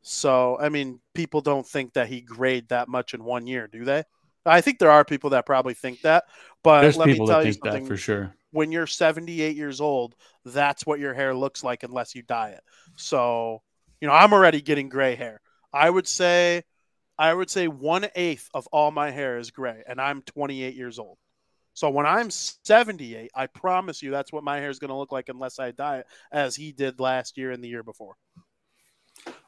So, 0.00 0.58
I 0.58 0.70
mean, 0.70 1.00
people 1.14 1.42
don't 1.42 1.66
think 1.66 1.92
that 1.92 2.08
he 2.08 2.22
grayed 2.22 2.68
that 2.68 2.88
much 2.88 3.14
in 3.14 3.22
one 3.22 3.46
year, 3.46 3.68
do 3.68 3.84
they? 3.84 4.04
I 4.44 4.60
think 4.60 4.78
there 4.78 4.90
are 4.90 5.04
people 5.04 5.30
that 5.30 5.46
probably 5.46 5.74
think 5.74 6.02
that, 6.02 6.24
but 6.62 6.82
There's 6.82 6.96
let 6.96 7.06
people 7.06 7.26
me 7.26 7.30
tell 7.30 7.40
that 7.40 7.46
you 7.46 7.52
think 7.52 7.64
something. 7.64 7.84
that 7.84 7.88
for 7.88 7.96
sure. 7.96 8.34
When 8.50 8.72
you're 8.72 8.86
78 8.86 9.56
years 9.56 9.80
old, 9.80 10.14
that's 10.44 10.84
what 10.84 11.00
your 11.00 11.14
hair 11.14 11.34
looks 11.34 11.64
like 11.64 11.82
unless 11.82 12.14
you 12.14 12.22
dye 12.22 12.50
it. 12.50 12.62
So, 12.96 13.62
you 14.00 14.08
know, 14.08 14.14
I'm 14.14 14.32
already 14.32 14.60
getting 14.60 14.88
gray 14.88 15.14
hair. 15.14 15.40
I 15.72 15.88
would 15.88 16.06
say, 16.06 16.64
I 17.18 17.32
would 17.32 17.50
say 17.50 17.68
one 17.68 18.06
eighth 18.14 18.48
of 18.52 18.66
all 18.68 18.90
my 18.90 19.10
hair 19.10 19.38
is 19.38 19.50
gray, 19.50 19.82
and 19.86 20.00
I'm 20.00 20.22
28 20.22 20.74
years 20.74 20.98
old. 20.98 21.18
So 21.74 21.88
when 21.88 22.04
I'm 22.04 22.30
78, 22.30 23.30
I 23.34 23.46
promise 23.46 24.02
you 24.02 24.10
that's 24.10 24.32
what 24.32 24.44
my 24.44 24.58
hair 24.58 24.68
is 24.68 24.78
going 24.78 24.90
to 24.90 24.96
look 24.96 25.12
like 25.12 25.30
unless 25.30 25.58
I 25.58 25.70
dye 25.70 25.98
it, 25.98 26.06
as 26.30 26.54
he 26.54 26.72
did 26.72 27.00
last 27.00 27.38
year 27.38 27.50
and 27.50 27.64
the 27.64 27.68
year 27.68 27.82
before. 27.82 28.16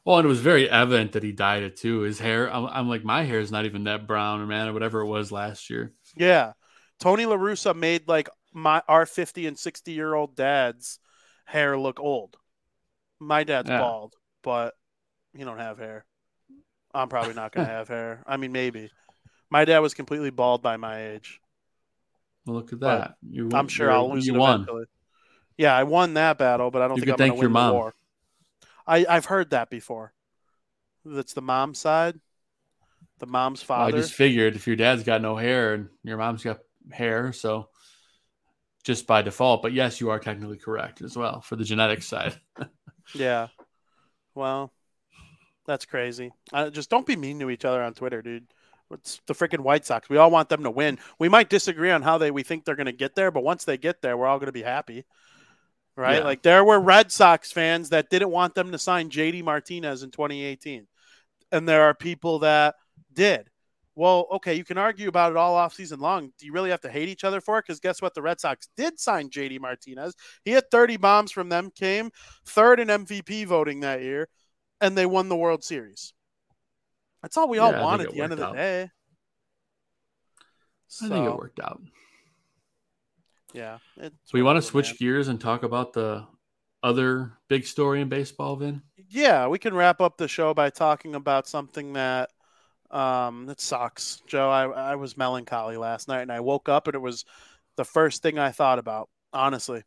Well, 0.03 0.17
and 0.17 0.25
it 0.25 0.29
was 0.29 0.39
very 0.39 0.69
evident 0.69 1.13
that 1.13 1.23
he 1.23 1.31
dyed 1.31 1.63
it 1.63 1.77
too. 1.77 2.01
His 2.01 2.19
hair, 2.19 2.51
I'm, 2.53 2.65
I'm 2.67 2.89
like, 2.89 3.03
my 3.03 3.23
hair 3.23 3.39
is 3.39 3.51
not 3.51 3.65
even 3.65 3.85
that 3.85 4.07
brown 4.07 4.39
or 4.41 4.45
man 4.45 4.67
or 4.67 4.73
whatever 4.73 5.01
it 5.01 5.07
was 5.07 5.31
last 5.31 5.69
year. 5.69 5.93
Yeah. 6.15 6.53
Tony 6.99 7.25
La 7.25 7.35
Russa 7.35 7.75
made 7.75 8.07
like 8.07 8.29
my 8.53 8.81
our 8.87 9.05
50 9.05 9.47
and 9.47 9.57
60 9.57 9.91
year 9.91 10.13
old 10.13 10.35
dad's 10.35 10.99
hair 11.45 11.77
look 11.77 11.99
old. 11.99 12.37
My 13.19 13.43
dad's 13.43 13.69
Yeah. 13.69 13.79
bald, 13.79 14.15
but 14.43 14.75
he 15.33 15.43
don't 15.43 15.59
have 15.59 15.77
hair. 15.79 16.05
I'm 16.93 17.09
probably 17.09 17.33
not 17.33 17.51
going 17.53 17.67
to 17.67 17.73
have 17.73 17.89
hair. 17.89 18.23
I 18.27 18.37
mean, 18.37 18.51
maybe. 18.51 18.91
My 19.49 19.65
dad 19.65 19.79
was 19.79 19.93
completely 19.93 20.29
bald 20.31 20.61
by 20.61 20.77
my 20.77 21.09
age. 21.13 21.41
Well, 22.45 22.55
look 22.57 22.73
at 22.73 22.79
But 22.79 22.99
that. 22.99 23.15
You, 23.27 23.49
I'm 23.53 23.67
sure 23.67 23.91
I'll 23.91 24.11
lose 24.11 24.27
you 24.27 24.35
it 24.35 24.39
won. 24.39 24.55
eventually. 24.61 24.85
Yeah, 25.57 25.75
I 25.75 25.83
won 25.83 26.15
that 26.15 26.37
battle, 26.37 26.71
but 26.71 26.81
I 26.81 26.87
don't 26.87 26.97
You 26.97 27.01
think 27.01 27.11
I'm 27.11 27.17
going 27.17 27.33
to 27.33 27.37
your 27.41 27.49
win 27.49 27.53
the 27.53 27.59
mom. 27.59 27.73
war. 27.73 27.95
I, 28.87 29.05
I've 29.07 29.25
heard 29.25 29.51
that 29.51 29.69
before. 29.69 30.13
That's 31.03 31.33
the 31.33 31.41
mom 31.41 31.73
side. 31.73 32.19
The 33.19 33.27
mom's 33.27 33.61
father. 33.61 33.95
I 33.95 33.99
just 34.01 34.13
figured 34.13 34.55
if 34.55 34.67
your 34.67 34.75
dad's 34.75 35.03
got 35.03 35.21
no 35.21 35.35
hair 35.35 35.73
and 35.73 35.89
your 36.03 36.17
mom's 36.17 36.43
got 36.43 36.59
hair, 36.91 37.31
so 37.31 37.69
just 38.83 39.07
by 39.07 39.21
default. 39.21 39.61
But 39.61 39.73
yes, 39.73 40.01
you 40.01 40.09
are 40.09 40.19
technically 40.19 40.57
correct 40.57 41.01
as 41.01 41.15
well 41.15 41.41
for 41.41 41.55
the 41.55 41.63
genetic 41.63 42.03
side. 42.03 42.35
Yeah. 43.13 43.49
Well, 44.33 44.71
that's 45.65 45.85
crazy. 45.85 46.33
Uh, 46.51 46.69
just 46.69 46.89
don't 46.89 47.05
be 47.05 47.15
mean 47.15 47.39
to 47.39 47.49
each 47.49 47.65
other 47.65 47.83
on 47.83 47.93
Twitter, 47.93 48.21
dude. 48.21 48.47
It's 48.91 49.19
the 49.25 49.33
freaking 49.33 49.61
White 49.61 49.85
Sox. 49.85 50.09
We 50.09 50.17
all 50.17 50.29
want 50.29 50.49
them 50.49 50.63
to 50.63 50.71
win. 50.71 50.99
We 51.17 51.29
might 51.29 51.49
disagree 51.49 51.91
on 51.91 52.01
how 52.01 52.17
they 52.17 52.31
we 52.31 52.43
think 52.43 52.65
they're 52.65 52.75
going 52.75 52.85
to 52.85 52.91
get 52.91 53.15
there, 53.15 53.31
but 53.31 53.43
once 53.43 53.63
they 53.63 53.77
get 53.77 54.01
there, 54.01 54.15
we're 54.15 54.27
all 54.27 54.37
going 54.37 54.47
to 54.47 54.51
be 54.51 54.61
happy. 54.61 55.05
Right? 55.97 56.17
Yeah. 56.17 56.23
Like 56.25 56.41
there 56.41 56.63
were 56.65 56.79
Red 56.79 57.11
Sox 57.11 57.51
fans 57.51 57.89
that 57.89 58.09
didn't 58.09 58.31
want 58.31 58.53
them 58.53 58.71
to 58.71 58.77
sign 58.77 59.09
JD 59.09 59.43
Martinez 59.43 60.03
in 60.03 60.11
2018. 60.11 60.87
And 61.51 61.67
there 61.69 61.83
are 61.83 61.93
people 61.93 62.39
that 62.39 62.75
did. 63.13 63.49
Well, 63.97 64.27
okay, 64.33 64.55
you 64.55 64.65
can 64.65 64.77
argue 64.77 65.07
about 65.07 65.31
it 65.31 65.37
all 65.37 65.55
off 65.55 65.73
season 65.73 66.01
long. 66.01 66.33
Do 66.37 66.45
you 66.45 66.51
really 66.51 66.69
have 66.71 66.81
to 66.81 66.91
hate 66.91 67.07
each 67.07 67.23
other 67.23 67.39
for 67.39 67.57
it? 67.57 67.65
Because 67.65 67.79
guess 67.79 68.01
what? 68.01 68.13
The 68.13 68.21
Red 68.21 68.41
Sox 68.41 68.67
did 68.75 68.99
sign 68.99 69.29
JD 69.29 69.61
Martinez. 69.61 70.15
He 70.43 70.51
had 70.51 70.69
30 70.69 70.97
bombs 70.97 71.31
from 71.31 71.47
them, 71.47 71.71
came 71.73 72.11
third 72.45 72.81
in 72.81 72.89
MVP 72.89 73.45
voting 73.45 73.79
that 73.79 74.01
year, 74.01 74.27
and 74.81 74.97
they 74.97 75.05
won 75.05 75.29
the 75.29 75.37
World 75.37 75.63
Series. 75.63 76.13
That's 77.21 77.37
all 77.37 77.47
we 77.47 77.57
all 77.57 77.71
Yeah, 77.71 77.83
want 77.83 78.01
at 78.01 78.11
the 78.11 78.21
end 78.21 78.33
of 78.33 78.39
the 78.39 78.47
out. 78.47 78.55
day. 78.55 78.89
I 81.01 81.07
think 81.07 81.25
it 81.25 81.37
worked 81.37 81.59
out. 81.61 81.81
Yeah. 83.55 83.77
So 83.99 84.11
we 84.33 84.43
want 84.43 84.57
to 84.57 84.61
switch 84.61 84.87
man. 84.89 84.95
gears 84.99 85.27
and 85.27 85.39
talk 85.39 85.63
about 85.63 85.93
the 85.93 86.25
other 86.83 87.33
big 87.47 87.65
story 87.65 88.01
in 88.01 88.09
baseball, 88.09 88.55
Vin. 88.55 88.81
Yeah, 89.09 89.47
we 89.47 89.57
can 89.59 89.73
wrap 89.73 90.01
up 90.01 90.17
the 90.17 90.27
show 90.27 90.53
by 90.53 90.69
talking 90.69 91.15
about 91.15 91.47
something 91.47 91.93
that 91.93 92.29
um 92.91 93.45
that 93.47 93.59
sucks. 93.61 94.21
Joe, 94.27 94.49
I, 94.49 94.65
I 94.91 94.95
was 94.95 95.17
melancholy 95.17 95.77
last 95.77 96.07
night 96.07 96.21
and 96.21 96.31
I 96.31 96.39
woke 96.41 96.69
up 96.69 96.87
and 96.87 96.95
it 96.95 96.99
was 97.01 97.25
the 97.77 97.85
first 97.85 98.21
thing 98.21 98.37
I 98.37 98.51
thought 98.51 98.79
about, 98.79 99.09
honestly. 99.33 99.83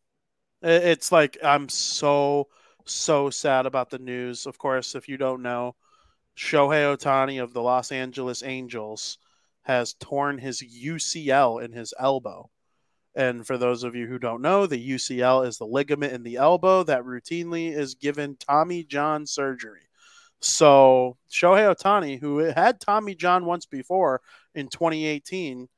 It- 0.63 0.83
It's 0.85 1.13
like 1.13 1.37
I'm 1.43 1.69
so 1.69 2.49
so 2.85 3.31
sad 3.31 3.67
about 3.67 3.91
the 3.91 3.99
news. 3.99 4.47
Of 4.47 4.59
course, 4.59 4.95
if 4.95 5.09
you 5.09 5.17
don't 5.19 5.43
know, 5.43 5.77
Shohei 6.37 6.97
Ohtani 6.97 7.43
of 7.43 7.53
the 7.53 7.63
Los 7.63 7.93
Angeles 7.93 8.43
Angels 8.43 9.19
has 9.63 9.95
torn 9.95 10.39
his 10.39 10.63
UCL 10.63 11.59
in 11.63 11.73
his 11.73 11.93
elbow. 11.99 12.51
And 13.19 13.45
for 13.45 13.59
those 13.59 13.83
of 13.83 13.97
you 13.97 14.07
who 14.07 14.21
don't 14.21 14.43
know, 14.43 14.67
the 14.67 14.91
UCL 14.91 15.45
is 15.45 15.59
the 15.59 15.67
ligament 15.67 16.13
in 16.13 16.23
the 16.23 16.37
elbow 16.37 16.85
that 16.85 17.03
routinely 17.03 17.77
is 17.77 17.97
given 17.97 18.37
Tommy 18.37 18.85
John 18.85 19.27
surgery. 19.27 19.81
So 20.41 21.17
Shohei 21.29 21.75
Ohtani, 21.75 22.21
who 22.21 22.39
had 22.39 22.81
Tommy 22.81 23.17
John 23.17 23.45
once 23.45 23.67
before 23.67 24.21
in 24.55 24.69
2018, 24.69 25.69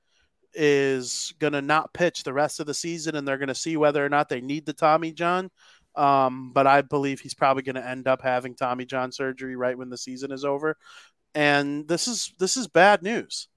is 0.52 1.32
going 1.38 1.54
to 1.54 1.62
not 1.62 1.94
pitch 1.94 2.24
the 2.24 2.32
rest 2.34 2.60
of 2.60 2.66
the 2.66 2.74
season, 2.74 3.16
and 3.16 3.26
they're 3.26 3.38
going 3.38 3.48
to 3.48 3.54
see 3.54 3.78
whether 3.78 4.04
or 4.04 4.10
not 4.10 4.28
they 4.28 4.42
need 4.42 4.66
the 4.66 4.74
Tommy 4.74 5.10
John. 5.10 5.50
Um, 5.96 6.52
but 6.52 6.66
I 6.66 6.82
believe 6.82 7.20
he's 7.20 7.32
probably 7.32 7.62
going 7.62 7.76
to 7.76 7.88
end 7.88 8.06
up 8.06 8.20
having 8.20 8.54
Tommy 8.54 8.84
John 8.84 9.12
surgery 9.12 9.56
right 9.56 9.78
when 9.78 9.88
the 9.88 9.96
season 9.96 10.30
is 10.30 10.44
over. 10.44 10.76
And 11.34 11.88
this 11.88 12.06
is 12.06 12.34
this 12.38 12.58
is 12.58 12.68
bad 12.68 13.02
news, 13.02 13.48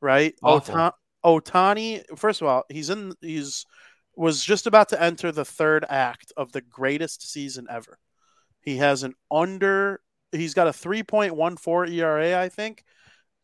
right? 0.00 0.34
Awful. 0.42 0.74
Ota- 0.74 0.94
Ohtani, 1.24 2.04
first 2.16 2.40
of 2.40 2.48
all, 2.48 2.64
he's 2.68 2.90
in 2.90 3.12
he's 3.20 3.66
was 4.16 4.44
just 4.44 4.66
about 4.66 4.88
to 4.88 5.00
enter 5.00 5.30
the 5.30 5.44
third 5.44 5.84
act 5.88 6.32
of 6.36 6.52
the 6.52 6.60
greatest 6.60 7.30
season 7.30 7.66
ever. 7.70 7.98
He 8.60 8.76
has 8.78 9.02
an 9.02 9.14
under 9.30 10.00
he's 10.32 10.54
got 10.54 10.66
a 10.66 10.72
3.14 10.72 11.92
ERA, 11.92 12.40
I 12.40 12.48
think, 12.48 12.84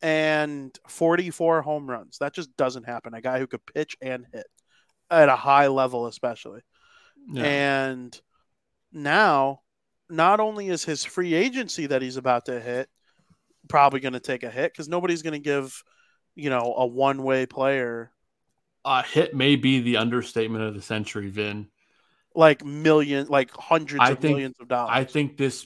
and 0.01 0.77
44 0.87 1.61
home 1.61 1.89
runs. 1.89 2.17
That 2.19 2.33
just 2.33 2.55
doesn't 2.57 2.85
happen. 2.85 3.13
A 3.13 3.21
guy 3.21 3.39
who 3.39 3.47
could 3.47 3.65
pitch 3.65 3.97
and 4.01 4.25
hit 4.31 4.45
at 5.09 5.29
a 5.29 5.35
high 5.35 5.67
level, 5.67 6.07
especially. 6.07 6.61
Yeah. 7.31 7.43
And 7.43 8.21
now, 8.91 9.61
not 10.09 10.39
only 10.39 10.69
is 10.69 10.83
his 10.83 11.03
free 11.03 11.33
agency 11.33 11.87
that 11.87 12.01
he's 12.01 12.17
about 12.17 12.45
to 12.45 12.59
hit 12.59 12.89
probably 13.67 13.99
going 13.99 14.13
to 14.13 14.19
take 14.19 14.43
a 14.43 14.51
hit 14.51 14.71
because 14.71 14.87
nobody's 14.87 15.23
going 15.23 15.33
to 15.33 15.39
give, 15.39 15.83
you 16.35 16.49
know, 16.49 16.73
a 16.77 16.85
one 16.85 17.23
way 17.23 17.45
player 17.45 18.11
uh, 18.83 19.01
hit 19.03 19.33
may 19.35 19.55
be 19.55 19.79
the 19.81 19.97
understatement 19.97 20.63
of 20.63 20.73
the 20.75 20.81
century, 20.81 21.29
Vin. 21.29 21.67
like 22.35 22.63
million, 22.63 23.27
like 23.27 23.51
hundreds 23.51 24.01
I 24.01 24.11
of 24.11 24.19
think- 24.19 24.35
millions 24.35 24.55
of 24.59 24.67
dollars. 24.67 24.91
I 24.93 25.03
think 25.05 25.37
this 25.37 25.65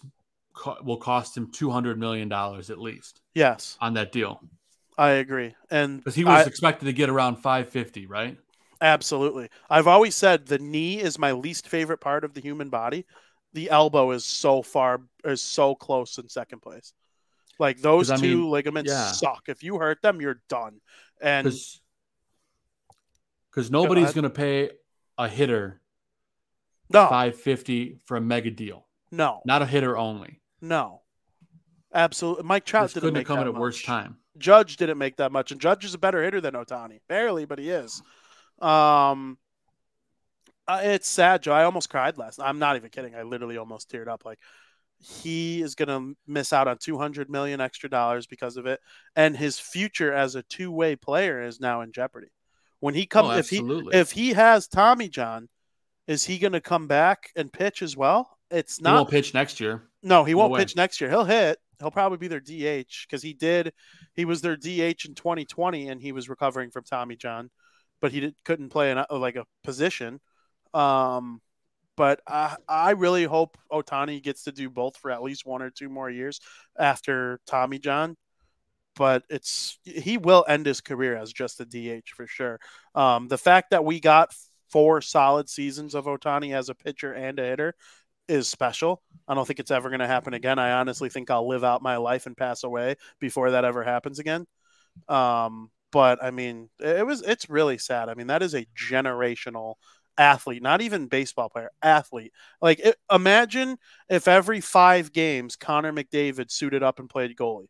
co- 0.54 0.78
will 0.84 0.98
cost 0.98 1.36
him 1.36 1.52
two 1.52 1.70
hundred 1.70 2.00
million 2.00 2.30
dollars 2.30 2.70
at 2.70 2.80
least 2.80 3.22
yes, 3.34 3.78
on 3.82 3.94
that 3.96 4.12
deal 4.12 4.42
I 4.98 5.12
agree. 5.12 5.56
And 5.72 5.98
because 5.98 6.16
he 6.16 6.24
was 6.26 6.46
I- 6.46 6.48
expected 6.50 6.86
to 6.86 6.94
get 6.94 7.10
around 7.10 7.38
five 7.38 7.70
fifty, 7.70 8.06
right? 8.06 8.38
Absolutely. 8.82 9.50
I've 9.70 9.88
always 9.88 10.16
said 10.16 10.46
the 10.46 10.60
knee 10.60 11.02
is 11.02 11.20
my 11.20 11.34
least 11.34 11.68
favorite 11.68 11.98
part 12.00 12.24
of 12.24 12.34
the 12.34 12.40
human 12.42 12.70
body. 12.70 13.06
The 13.52 13.70
elbow 13.70 14.12
is 14.12 14.24
so 14.24 14.62
far 14.62 15.02
is 15.26 15.42
so 15.42 15.76
close 15.76 16.18
in 16.18 16.30
second 16.30 16.62
place. 16.62 16.94
Like 17.60 17.80
those 17.82 18.08
'Cause, 18.08 18.20
I 18.20 18.26
two 18.26 18.38
mean, 18.38 18.50
ligaments 18.50 18.90
yeah. 18.90 19.12
suck. 19.12 19.44
If 19.48 19.62
you 19.64 19.78
hurt 19.78 20.02
them, 20.02 20.22
you're 20.22 20.42
done. 20.50 20.80
And 21.22 21.46
Because 23.52 23.70
nobody's 23.70 24.14
going 24.14 24.24
to 24.24 24.30
pay 24.30 24.72
a 25.18 25.28
hitter 25.28 25.82
no, 26.90 27.08
five 27.08 27.36
fifty 27.36 28.00
for 28.06 28.18
a 28.18 28.22
mega 28.22 28.50
deal, 28.50 28.88
no, 29.12 29.42
not 29.46 29.62
a 29.62 29.66
hitter 29.66 29.98
only. 29.98 30.42
no. 30.62 31.02
Absolutely. 31.92 32.44
Mike 32.44 32.66
Trout 32.66 32.84
This 32.86 32.94
didn't 32.94 33.02
couldn't 33.02 33.14
make 33.16 33.28
have 33.28 33.36
come 33.38 33.46
that 33.46 33.50
at 33.50 33.56
a 33.56 33.60
worse 33.60 33.82
time. 33.82 34.18
Judge 34.38 34.78
didn't 34.78 35.00
make 35.00 35.18
that 35.18 35.32
much, 35.32 35.52
and 35.52 35.60
Judge 35.60 35.84
is 35.84 35.96
a 35.96 35.98
better 35.98 36.24
hitter 36.24 36.40
than 36.40 36.54
Ohtani. 36.54 37.00
Barely, 37.08 37.46
but 37.46 37.58
he 37.58 37.72
is. 37.72 38.04
Um, 38.60 39.40
uh, 40.68 40.82
it's 40.84 41.08
sad, 41.08 41.42
Joe. 41.42 41.52
I 41.54 41.64
almost 41.64 41.90
cried 41.90 42.20
last. 42.20 42.40
I'm 42.40 42.60
not 42.60 42.76
even 42.76 42.92
kidding. 42.92 43.16
I 43.16 43.24
literally 43.24 43.58
almost 43.58 43.90
teared 43.92 44.08
up. 44.08 44.24
Like 44.24 44.38
he 45.00 45.62
is 45.62 45.76
gonna 45.76 46.14
miss 46.28 46.52
out 46.52 46.68
on 46.68 46.78
200 46.78 47.30
million 47.30 47.62
extra 47.62 47.90
dollars 47.90 48.28
because 48.28 48.58
of 48.58 48.66
it, 48.66 48.80
and 49.16 49.36
his 49.36 49.60
future 49.60 50.14
as 50.14 50.36
a 50.36 50.44
two 50.44 50.72
way 50.72 50.96
player 50.96 51.42
is 51.42 51.60
now 51.60 51.82
in 51.82 51.92
jeopardy. 51.92 52.28
When 52.80 52.94
he 52.96 53.06
comes, 53.06 53.30
Oh, 53.30 53.38
if 53.38 53.50
he 53.50 53.60
if 53.94 54.12
he 54.12 54.34
has 54.34 54.68
Tommy 54.68 55.10
John, 55.10 55.50
is 56.08 56.26
he 56.26 56.38
gonna 56.38 56.62
come 56.62 56.88
back 56.88 57.32
and 57.36 57.52
pitch 57.52 57.82
as 57.82 57.96
well? 57.96 58.38
It's 58.52 58.82
not 58.82 58.92
he 58.92 58.96
won't 58.96 59.10
pitch 59.10 59.34
next 59.34 59.60
year. 59.60 59.84
No, 60.02 60.24
he 60.24 60.34
won't 60.34 60.52
pitch 60.56 60.76
next 60.76 61.00
year. 61.00 61.10
He'll 61.10 61.24
hit. 61.26 61.60
He'll 61.80 61.92
probably 61.92 62.18
be 62.18 62.28
their 62.28 62.40
DH 62.42 63.06
because 63.08 63.22
he 63.22 63.34
did. 63.34 63.74
He 64.16 64.26
was 64.26 64.42
their 64.42 64.58
DH 64.58 65.06
in 65.06 65.16
2020, 65.16 65.88
and 65.88 66.02
he 66.02 66.12
was 66.12 66.28
recovering 66.28 66.72
from 66.72 66.84
Tommy 66.84 67.16
John, 67.16 67.50
but 68.02 68.12
he 68.12 68.20
did, 68.20 68.36
couldn't 68.44 68.70
play 68.70 68.92
in 68.92 69.02
like 69.12 69.38
a 69.38 69.46
position. 69.64 70.20
Um, 70.74 71.42
but 72.00 72.22
I, 72.26 72.56
I 72.70 72.92
really 72.92 73.26
hope 73.26 73.58
Ohtani 73.70 74.24
gets 74.24 74.44
to 74.44 74.54
do 74.54 74.70
both 74.70 74.96
for 74.96 75.12
at 75.12 75.22
least 75.22 75.46
one 75.46 75.62
or 75.62 75.70
two 75.70 75.90
more 75.90 76.10
years 76.10 76.40
after 76.80 77.42
Tommy 77.46 77.78
John. 77.78 78.16
But 78.96 79.24
it's 79.30 79.78
he 79.84 80.18
will 80.18 80.46
end 80.48 80.66
his 80.66 80.80
career 80.80 81.18
as 81.18 81.34
just 81.34 81.60
a 81.60 81.66
DH 81.66 82.08
for 82.16 82.26
sure. 82.26 82.58
Um, 82.96 83.28
the 83.28 83.38
fact 83.38 83.72
that 83.72 83.84
we 83.84 84.00
got 84.00 84.34
four 84.70 85.02
solid 85.02 85.50
seasons 85.50 85.94
of 85.94 86.06
Ohtani 86.06 86.56
as 86.56 86.70
a 86.70 86.74
pitcher 86.74 87.12
and 87.12 87.38
a 87.38 87.44
hitter 87.44 87.76
is 88.30 88.48
special. 88.48 89.02
I 89.28 89.34
don't 89.34 89.46
think 89.46 89.60
it's 89.60 89.72
ever 89.72 89.90
going 89.90 90.00
to 90.00 90.08
happen 90.08 90.34
again. 90.34 90.58
I 90.58 90.80
honestly 90.80 91.10
think 91.10 91.30
I'll 91.30 91.50
live 91.50 91.66
out 91.66 91.82
my 91.82 91.98
life 91.98 92.28
and 92.28 92.38
pass 92.38 92.64
away 92.64 92.96
before 93.20 93.52
that 93.52 93.66
ever 93.66 93.84
happens 93.84 94.20
again. 94.20 94.46
Um, 95.10 95.70
but 95.92 96.24
I 96.24 96.32
mean, 96.32 96.70
it 96.80 97.06
was 97.06 97.24
it's 97.24 97.50
really 97.50 97.78
sad. 97.78 98.08
I 98.08 98.14
mean, 98.14 98.28
that 98.28 98.42
is 98.42 98.54
a 98.54 98.66
generational 98.78 99.76
athlete, 100.20 100.62
not 100.62 100.82
even 100.82 101.08
baseball 101.08 101.50
player, 101.50 101.72
athlete. 101.82 102.34
Like, 102.62 102.80
it, 102.80 102.98
imagine 103.12 103.78
if 104.10 104.28
every 104.28 104.62
five 104.62 105.12
games 105.12 105.56
Connor 105.56 105.92
McDavid 105.94 106.52
suited 106.52 106.84
up 106.84 107.00
and 107.00 107.10
played 107.10 107.36
goalie, 107.36 107.70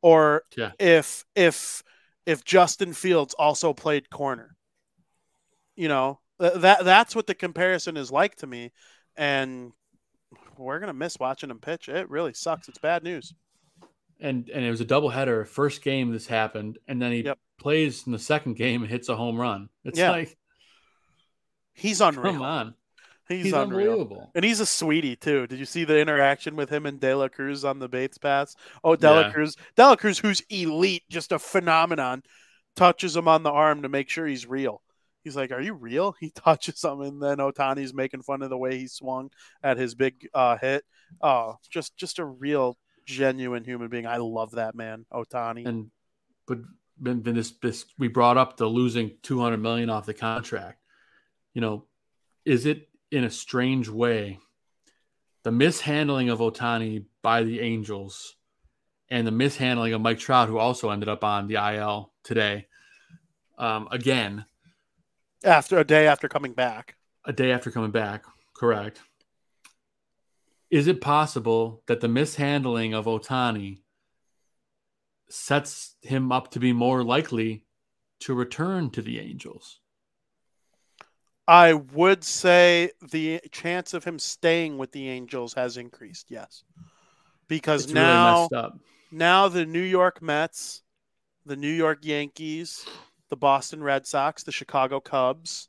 or 0.00 0.44
Yeah. 0.56 0.70
if 0.78 1.24
if 1.34 1.82
if 2.24 2.42
Justin 2.44 2.94
Fields 2.94 3.34
also 3.34 3.74
played 3.74 4.08
corner. 4.08 4.56
You 5.76 5.88
know, 5.88 6.20
th- 6.40 6.54
that 6.54 6.84
that's 6.84 7.16
what 7.16 7.26
the 7.26 7.34
comparison 7.34 7.96
is 7.96 8.10
like 8.12 8.36
to 8.36 8.46
me, 8.46 8.70
and 9.16 9.72
we're 10.56 10.78
gonna 10.78 10.92
miss 10.94 11.18
watching 11.18 11.50
him 11.50 11.58
pitch. 11.58 11.88
It 11.88 12.08
really 12.08 12.32
sucks. 12.32 12.68
It's 12.68 12.78
bad 12.78 13.02
news. 13.02 13.34
and 14.20 14.48
and 14.48 14.64
it 14.64 14.70
was 14.70 14.80
a 14.80 14.84
doubleheader. 14.86 15.46
First 15.46 15.82
game 15.82 16.12
this 16.12 16.28
happened, 16.28 16.78
and 16.86 17.02
then 17.02 17.10
he 17.10 17.22
Yep. 17.24 17.38
plays 17.58 18.06
in 18.06 18.12
the 18.12 18.18
second 18.18 18.54
game 18.54 18.82
and 18.82 18.90
hits 18.90 19.08
a 19.08 19.16
home 19.16 19.36
run. 19.38 19.68
It's 19.84 19.98
Yeah. 19.98 20.12
like, 20.12 20.38
He's 21.74 22.00
unreal. 22.00 22.32
come 22.34 22.42
on, 22.42 22.74
He's, 23.28 23.44
he's, 23.44 23.52
unreal. 23.52 23.92
unbelievable. 23.92 24.30
And 24.34 24.44
he's 24.44 24.60
a 24.60 24.66
sweetie 24.66 25.16
too. 25.16 25.46
Did 25.46 25.58
you 25.58 25.64
see 25.64 25.84
the 25.84 25.98
interaction 25.98 26.56
with 26.56 26.70
him 26.70 26.86
and 26.86 27.00
De 27.00 27.14
La 27.14 27.28
Cruz 27.28 27.64
on 27.64 27.78
the 27.78 27.88
Bates 27.88 28.18
pass? 28.18 28.54
Oh, 28.82 28.96
De 28.96 29.10
La 29.10 29.20
Yeah. 29.22 29.32
Cruz, 29.32 29.56
De 29.76 29.82
La 29.82 29.96
Cruz, 29.96 30.18
who's 30.18 30.40
elite, 30.50 31.02
just 31.10 31.32
a 31.32 31.38
phenomenon, 31.38 32.22
touches 32.76 33.16
him 33.16 33.28
on 33.28 33.42
the 33.42 33.50
arm 33.50 33.82
to 33.82 33.88
make 33.88 34.08
sure 34.08 34.26
he's 34.26 34.46
real. 34.46 34.82
He's 35.22 35.36
like, 35.36 35.52
"Are 35.52 35.60
you 35.60 35.72
real?" 35.74 36.12
He 36.20 36.30
touches 36.30 36.84
him, 36.84 37.00
and 37.00 37.22
then 37.22 37.38
Ohtani's 37.38 37.94
making 37.94 38.22
fun 38.22 38.42
of 38.42 38.50
the 38.50 38.58
way 38.58 38.76
he 38.78 38.86
swung 38.88 39.30
at 39.62 39.78
his 39.78 39.94
big 39.94 40.28
uh, 40.34 40.58
hit. 40.58 40.84
Oh, 41.22 41.56
just 41.70 41.96
just 41.96 42.18
a 42.18 42.24
real, 42.26 42.76
genuine 43.06 43.64
human 43.64 43.88
being. 43.88 44.06
I 44.06 44.18
love 44.18 44.52
that 44.52 44.74
man, 44.74 45.06
Ohtani. 45.10 45.66
And 45.66 45.90
but 46.46 46.58
then, 47.00 47.22
this 47.22 47.52
this 47.62 47.86
we 47.98 48.08
brought 48.08 48.36
up 48.36 48.58
the 48.58 48.66
losing 48.66 49.16
two 49.22 49.40
hundred 49.40 49.62
million 49.62 49.88
off 49.88 50.04
the 50.04 50.12
contract. 50.12 50.80
You 51.54 51.60
know, 51.60 51.84
is 52.44 52.66
it 52.66 52.88
in 53.10 53.24
a 53.24 53.30
strange 53.30 53.88
way 53.88 54.38
the 55.44 55.52
mishandling 55.52 56.28
of 56.28 56.40
Ohtani 56.40 57.04
by 57.22 57.42
the 57.42 57.60
Angels 57.60 58.36
and 59.08 59.26
the 59.26 59.30
mishandling 59.30 59.92
of 59.92 60.00
Mike 60.00 60.18
Trout, 60.18 60.48
who 60.48 60.58
also 60.58 60.90
ended 60.90 61.08
up 61.08 61.22
on 61.22 61.46
the 61.46 61.56
IL 61.56 62.12
today, 62.22 62.66
um, 63.58 63.88
again 63.90 64.44
after 65.44 65.78
a 65.78 65.84
day 65.84 66.06
after 66.06 66.28
coming 66.28 66.52
back, 66.52 66.96
a 67.24 67.32
day 67.32 67.52
after 67.52 67.70
coming 67.70 67.90
back. 67.90 68.24
Correct. 68.54 69.02
Is 70.70 70.86
it 70.86 71.00
possible 71.00 71.82
that 71.86 72.00
the 72.00 72.08
mishandling 72.08 72.94
of 72.94 73.04
Ohtani 73.04 73.82
sets 75.28 75.96
him 76.02 76.32
up 76.32 76.50
to 76.52 76.58
be 76.58 76.72
more 76.72 77.04
likely 77.04 77.64
to 78.20 78.34
return 78.34 78.90
to 78.90 79.02
the 79.02 79.20
Angels? 79.20 79.80
I 81.46 81.74
would 81.74 82.24
say 82.24 82.90
the 83.10 83.40
chance 83.52 83.92
of 83.94 84.04
him 84.04 84.18
staying 84.18 84.78
with 84.78 84.92
the 84.92 85.08
Angels 85.08 85.54
has 85.54 85.76
increased. 85.76 86.30
Yes, 86.30 86.64
because 87.48 87.84
It's 87.84 87.92
now. 87.92 88.48
really 88.50 88.62
up. 88.64 88.78
now 89.10 89.48
the 89.48 89.66
New 89.66 89.82
York 89.82 90.22
Mets, 90.22 90.82
the 91.44 91.56
New 91.56 91.68
York 91.72 91.98
Yankees, 92.02 92.86
the 93.28 93.36
Boston 93.36 93.82
Red 93.82 94.06
Sox, 94.06 94.42
the 94.42 94.52
Chicago 94.52 95.00
Cubs, 95.00 95.68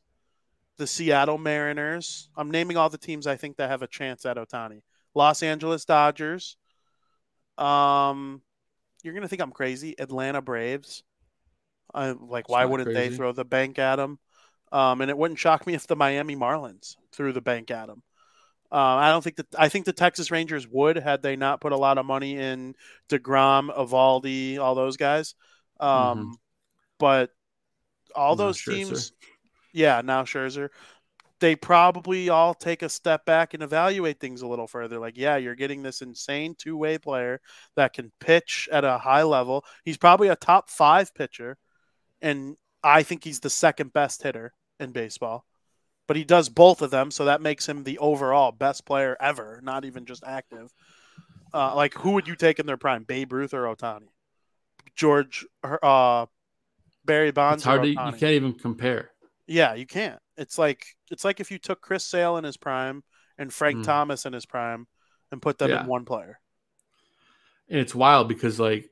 the 0.77 0.87
Seattle 0.87 1.37
Mariners. 1.37 2.29
I'm 2.37 2.51
naming 2.51 2.77
all 2.77 2.89
the 2.89 2.97
teams 2.97 3.27
I 3.27 3.35
think 3.35 3.57
that 3.57 3.69
have 3.69 3.81
a 3.81 3.87
chance 3.87 4.25
at 4.25 4.37
Ohtani. 4.37 4.81
Los 5.13 5.43
Angeles 5.43 5.83
Dodgers. 5.85 6.57
Um, 7.57 8.41
you're 9.03 9.13
gonna 9.13 9.27
think 9.27 9.41
I'm 9.41 9.51
crazy. 9.51 9.95
Atlanta 9.99 10.41
Braves. 10.41 11.03
I 11.93 12.11
like. 12.11 12.49
Why 12.49 12.65
wouldn't 12.65 12.89
crazy. 12.89 13.09
they 13.09 13.15
throw 13.15 13.31
the 13.31 13.45
bank 13.45 13.77
at 13.79 13.99
him? 13.99 14.19
Um, 14.71 15.01
and 15.01 15.09
it 15.09 15.17
wouldn't 15.17 15.39
shock 15.39 15.65
me 15.67 15.73
if 15.73 15.87
the 15.87 15.95
Miami 15.95 16.35
Marlins 16.35 16.97
threw 17.11 17.31
the 17.31 17.41
bank 17.41 17.71
at 17.71 17.89
him. 17.89 18.01
Uh, 18.71 18.75
I 18.75 19.09
don't 19.11 19.23
think 19.23 19.37
that. 19.37 19.47
I 19.57 19.69
think 19.69 19.85
the 19.85 19.93
Texas 19.93 20.31
Rangers 20.31 20.67
would 20.67 20.97
had 20.97 21.21
they 21.21 21.35
not 21.35 21.61
put 21.61 21.71
a 21.71 21.77
lot 21.77 21.97
of 21.97 22.05
money 22.05 22.35
in 22.37 22.75
deGrom, 23.09 23.73
Eovaldi, 23.75 24.57
all 24.59 24.75
those 24.75 24.97
guys. 24.97 25.35
Um, 25.79 26.37
But 26.97 27.31
all 28.15 28.35
those 28.35 28.57
teams, 28.89 29.11
yeah, 29.73 30.01
now 30.03 30.23
Scherzer, 30.23 30.69
they 31.41 31.55
probably 31.55 32.29
all 32.29 32.53
take 32.53 32.81
a 32.81 32.89
step 32.89 33.25
back 33.25 33.53
and 33.53 33.61
evaluate 33.61 34.19
things 34.19 34.41
a 34.41 34.47
little 34.47 34.67
further. 34.67 34.97
Like, 34.99 35.17
yeah, 35.17 35.35
you're 35.35 35.55
getting 35.55 35.83
this 35.83 36.01
insane 36.01 36.55
two 36.57 36.77
way 36.77 36.97
player 36.97 37.41
that 37.75 37.93
can 37.93 38.11
pitch 38.19 38.69
at 38.71 38.85
a 38.85 38.97
high 38.97 39.23
level. 39.23 39.65
He's 39.83 39.97
probably 39.97 40.29
a 40.29 40.35
top 40.37 40.69
five 40.69 41.13
pitcher, 41.13 41.57
and 42.21 42.55
I 42.85 43.03
think 43.03 43.25
he's 43.25 43.41
the 43.41 43.51
second 43.51 43.93
best 43.93 44.23
hitter 44.23 44.53
in 44.79 44.93
baseball. 44.93 45.45
But 46.07 46.17
he 46.17 46.25
does 46.25 46.49
both 46.49 46.81
of 46.81 46.91
them, 46.91 47.11
so 47.11 47.25
that 47.25 47.41
makes 47.41 47.67
him 47.69 47.83
the 47.83 47.99
overall 47.99 48.51
best 48.51 48.85
player 48.85 49.17
ever, 49.21 49.59
not 49.63 49.85
even 49.85 50.05
just 50.05 50.23
active. 50.25 50.73
Uh, 51.53 51.75
like, 51.75 51.93
who 51.95 52.11
would 52.11 52.27
you 52.27 52.35
take 52.35 52.59
in 52.59 52.65
their 52.67 52.77
prime, 52.77 53.03
Babe 53.03 53.33
Ruth 53.33 53.53
or 53.53 53.63
Ohtani? 53.63 54.09
George, 54.95 55.45
uh, 55.63 56.27
Barry 57.05 57.31
Bonds. 57.31 57.61
It's 57.61 57.65
hard 57.65 57.81
to 57.83 57.89
you 57.89 58.13
can't 58.13 58.33
even 58.33 58.53
compare. 58.53 59.11
Yeah, 59.47 59.73
you 59.75 59.85
can't. 59.85 60.19
It's 60.37 60.57
like 60.57 60.85
it's 61.11 61.23
like 61.23 61.39
if 61.39 61.51
you 61.51 61.59
took 61.59 61.81
Chris 61.81 62.03
Sale 62.05 62.37
in 62.37 62.43
his 62.43 62.57
prime 62.57 63.03
and 63.37 63.53
Frank 63.53 63.77
Hmm. 63.77 63.83
Thomas 63.83 64.25
in 64.25 64.33
his 64.33 64.45
prime 64.45 64.87
and 65.31 65.41
put 65.41 65.57
them 65.57 65.71
Yeah. 65.71 65.81
in 65.81 65.85
one 65.85 66.05
player. 66.05 66.39
And 67.69 67.79
it's 67.79 67.95
wild 67.95 68.27
because 68.27 68.59
like 68.59 68.89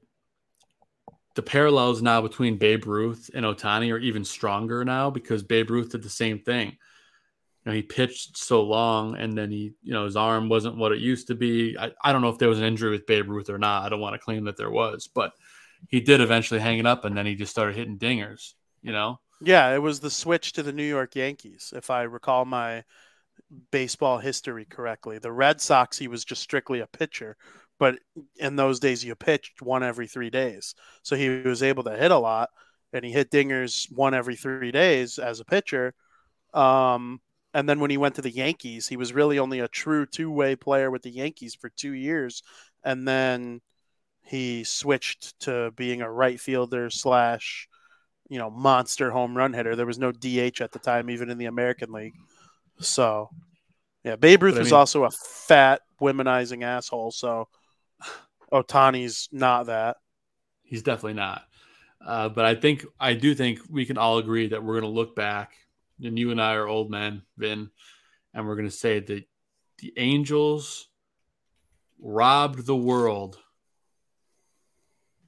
the 1.35 1.41
parallels 1.41 2.01
now 2.01 2.21
between 2.21 2.57
Babe 2.57 2.85
Ruth 2.85 3.29
and 3.33 3.45
Ohtani 3.45 3.91
are 3.91 3.97
even 3.97 4.23
stronger 4.23 4.85
now 4.85 5.09
because 5.09 5.43
Babe 5.43 5.71
Ruth 5.71 5.91
did 5.91 6.03
the 6.03 6.09
same 6.09 6.39
thing. 6.39 6.67
You 6.67 7.71
know, 7.71 7.73
he 7.73 7.81
pitched 7.81 8.37
so 8.37 8.61
long 8.61 9.15
and 9.15 9.37
then 9.37 9.49
he, 9.49 9.73
you 9.81 9.93
know, 9.93 10.05
his 10.05 10.15
arm 10.15 10.49
wasn't 10.49 10.77
what 10.77 10.91
it 10.91 10.99
used 10.99 11.27
to 11.27 11.35
be. 11.35 11.77
I, 11.77 11.91
I 12.03 12.11
don't 12.11 12.21
know 12.21 12.29
if 12.29 12.37
there 12.37 12.49
was 12.49 12.59
an 12.59 12.65
injury 12.65 12.91
with 12.91 13.07
Babe 13.07 13.29
Ruth 13.29 13.49
or 13.49 13.57
not. 13.57 13.83
I 13.83 13.89
don't 13.89 14.01
want 14.01 14.13
to 14.13 14.19
claim 14.19 14.43
that 14.45 14.57
there 14.57 14.69
was, 14.69 15.07
but 15.07 15.31
he 15.89 16.01
did 16.01 16.21
eventually 16.21 16.59
hang 16.59 16.79
it 16.79 16.85
up 16.85 17.05
and 17.05 17.17
then 17.17 17.25
he 17.25 17.35
just 17.35 17.51
started 17.51 17.75
hitting 17.75 17.97
dingers, 17.97 18.53
you 18.81 18.91
know? 18.91 19.19
Yeah, 19.41 19.73
it 19.73 19.81
was 19.81 19.99
the 19.99 20.11
switch 20.11 20.53
to 20.53 20.63
the 20.63 20.73
New 20.73 20.83
York 20.83 21.15
Yankees, 21.15 21.73
if 21.75 21.89
I 21.89 22.03
recall 22.03 22.45
my 22.45 22.83
baseball 23.71 24.19
history 24.19 24.65
correctly. 24.65 25.17
The 25.19 25.31
Red 25.31 25.59
Sox, 25.61 25.97
he 25.97 26.07
was 26.07 26.23
just 26.23 26.41
strictly 26.41 26.79
a 26.79 26.87
pitcher, 26.87 27.37
but 27.83 27.99
in 28.37 28.55
those 28.55 28.79
days, 28.79 29.03
you 29.03 29.13
pitched 29.13 29.61
one 29.61 29.83
every 29.83 30.07
three 30.07 30.29
days. 30.29 30.73
So 31.01 31.17
he 31.17 31.27
was 31.41 31.61
able 31.61 31.83
to 31.83 31.97
hit 31.97 32.11
a 32.11 32.17
lot, 32.17 32.49
and 32.93 33.03
he 33.03 33.11
hit 33.11 33.29
dingers 33.29 33.91
one 33.91 34.13
every 34.13 34.37
three 34.37 34.71
days 34.71 35.19
as 35.19 35.41
a 35.41 35.45
pitcher. 35.45 35.93
Um, 36.53 37.19
and 37.53 37.67
then 37.67 37.81
when 37.81 37.91
he 37.91 37.97
went 37.97 38.15
to 38.15 38.21
the 38.21 38.31
Yankees, 38.31 38.87
he 38.87 38.95
was 38.95 39.11
really 39.11 39.37
only 39.37 39.59
a 39.59 39.67
true 39.67 40.05
two 40.05 40.31
way 40.31 40.55
player 40.55 40.89
with 40.89 41.01
the 41.01 41.11
Yankees 41.11 41.55
for 41.55 41.67
two 41.67 41.91
years. 41.91 42.41
And 42.85 43.05
then 43.05 43.59
he 44.21 44.63
switched 44.63 45.37
to 45.41 45.71
being 45.75 46.01
a 46.01 46.09
right 46.09 46.39
fielder 46.39 46.89
slash 46.89 47.67
you 48.29 48.39
know, 48.39 48.49
monster 48.49 49.11
home 49.11 49.35
run 49.35 49.51
hitter. 49.53 49.75
There 49.75 49.85
was 49.85 49.99
no 49.99 50.13
DH 50.13 50.61
at 50.61 50.71
the 50.71 50.79
time, 50.79 51.09
even 51.09 51.29
in 51.29 51.37
the 51.37 51.45
American 51.47 51.91
League. 51.91 52.15
So, 52.79 53.29
yeah, 54.05 54.15
Babe 54.15 54.41
Ruth 54.41 54.55
I 54.55 54.59
was 54.59 54.71
mean- 54.71 54.79
also 54.79 55.03
a 55.03 55.11
fat, 55.11 55.81
womanizing 56.01 56.63
asshole. 56.63 57.11
So, 57.11 57.49
Ohtani's 58.53 59.29
not 59.31 59.65
that. 59.65 59.97
He's 60.61 60.83
definitely 60.83 61.15
not. 61.15 61.43
Uh, 62.05 62.29
but 62.29 62.45
I 62.45 62.55
think 62.55 62.85
I 62.99 63.13
do 63.13 63.33
think 63.33 63.59
we 63.69 63.85
can 63.85 63.97
all 63.97 64.17
agree 64.17 64.47
that 64.47 64.63
we're 64.63 64.79
going 64.79 64.91
to 64.91 64.99
look 64.99 65.15
back, 65.15 65.53
and 66.03 66.19
you 66.19 66.31
and 66.31 66.41
I 66.41 66.53
are 66.53 66.67
old 66.67 66.91
men, 66.91 67.23
Vin, 67.37 67.69
and 68.33 68.47
we're 68.47 68.55
going 68.55 68.69
to 68.69 68.75
say 68.75 68.99
that 68.99 69.23
the 69.79 69.93
Angels 69.97 70.87
robbed 71.99 72.65
the 72.65 72.75
world 72.75 73.39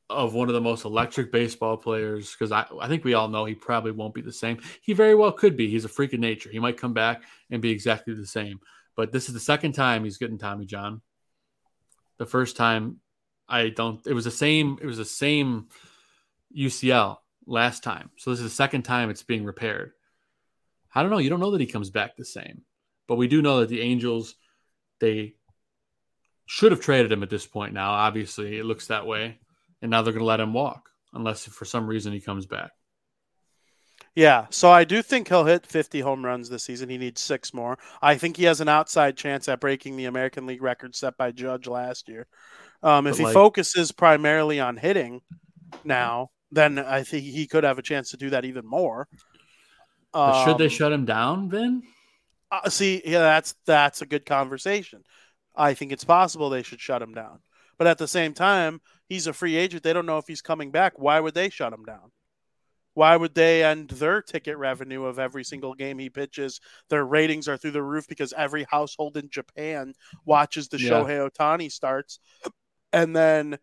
of 0.09 0.33
one 0.33 0.49
of 0.49 0.53
the 0.53 0.61
most 0.61 0.85
electric 0.85 1.31
baseball 1.31 1.77
players. 1.77 2.31
Because 2.31 2.51
I, 2.51 2.65
I 2.79 2.87
think 2.87 3.03
we 3.03 3.13
all 3.13 3.29
know 3.29 3.45
he 3.45 3.55
probably 3.55 3.91
won't 3.91 4.13
be 4.13 4.21
the 4.21 4.31
same. 4.31 4.59
He 4.81 4.93
very 4.93 5.15
well 5.15 5.31
could 5.31 5.57
be. 5.57 5.69
He's 5.69 5.85
a 5.85 5.89
freak 5.89 6.13
of 6.13 6.19
nature. 6.19 6.49
He 6.51 6.59
might 6.59 6.77
come 6.77 6.93
back 6.93 7.23
and 7.49 7.61
be 7.61 7.71
exactly 7.71 8.13
the 8.13 8.27
same. 8.27 8.59
But 8.95 9.11
this 9.11 9.27
is 9.27 9.33
the 9.33 9.39
second 9.39 9.71
time 9.71 10.03
he's 10.03 10.17
getting 10.17 10.37
Tommy 10.37 10.65
John. 10.65 11.01
The 12.17 12.25
first 12.25 12.55
time 12.55 12.99
I 13.47 13.69
don't. 13.69 14.05
It 14.07 14.13
was 14.13 14.25
the 14.25 14.31
same. 14.31 14.77
It 14.81 14.85
was 14.85 14.97
the 14.97 15.05
same 15.05 15.67
UCL 16.57 17.17
last 17.45 17.83
time. 17.83 18.09
So 18.17 18.31
this 18.31 18.39
is 18.39 18.45
the 18.45 18.49
second 18.49 18.83
time 18.83 19.09
it's 19.09 19.23
being 19.23 19.45
repaired. 19.45 19.91
I 20.93 21.01
don't 21.01 21.11
know. 21.11 21.17
You 21.17 21.29
don't 21.29 21.39
know 21.39 21.51
that 21.51 21.61
he 21.61 21.67
comes 21.67 21.89
back 21.89 22.15
the 22.15 22.25
same, 22.25 22.61
but 23.07 23.15
we 23.15 23.27
do 23.27 23.41
know 23.41 23.59
that 23.59 23.69
the 23.69 23.81
Angels 23.81 24.35
they 24.99 25.35
should 26.45 26.71
have 26.71 26.81
traded 26.81 27.11
him 27.11 27.23
at 27.23 27.29
this 27.29 27.45
point. 27.45 27.73
Now, 27.73 27.91
obviously, 27.91 28.57
it 28.57 28.65
looks 28.65 28.87
that 28.87 29.05
way, 29.05 29.39
and 29.81 29.91
now 29.91 30.01
they're 30.01 30.13
going 30.13 30.21
to 30.21 30.25
let 30.25 30.39
him 30.39 30.53
walk 30.53 30.89
unless 31.13 31.45
for 31.45 31.65
some 31.65 31.87
reason 31.87 32.13
he 32.13 32.21
comes 32.21 32.45
back. 32.45 32.71
Yeah, 34.15 34.47
so 34.49 34.71
I 34.71 34.85
do 34.85 35.01
think 35.01 35.27
he'll 35.27 35.43
hit 35.43 35.65
50 35.67 35.99
home 35.99 36.23
runs 36.23 36.49
this 36.49 36.63
season. 36.63 36.89
He 36.89 36.97
needs 36.97 37.19
six 37.21 37.53
more. 37.53 37.77
I 38.01 38.17
think 38.17 38.37
he 38.37 38.45
has 38.45 38.61
an 38.61 38.69
outside 38.69 39.17
chance 39.17 39.49
at 39.49 39.59
breaking 39.59 39.97
the 39.97 40.05
American 40.05 40.45
League 40.45 40.61
record 40.61 40.95
set 40.95 41.17
by 41.17 41.31
Judge 41.31 41.67
last 41.67 42.07
year. 42.07 42.25
Um, 42.81 43.07
if 43.07 43.17
But, 43.17 43.17
he 43.17 43.25
focuses 43.25 43.91
primarily 43.91 44.59
on 44.59 44.77
hitting 44.77 45.21
now, 45.83 46.31
then 46.51 46.79
I 46.79 47.03
think 47.03 47.25
he 47.25 47.47
could 47.47 47.63
have 47.65 47.79
a 47.79 47.83
chance 47.83 48.11
to 48.11 48.17
do 48.17 48.29
that 48.31 48.45
even 48.45 48.65
more. 48.65 49.07
But 50.23 50.33
should 50.33 50.57
they 50.57 50.65
Um, 50.65 50.69
shut 50.69 50.91
him 50.91 51.05
down, 51.05 51.49
Vin? 51.49 51.83
Uh, 52.51 52.69
see, 52.69 53.01
yeah, 53.05 53.19
that's 53.19 53.55
that's 53.65 54.01
a 54.01 54.05
good 54.05 54.25
conversation. 54.25 55.03
I 55.55 55.73
think 55.73 55.91
it's 55.91 56.03
possible 56.03 56.49
they 56.49 56.63
should 56.63 56.81
shut 56.81 57.01
him 57.01 57.13
down, 57.13 57.39
but 57.77 57.87
at 57.87 57.97
the 57.97 58.07
same 58.07 58.33
time, 58.33 58.81
he's 59.07 59.27
a 59.27 59.33
free 59.33 59.55
agent. 59.55 59.83
They 59.83 59.93
don't 59.93 60.05
know 60.05 60.17
if 60.17 60.27
he's 60.27 60.41
coming 60.41 60.71
back. 60.71 60.99
Why 60.99 61.19
would 61.19 61.33
they 61.33 61.49
shut 61.49 61.73
him 61.73 61.83
down? 61.85 62.11
Why 62.95 63.17
would 63.17 63.35
they 63.35 63.63
end 63.63 63.89
their 63.89 64.21
ticket 64.21 64.57
revenue 64.57 65.03
of 65.03 65.19
every 65.19 65.43
single 65.43 65.73
game 65.75 65.99
he 65.99 66.09
pitches? 66.09 66.61
Their 66.89 67.05
ratings 67.05 67.47
are 67.47 67.57
through 67.57 67.71
the 67.71 67.83
roof 67.83 68.07
because 68.07 68.33
every 68.35 68.65
household 68.71 69.17
in 69.17 69.29
Japan 69.29 69.93
watches 70.23 70.69
the 70.69 70.79
Yeah. 70.79 70.91
Shohei 70.91 71.29
Ohtani 71.29 71.69
starts, 71.69 72.19
and 72.93 73.15
then 73.15 73.59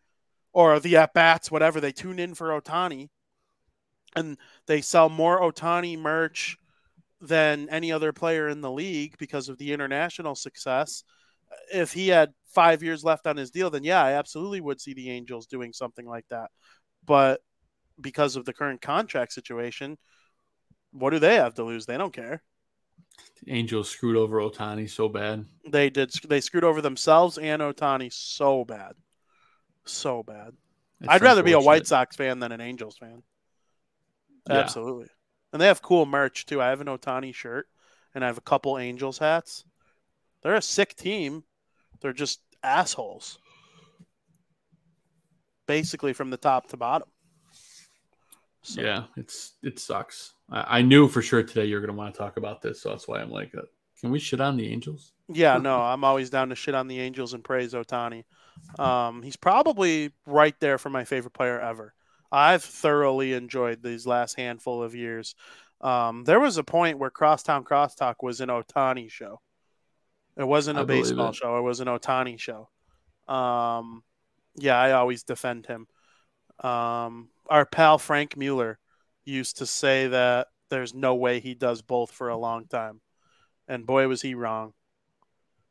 or 0.53 0.79
the 0.81 0.99
at 0.99 1.15
bats, 1.15 1.51
whatever. 1.51 1.81
They 1.81 1.93
tune 1.93 2.19
in 2.19 2.35
for 2.35 2.49
Ohtani, 2.61 3.09
and 4.15 4.37
they 4.67 4.83
sell 4.83 5.09
more 5.09 5.41
Ohtani 5.41 5.99
merch 5.99 6.59
than 7.23 7.71
any 7.71 7.91
other 7.91 8.13
player 8.13 8.49
in 8.49 8.61
the 8.61 8.71
league 8.71 9.17
because 9.17 9.49
of 9.49 9.57
the 9.57 9.73
international 9.73 10.35
success. 10.35 11.05
If 11.73 11.95
he 11.95 12.09
had 12.09 12.35
five 12.49 12.83
years 12.83 13.03
left 13.03 13.27
on 13.27 13.39
his 13.39 13.51
deal, 13.51 13.71
then 13.71 13.85
yeah, 13.85 14.03
I 14.03 14.13
absolutely 14.13 14.61
would 14.61 14.81
see 14.81 14.93
the 14.93 15.11
Angels 15.11 15.47
doing 15.47 15.73
something 15.73 16.07
like 16.07 16.27
that. 16.29 16.51
But 17.07 17.41
because 18.03 18.37
of 18.37 18.45
the 18.45 18.53
current 18.53 18.81
contract 18.83 19.33
situation, 19.33 19.97
what 20.93 21.11
do 21.11 21.19
they 21.19 21.37
have 21.37 21.55
to 21.55 21.65
lose? 21.65 21.87
They 21.87 21.97
don't 21.97 22.13
care. 22.13 22.43
The 23.45 23.53
Angels 23.53 23.91
screwed 23.91 24.17
over 24.17 24.39
Ohtani 24.39 24.89
so 24.89 25.09
bad. 25.09 25.47
They 25.69 25.91
did. 25.91 26.13
They 26.29 26.41
screwed 26.41 26.65
over 26.65 26.81
themselves 26.81 27.39
and 27.39 27.63
Ohtani 27.63 28.13
so 28.13 28.65
bad, 28.65 28.93
so 29.85 30.23
bad. 30.23 30.53
It's 31.01 31.09
I'd 31.09 31.23
rather 31.23 31.43
be 31.43 31.53
a 31.53 31.61
White. 31.61 31.87
Sox 31.87 32.17
fan 32.17 32.39
than 32.39 32.53
an 32.53 32.61
Angels 32.61 32.97
fan. 32.97 33.23
Yeah. 34.49 34.59
Absolutely. 34.59 35.09
And 35.53 35.61
they 35.61 35.67
have 35.67 35.83
cool 35.83 36.07
merch 36.07 36.47
too. 36.47 36.63
I 36.63 36.69
have 36.69 36.81
an 36.81 36.87
Ohtani 36.87 37.35
shirt 37.35 37.69
and 38.15 38.25
I 38.25 38.29
have 38.29 38.39
a 38.39 38.43
couple 38.43 38.79
Angels 38.79 39.19
hats. 39.19 39.65
They're 40.43 40.55
a 40.55 40.63
sick 40.63 40.97
team. 40.97 41.45
They're 42.01 42.13
just 42.13 42.41
assholes. 42.63 43.39
Basically 45.67 46.13
from 46.13 46.31
the 46.31 46.37
top 46.37 46.69
to 46.69 46.77
bottom. 46.77 47.09
So, 48.63 48.81
Yeah, 48.81 49.05
it's 49.17 49.55
it 49.63 49.79
sucks. 49.79 50.35
I, 50.51 50.79
I 50.79 50.83
knew 50.83 51.09
for 51.09 51.23
sure 51.23 51.43
today 51.43 51.65
you're 51.67 51.81
going 51.81 51.91
to 51.91 51.97
want 51.97 52.15
to 52.15 52.19
talk 52.19 52.37
about 52.37 52.63
this, 52.63 52.81
so 52.81 52.91
that's 52.91 53.09
why 53.09 53.21
I'm 53.21 53.31
like, 53.31 53.55
uh, 53.57 53.63
can 54.01 54.11
we 54.11 54.19
shit 54.19 54.41
on 54.41 54.57
the 54.57 54.69
Angels? 54.69 55.13
Yeah, 55.29 55.59
no, 55.59 55.81
I'm 55.81 56.05
always 56.05 56.31
down 56.31 56.51
to 56.51 56.55
shit 56.55 56.75
on 56.75 56.89
the 56.89 57.01
Angels 57.01 57.33
and 57.35 57.43
praise 57.43 57.73
Ohtani. 57.73 58.25
Um, 58.79 59.23
he's 59.23 59.37
probably 59.37 60.13
right 60.27 60.55
there 60.61 60.79
for 60.79 60.91
my 60.91 61.05
favorite 61.05 61.33
player 61.33 61.61
ever. 61.61 61.95
I've 62.31 62.63
thoroughly 62.63 63.33
enjoyed 63.35 63.83
these 63.83 64.07
last 64.07 64.37
handful 64.37 64.83
of 64.83 64.95
years. 64.95 65.35
Um, 65.81 66.25
there 66.25 66.41
was 66.41 66.57
a 66.57 66.65
point 66.65 66.99
where 66.99 67.11
Crosstown 67.11 67.65
Crosstalk 67.65 68.17
was 68.23 68.41
an 68.41 68.49
Ohtani 68.49 69.11
show. 69.11 69.41
It 70.37 70.45
wasn't 70.45 70.79
a 70.79 70.83
I 70.83 70.85
baseball 70.85 71.31
it. 71.31 71.37
show. 71.37 71.59
It 71.59 71.63
was 71.63 71.81
an 71.81 71.89
Ohtani 71.89 72.39
show. 72.39 72.69
Um, 73.29 74.03
yeah, 74.57 74.79
I 74.79 74.93
always 74.93 75.25
defend 75.25 75.67
him. 75.67 75.87
Um, 76.67 77.29
our 77.49 77.67
pal 77.67 77.99
Frank 77.99 78.37
Mueller 78.37 78.79
used 79.25 79.59
to 79.59 79.67
say 79.67 80.09
that 80.09 80.49
there's 80.71 80.95
no 80.95 81.15
way 81.15 81.41
he 81.41 81.55
does 81.55 81.83
both 81.83 82.11
for 82.11 82.29
a 82.29 82.37
long 82.37 82.67
time. 82.67 83.01
And 83.69 83.87
boy, 83.87 84.09
was 84.09 84.23
he 84.23 84.35
wrong. 84.35 84.73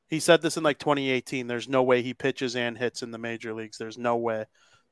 He 0.08 0.20
said 0.20 0.42
this 0.42 0.58
in 0.58 0.64
like 0.64 0.80
2018. 0.80 1.48
There's 1.48 1.70
no 1.70 1.84
way 1.84 2.02
he 2.02 2.14
pitches 2.14 2.56
and 2.56 2.78
hits 2.78 3.02
in 3.02 3.12
the 3.12 3.18
major 3.18 3.54
leagues. 3.54 3.78
There's 3.78 3.98
no 3.98 4.18
way. 4.18 4.46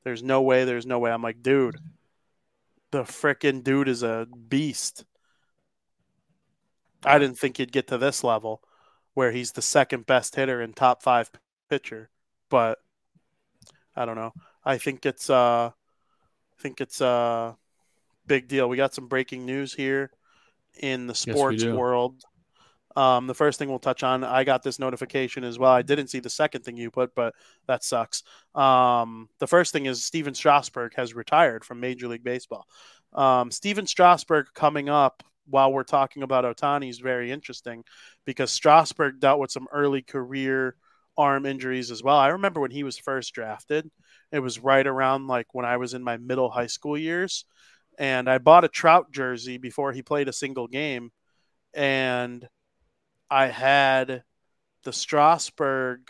There's 0.03 0.23
no 0.23 0.41
way. 0.41 0.65
There's 0.65 0.85
no 0.85 0.99
way. 0.99 1.11
I'm 1.11 1.21
like, 1.21 1.43
dude, 1.43 1.77
the 2.91 3.03
frickin' 3.03 3.63
dude 3.63 3.89
is 3.89 4.03
a 4.03 4.27
beast. 4.47 5.05
I 7.03 7.19
didn't 7.19 7.37
think 7.37 7.57
he'd 7.57 7.71
get 7.71 7.87
to 7.87 7.97
this 7.97 8.23
level 8.23 8.61
where 9.13 9.31
he's 9.31 9.51
the 9.51 9.61
second 9.61 10.05
best 10.05 10.35
hitter 10.35 10.61
and 10.61 10.75
top 10.75 11.03
five 11.03 11.29
pitcher, 11.69 12.09
but 12.49 12.79
I 13.95 14.05
don't 14.05 14.15
know. 14.15 14.33
I 14.63 14.77
think 14.77 15.05
it's 15.05 15.29
uh, 15.29 15.71
I 16.59 16.61
think 16.61 16.81
it's 16.81 16.99
a 16.99 17.55
big 18.27 18.47
deal. 18.47 18.67
We 18.67 18.77
got 18.77 18.93
some 18.93 19.07
breaking 19.07 19.45
news 19.45 19.73
here 19.73 20.11
in 20.79 21.07
the 21.07 21.15
sports 21.15 21.63
do. 21.63 21.75
world. 21.75 22.23
Um, 22.95 23.27
the 23.27 23.35
first 23.35 23.59
thing 23.59 23.69
we'll 23.69 23.79
touch 23.79 24.03
on, 24.03 24.25
I 24.25 24.43
got 24.43 24.61
this 24.61 24.77
notification 24.77 25.45
as 25.45 25.57
well. 25.57 25.71
I 25.71 25.83
didn't 25.83 26.07
see 26.07 26.19
the 26.19 26.29
second 26.29 26.65
thing 26.65 26.75
you 26.75 26.91
put, 26.91 27.15
but 27.15 27.33
that 27.67 27.83
sucks. 27.83 28.23
Um, 28.55 29.29
the 29.39 29.47
first 29.47 29.71
thing 29.71 29.85
is 29.85 30.03
Stephen 30.03 30.33
Strasburg 30.33 30.95
has 30.95 31.13
retired 31.13 31.63
from 31.63 31.79
Major 31.79 32.07
League 32.07 32.23
Baseball. 32.23 32.67
Um, 33.13 33.51
Stephen 33.51 33.87
Strasburg 33.87 34.47
coming 34.53 34.89
up 34.89 35.23
while 35.45 35.71
we're 35.71 35.83
talking 35.83 36.23
about 36.23 36.43
Ohtani 36.43 36.89
is 36.89 36.99
very 36.99 37.31
interesting 37.31 37.83
because 38.25 38.51
Strasburg 38.51 39.19
dealt 39.19 39.39
with 39.39 39.51
some 39.51 39.67
early 39.71 40.01
career 40.01 40.75
arm 41.17 41.45
injuries 41.45 41.91
as 41.91 42.03
well. 42.03 42.17
I 42.17 42.29
remember 42.29 42.59
when 42.59 42.71
he 42.71 42.83
was 42.83 42.97
first 42.97 43.33
drafted, 43.33 43.89
it 44.31 44.39
was 44.39 44.59
right 44.59 44.85
around 44.85 45.27
like 45.27 45.53
when 45.53 45.65
I 45.65 45.77
was 45.77 45.93
in 45.93 46.03
my 46.03 46.17
middle 46.17 46.49
high 46.49 46.67
school 46.67 46.97
years. 46.97 47.45
And 47.97 48.29
I 48.29 48.37
bought 48.37 48.63
a 48.63 48.69
Trout 48.69 49.11
jersey 49.11 49.57
before 49.57 49.91
he 49.91 50.01
played 50.01 50.29
a 50.29 50.33
single 50.33 50.67
game. 50.67 51.11
And 51.73 52.47
I 53.29 53.47
had 53.47 54.23
the 54.83 54.93
Strasburg 54.93 56.09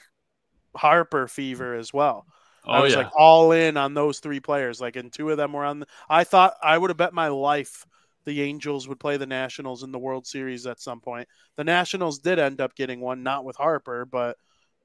Harper 0.75 1.27
fever 1.27 1.75
as 1.75 1.91
well. 1.93 2.25
Oh 2.65 2.73
I 2.73 2.79
was 2.81 2.93
yeah, 2.93 2.99
like 2.99 3.11
all 3.15 3.51
in 3.51 3.77
on 3.77 3.93
those 3.93 4.19
three 4.19 4.39
players. 4.39 4.79
Like, 4.79 4.95
and 4.95 5.11
two 5.11 5.31
of 5.31 5.37
them 5.37 5.53
were 5.53 5.65
on. 5.65 5.79
The, 5.79 5.87
I 6.09 6.23
thought 6.23 6.53
I 6.61 6.77
would 6.77 6.89
have 6.91 6.97
bet 6.97 7.13
my 7.13 7.29
life 7.29 7.85
the 8.25 8.41
Angels 8.41 8.87
would 8.87 8.99
play 8.99 9.17
the 9.17 9.25
Nationals 9.25 9.81
in 9.81 9.91
the 9.91 9.99
World 9.99 10.27
Series 10.27 10.67
at 10.67 10.79
some 10.79 11.01
point. 11.01 11.27
The 11.55 11.63
Nationals 11.63 12.19
did 12.19 12.37
end 12.37 12.61
up 12.61 12.75
getting 12.75 12.99
one, 12.99 13.23
not 13.23 13.43
with 13.43 13.55
Harper, 13.55 14.05
but 14.05 14.37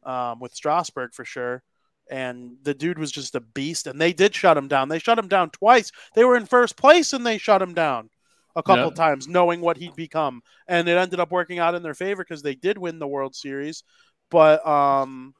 um, 0.03 0.41
with 0.41 0.55
Strasburg 0.55 1.12
for 1.12 1.24
sure. 1.24 1.62
And 2.11 2.57
the 2.62 2.74
dude 2.74 2.98
was 2.98 3.11
just 3.11 3.34
a 3.34 3.40
beast, 3.40 3.86
and 3.86 4.00
they 4.00 4.12
did 4.12 4.34
shut 4.34 4.57
him 4.57 4.68
down. 4.68 4.88
They 4.88 4.98
shut 4.98 5.18
him 5.18 5.28
down 5.28 5.50
twice. 5.50 5.90
They 6.14 6.24
were 6.24 6.36
in 6.36 6.46
first 6.46 6.76
place, 6.76 7.12
and 7.12 7.26
they 7.26 7.38
shut 7.38 7.62
him 7.62 7.74
down 7.74 8.11
a 8.57 8.62
couple 8.62 8.90
Yeah. 8.90 8.94
times, 8.94 9.26
knowing 9.26 9.61
what 9.61 9.76
he'd 9.78 9.96
become. 9.96 10.42
And 10.68 10.88
it 10.88 10.96
ended 10.96 11.20
up 11.20 11.32
working 11.32 11.59
out 11.59 11.74
in 11.74 11.82
their 11.82 11.94
favor 11.94 12.22
because 12.22 12.42
they 12.42 12.55
did 12.55 12.78
win 12.78 12.98
the 12.98 13.09
World 13.09 13.34
Series. 13.34 13.82
But 14.30 14.66
um, 14.66 15.34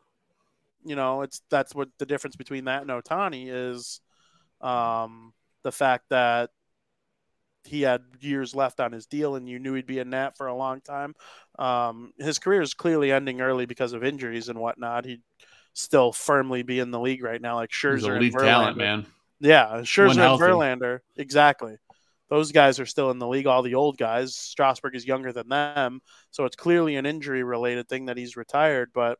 you 0.85 0.97
know, 0.97 1.23
it's 1.23 1.43
that's 1.51 1.75
what 1.75 1.89
the 1.99 2.07
difference 2.07 2.37
between 2.37 2.65
that 2.65 2.83
and 2.83 2.91
Ohtani 2.91 3.47
is 3.49 4.01
um, 4.61 5.33
the 5.63 5.73
fact 5.73 6.05
that 6.11 6.51
he 7.65 7.81
had 7.83 8.03
years 8.21 8.55
left 8.55 8.79
on 8.79 8.93
his 8.93 9.07
deal 9.07 9.37
and 9.37 9.49
you 9.49 9.59
knew 9.59 9.73
he'd 9.73 9.87
be 9.87 9.99
a 9.99 10.05
Nat 10.05 10.37
for 10.37 10.49
a 10.49 10.55
long 10.55 10.83
time. 10.83 11.15
Um, 11.59 12.13
his 12.19 12.39
career 12.39 12.61
is 12.61 12.75
clearly 12.75 13.11
ending 13.11 13.41
early 13.41 13.65
because 13.65 13.95
of 13.95 14.05
injuries 14.05 14.51
and 14.51 14.59
whatnot. 14.59 15.07
He'd 15.07 15.23
still 15.75 16.13
firmly 16.13 16.63
be 16.63 16.79
in 16.79 16.91
the 16.91 17.01
league 17.01 17.23
right 17.23 17.41
now, 17.41 17.57
like 17.57 17.71
Scherzer 17.71 18.17
and 18.17 18.33
Verlander. 18.33 18.39
talent, 18.41 18.77
man. 18.79 19.07
Yeah, 19.41 19.81
Scherzer 19.83 20.11
and. 20.33 20.41
Verlander, 20.41 21.01
exactly. 21.17 21.77
Those 22.31 22.53
guys 22.53 22.81
are 22.81 22.87
still 22.87 23.11
in 23.11 23.19
the 23.19 23.29
league. 23.29 23.47
All 23.47 23.63
the 23.63 23.75
old 23.75 23.99
guys. 23.99 24.35
Strasburg 24.35 24.97
is 24.97 25.07
younger 25.07 25.33
than 25.33 25.49
them, 25.49 26.01
so 26.31 26.45
it's 26.47 26.57
clearly 26.57 26.97
an 26.97 27.05
injury-related 27.05 27.89
thing 27.89 28.07
that 28.07 28.17
he's 28.17 28.37
retired. 28.37 28.91
But 28.95 29.19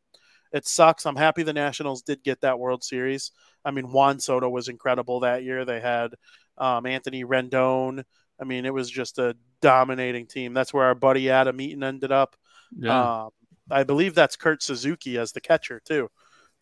it 0.53 0.67
sucks. 0.67 1.05
I'm 1.05 1.17
happy 1.17 1.43
the 1.43 1.53
Nationals 1.53 2.03
did 2.03 2.23
get 2.25 2.41
that 2.41 2.59
World 2.59 2.83
Series. 2.83 3.33
I 3.65 3.73
mean, 3.73 3.93
Juan 3.93 4.21
Soto 4.21 4.49
was 4.49 4.69
incredible 4.69 5.21
that 5.21 5.43
year. 5.43 5.65
They 5.65 5.81
had 5.81 6.15
um, 6.57 6.87
Anthony 6.87 7.25
Rendon. 7.25 8.05
I 8.41 8.45
mean, 8.45 8.65
it 8.65 8.73
was 8.75 8.91
just 8.91 9.19
a 9.19 9.37
dominating 9.61 10.27
team. 10.27 10.55
That's 10.55 10.73
where 10.73 10.85
our 10.87 10.95
buddy 10.95 11.31
Adam 11.31 11.61
Eaton 11.61 11.83
ended 11.83 12.13
up. 12.13 12.37
Yeah, 12.77 13.25
Um, 13.25 13.31
I 13.71 13.85
believe 13.85 14.15
that's 14.15 14.37
Kurt 14.37 14.63
Suzuki 14.63 15.19
as 15.19 15.33
the 15.33 15.41
catcher 15.41 15.81
too. 15.85 16.11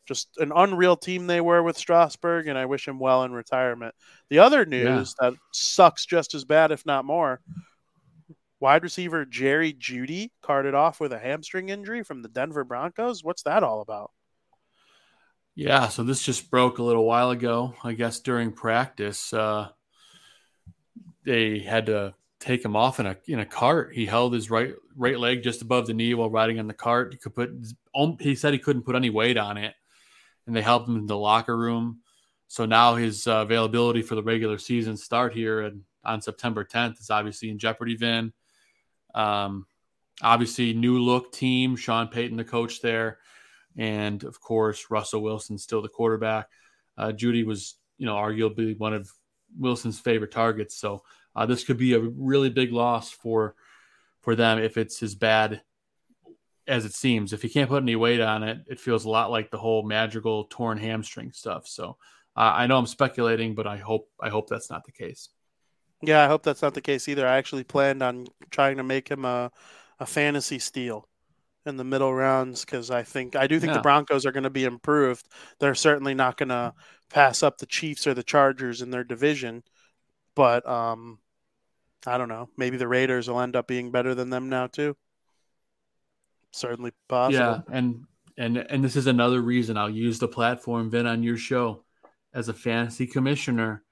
Just 0.07 0.29
an 0.39 0.53
unreal 0.55 0.97
team 0.97 1.27
they 1.27 1.41
were 1.41 1.63
with 1.63 1.79
Strasburg, 1.79 2.49
and 2.49 2.59
I 2.59 2.67
wish 2.67 2.89
him 2.89 2.99
well 2.99 3.23
in 3.25 3.33
retirement. 3.33 3.95
The 4.31 4.41
other 4.41 4.65
news 4.65 5.15
that 5.21 5.35
sucks 5.53 6.07
just 6.07 6.35
as 6.35 6.45
bad, 6.45 6.73
if 6.73 6.85
not 6.85 7.05
more. 7.05 7.41
Wide 8.61 8.83
receiver 8.83 9.25
Jerry 9.25 9.73
Jeudy 9.73 10.31
carted 10.41 10.75
off 10.75 11.01
with 11.01 11.13
a 11.13 11.19
hamstring 11.19 11.69
injury 11.69 12.03
from 12.03 12.23
the 12.23 12.29
Denver 12.29 12.65
Broncos. 12.65 13.25
What's 13.25 13.43
that 13.43 13.63
all 13.63 13.81
about? 13.81 14.11
yeah. 15.55 15.89
So 15.89 16.03
this 16.03 16.23
just 16.23 16.51
broke 16.51 16.79
a 16.79 16.83
little 16.83 17.05
while 17.05 17.31
ago. 17.31 17.75
I 17.85 17.93
guess 17.93 18.21
during 18.21 18.53
practice, 18.53 19.33
uh, 19.33 19.69
they 21.25 21.61
had 21.61 21.87
to 21.87 22.15
take 22.41 22.65
him 22.65 22.75
off 22.77 23.01
in 23.01 23.07
a 23.07 23.17
in 23.27 23.39
a 23.39 23.47
cart. 23.47 23.95
He 23.95 24.07
held 24.07 24.33
his 24.33 24.51
right 24.51 24.75
right 24.97 25.19
leg 25.19 25.43
just 25.43 25.63
above 25.63 25.87
the 25.87 25.95
knee 25.95 26.15
while 26.15 26.31
riding 26.31 26.59
on 26.59 26.67
the 26.67 26.75
cart. 26.75 27.13
He 27.13 27.19
could 27.19 27.35
put. 27.35 27.51
He 28.21 28.35
said 28.35 28.53
he 28.53 28.59
couldn't 28.59 28.83
put 28.83 28.97
any 28.97 29.11
weight 29.11 29.37
on 29.37 29.57
it, 29.57 29.75
and 30.47 30.57
they 30.57 30.63
helped 30.63 30.89
him 30.89 30.97
in 30.97 31.07
the 31.07 31.17
locker 31.17 31.57
room. 31.57 32.01
So 32.49 32.67
now 32.67 32.97
his 32.97 33.27
uh, 33.27 33.37
availability 33.37 34.03
for 34.03 34.15
the 34.15 34.23
regular 34.23 34.59
season 34.59 34.97
start 34.97 35.33
here 35.33 35.61
and 35.61 35.83
on 36.05 36.21
September 36.21 36.65
10th 36.65 37.01
is 37.01 37.11
obviously 37.11 37.49
in 37.49 37.59
jeopardy. 37.59 37.97
Vin, 37.97 38.33
um, 39.15 39.67
obviously 40.21 40.73
new 40.73 40.99
look 40.99 41.33
team. 41.33 41.77
Sean 41.77 42.09
Payton, 42.09 42.37
the 42.37 42.45
coach 42.45 42.81
there, 42.81 43.19
and 43.77 44.23
of 44.25 44.41
course 44.41 44.87
Russell 44.91 45.23
Wilson, 45.23 45.59
still 45.59 45.83
the 45.83 45.89
quarterback. 45.89 46.49
Uh, 46.99 47.13
Jeudy 47.13 47.45
was, 47.45 47.77
you 47.99 48.07
know, 48.07 48.15
arguably 48.15 48.79
one 48.79 48.95
of 48.95 49.11
Wilson's 49.59 50.01
favorite 50.01 50.33
targets. 50.33 50.77
So 50.77 51.03
uh, 51.35 51.47
this 51.47 51.65
could 51.65 51.79
be 51.79 51.95
a 51.95 52.01
really 52.01 52.51
big 52.51 52.73
loss 52.73 53.11
for 53.11 53.55
for 54.21 54.37
them 54.37 54.59
if 54.59 54.77
it's 54.77 55.03
as 55.03 55.15
bad 55.15 55.63
as 56.67 56.85
it 56.85 56.95
seems. 56.95 57.33
If 57.33 57.43
he 57.43 57.49
can't 57.49 57.69
put 57.69 57.83
any 57.83 57.97
weight 57.97 58.21
on 58.21 58.43
it, 58.43 58.59
it 58.69 58.81
feels 58.81 59.05
a 59.05 59.11
lot 59.11 59.31
like 59.31 59.51
the 59.51 59.59
whole 59.59 59.83
Madrigal 59.83 60.45
torn 60.51 60.79
hamstring 60.79 61.33
stuff. 61.33 61.67
So 61.67 61.97
uh, 62.37 62.53
I 62.55 62.67
know 62.67 62.79
I'm 62.79 62.87
speculating, 62.87 63.55
but 63.55 63.67
I 63.67 63.77
hope 63.79 64.09
I 64.21 64.29
hope 64.31 64.49
that's 64.49 64.71
not 64.71 64.85
the 64.85 64.93
case. 64.93 65.29
Yeah, 66.03 66.25
I 66.25 66.27
hope 66.27 66.43
that's 66.43 66.63
not 66.63 66.75
the 66.75 66.81
case 66.81 67.09
either. 67.09 67.27
I 67.27 67.37
actually 67.39 67.65
planned 67.65 68.03
on 68.03 68.27
trying 68.51 68.77
to 68.79 68.83
make 68.83 69.09
him 69.09 69.25
a, 69.25 69.51
a 70.01 70.07
fantasy 70.07 70.59
steal 70.59 71.09
in 71.67 71.77
the 71.77 71.85
middle 71.85 72.15
rounds 72.15 72.65
because 72.65 72.91
I 72.91 73.03
think 73.05 73.37
I 73.37 73.47
do 73.49 73.61
think 73.61 73.73
Yeah. 73.73 73.75
the 73.75 73.81
Broncos 73.81 74.27
are 74.27 74.33
going 74.33 74.45
to 74.45 74.51
be 74.51 74.65
improved. 74.65 75.29
They're 75.61 75.75
certainly 75.77 76.15
not 76.15 76.37
going 76.39 76.51
to 76.51 76.75
pass 77.11 77.43
up 77.43 77.59
the 77.59 77.67
Chiefs 77.67 78.07
or 78.07 78.15
the 78.15 78.25
Chargers 78.25 78.83
in 78.83 78.91
their 78.91 79.05
division, 79.05 79.65
but 80.37 80.69
um, 80.69 81.21
I 82.07 82.19
don't 82.19 82.29
know. 82.31 82.49
Maybe 82.57 82.77
the 82.79 82.89
Raiders 82.89 83.29
will 83.29 83.41
end 83.41 83.57
up 83.57 83.69
being 83.69 83.91
better 83.93 84.15
than 84.15 84.31
them 84.31 84.49
now 84.51 84.69
too. 84.69 84.97
Certainly 86.53 86.93
possible. 87.09 87.39
Yeah, 87.39 87.61
and 87.71 88.05
and 88.37 88.59
and 88.59 88.85
this 88.85 88.97
is 88.97 89.07
another 89.07 89.41
reason 89.41 89.77
I'll 89.77 89.91
use 89.91 90.19
the 90.19 90.29
platform 90.29 90.91
Vin 90.91 91.07
on 91.07 91.23
your 91.23 91.37
show 91.37 91.85
as 92.35 92.49
a 92.49 92.55
fantasy 92.55 93.07
commissioner. 93.07 93.85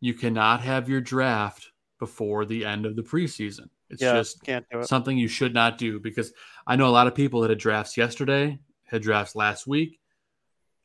You 0.00 0.14
cannot 0.14 0.60
have 0.60 0.88
your 0.88 1.00
draft 1.00 1.70
before 1.98 2.44
the 2.44 2.64
end 2.64 2.86
of 2.86 2.96
the 2.96 3.02
preseason. 3.02 3.68
It's 3.88 4.02
yeah, 4.02 4.14
just 4.14 4.42
can't 4.42 4.66
do 4.70 4.80
it. 4.80 4.88
something 4.88 5.16
you 5.16 5.28
should 5.28 5.54
not 5.54 5.78
do 5.78 6.00
because 6.00 6.32
I 6.66 6.76
know 6.76 6.88
a 6.88 6.90
lot 6.90 7.06
of 7.06 7.14
people 7.14 7.40
that 7.40 7.50
had 7.50 7.58
drafts 7.58 7.96
yesterday, 7.96 8.58
had 8.84 9.02
drafts 9.02 9.36
last 9.36 9.66
week. 9.66 10.00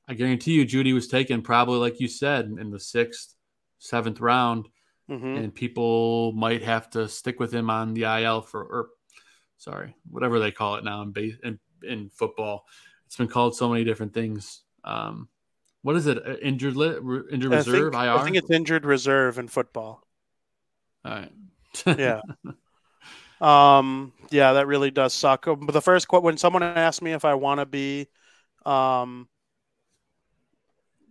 I 0.08 0.14
guarantee 0.14 0.54
you, 0.54 0.66
Jeudy 0.66 0.94
was 0.94 1.08
taken 1.08 1.42
probably 1.42 1.80
like 1.80 2.00
you 2.00 2.08
said 2.08 2.46
in 2.60 2.70
the 2.70 2.80
sixth, 2.80 3.36
seventh 3.80 4.20
round, 4.20 4.68
hmm 5.08 5.36
and 5.36 5.54
people 5.54 6.32
might 6.34 6.62
have 6.62 6.90
to 6.92 7.08
stick 7.10 7.40
with 7.40 7.54
him 7.54 7.70
on 7.70 7.94
the 7.94 8.04
IL 8.04 8.42
for, 8.42 8.64
or 8.64 8.90
sorry, 9.62 9.96
whatever 10.10 10.40
they 10.40 10.52
call 10.52 10.76
it 10.76 10.84
now 10.84 11.04
in 11.04 11.12
base 11.12 11.36
in, 11.44 11.60
in 11.84 12.10
football. 12.10 12.66
It's 13.06 13.16
been 13.16 13.28
called 13.28 13.56
so 13.56 13.70
many 13.70 13.84
different 13.84 14.14
things. 14.14 14.64
Um, 14.84 15.28
what 15.84 15.96
is 15.96 16.08
it? 16.08 16.18
Uh, 16.18 16.38
Injured, 16.42 16.76
li- 16.76 16.98
re- 17.00 17.24
injured 17.32 17.54
I 17.54 17.58
reserve? 17.58 17.94
think, 17.94 18.04
IR. 18.04 18.18
I 18.18 18.24
think 18.24 18.38
it's 18.38 18.50
injured 18.50 18.86
reserve 18.86 19.38
in 19.38 19.48
football. 19.48 20.02
All 21.06 21.12
right. 21.12 21.32
Yeah. 21.86 22.22
um. 23.42 24.14
Yeah, 24.32 24.54
that 24.54 24.68
really 24.68 24.92
does 24.92 25.14
suck. 25.14 25.48
Uh, 25.48 25.56
But 25.56 25.74
the 25.74 25.82
first 25.82 26.08
quote 26.08 26.24
when 26.24 26.38
someone 26.38 26.64
asked 26.64 27.02
me 27.02 27.12
if 27.12 27.26
I 27.26 27.34
want 27.34 27.60
to 27.60 27.66
be, 27.66 28.08
um, 28.66 29.28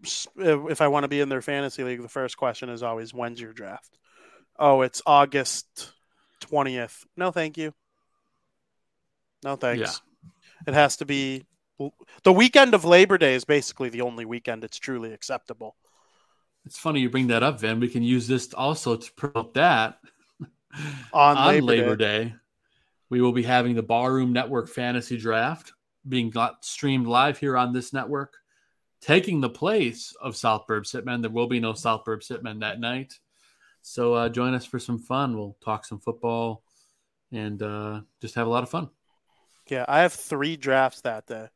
if 0.02 0.26
if 0.70 0.80
I 0.80 0.88
want 0.88 1.04
to 1.04 1.08
be 1.08 1.20
in 1.20 1.28
their 1.28 1.42
fantasy 1.42 1.84
league, 1.84 2.02
the 2.02 2.08
first 2.08 2.36
question 2.36 2.68
is 2.70 2.82
always, 2.82 3.12
"When's 3.12 3.40
your 3.40 3.52
draft?" 3.52 3.98
Oh, 4.58 4.80
it's 4.82 5.02
August 5.06 5.92
twentieth. 6.40 7.04
No, 7.16 7.30
thank 7.30 7.58
you. 7.58 7.74
No 9.42 9.56
thanks. 9.56 10.00
It 10.66 10.74
has 10.74 10.96
to 10.98 11.06
be 11.06 11.46
the 12.24 12.32
weekend 12.32 12.74
of 12.74 12.84
Labor 12.84 13.16
Day 13.16 13.34
is 13.34 13.44
basically 13.44 13.88
the 13.88 14.02
only 14.02 14.24
weekend 14.24 14.64
it's 14.64 14.78
truly 14.78 15.12
acceptable. 15.12 15.76
It's 16.66 16.78
funny 16.78 17.00
you 17.00 17.08
bring 17.08 17.28
that 17.28 17.42
up, 17.42 17.58
Van. 17.60 17.80
We 17.80 17.88
can 17.88 18.02
use 18.02 18.28
this 18.28 18.52
also 18.52 18.96
to 18.96 19.12
promote 19.12 19.54
that 19.54 19.98
On 21.12 21.36
on, 21.36 21.46
Labor 21.48 21.66
Labor, 21.66 21.96
Day. 21.96 22.34
We 23.08 23.20
will 23.20 23.32
be 23.32 23.42
having 23.42 23.74
the 23.74 23.82
Barroom 23.82 24.32
Network 24.32 24.68
Fantasy 24.68 25.16
Draft 25.16 25.72
being 26.08 26.30
got- 26.30 26.64
streamed 26.64 27.06
live 27.06 27.38
here 27.38 27.56
on 27.56 27.72
this 27.72 27.92
network, 27.92 28.36
taking 29.00 29.40
the 29.40 29.48
place 29.48 30.14
of 30.20 30.36
South 30.36 30.66
Burb 30.68 30.82
Sitman. 30.82 31.22
There 31.22 31.30
will 31.30 31.48
be 31.48 31.60
no 31.60 31.72
South 31.72 32.04
Burb 32.04 32.20
Sitman 32.20 32.60
that 32.60 32.78
night. 32.78 33.14
So 33.82 34.14
uh, 34.14 34.28
join 34.28 34.54
us 34.54 34.64
for 34.64 34.78
some 34.78 34.98
fun. 34.98 35.36
We'll 35.36 35.56
talk 35.64 35.84
some 35.84 35.98
football 35.98 36.62
and 37.32 37.62
uh, 37.62 38.02
just 38.20 38.34
have 38.34 38.46
a 38.46 38.50
lot 38.50 38.62
of 38.62 38.68
fun. 38.68 38.90
Yeah, 39.70 39.84
I 39.86 40.00
have 40.00 40.12
three 40.12 40.56
drafts 40.56 41.02
that 41.02 41.26
day. 41.26 41.48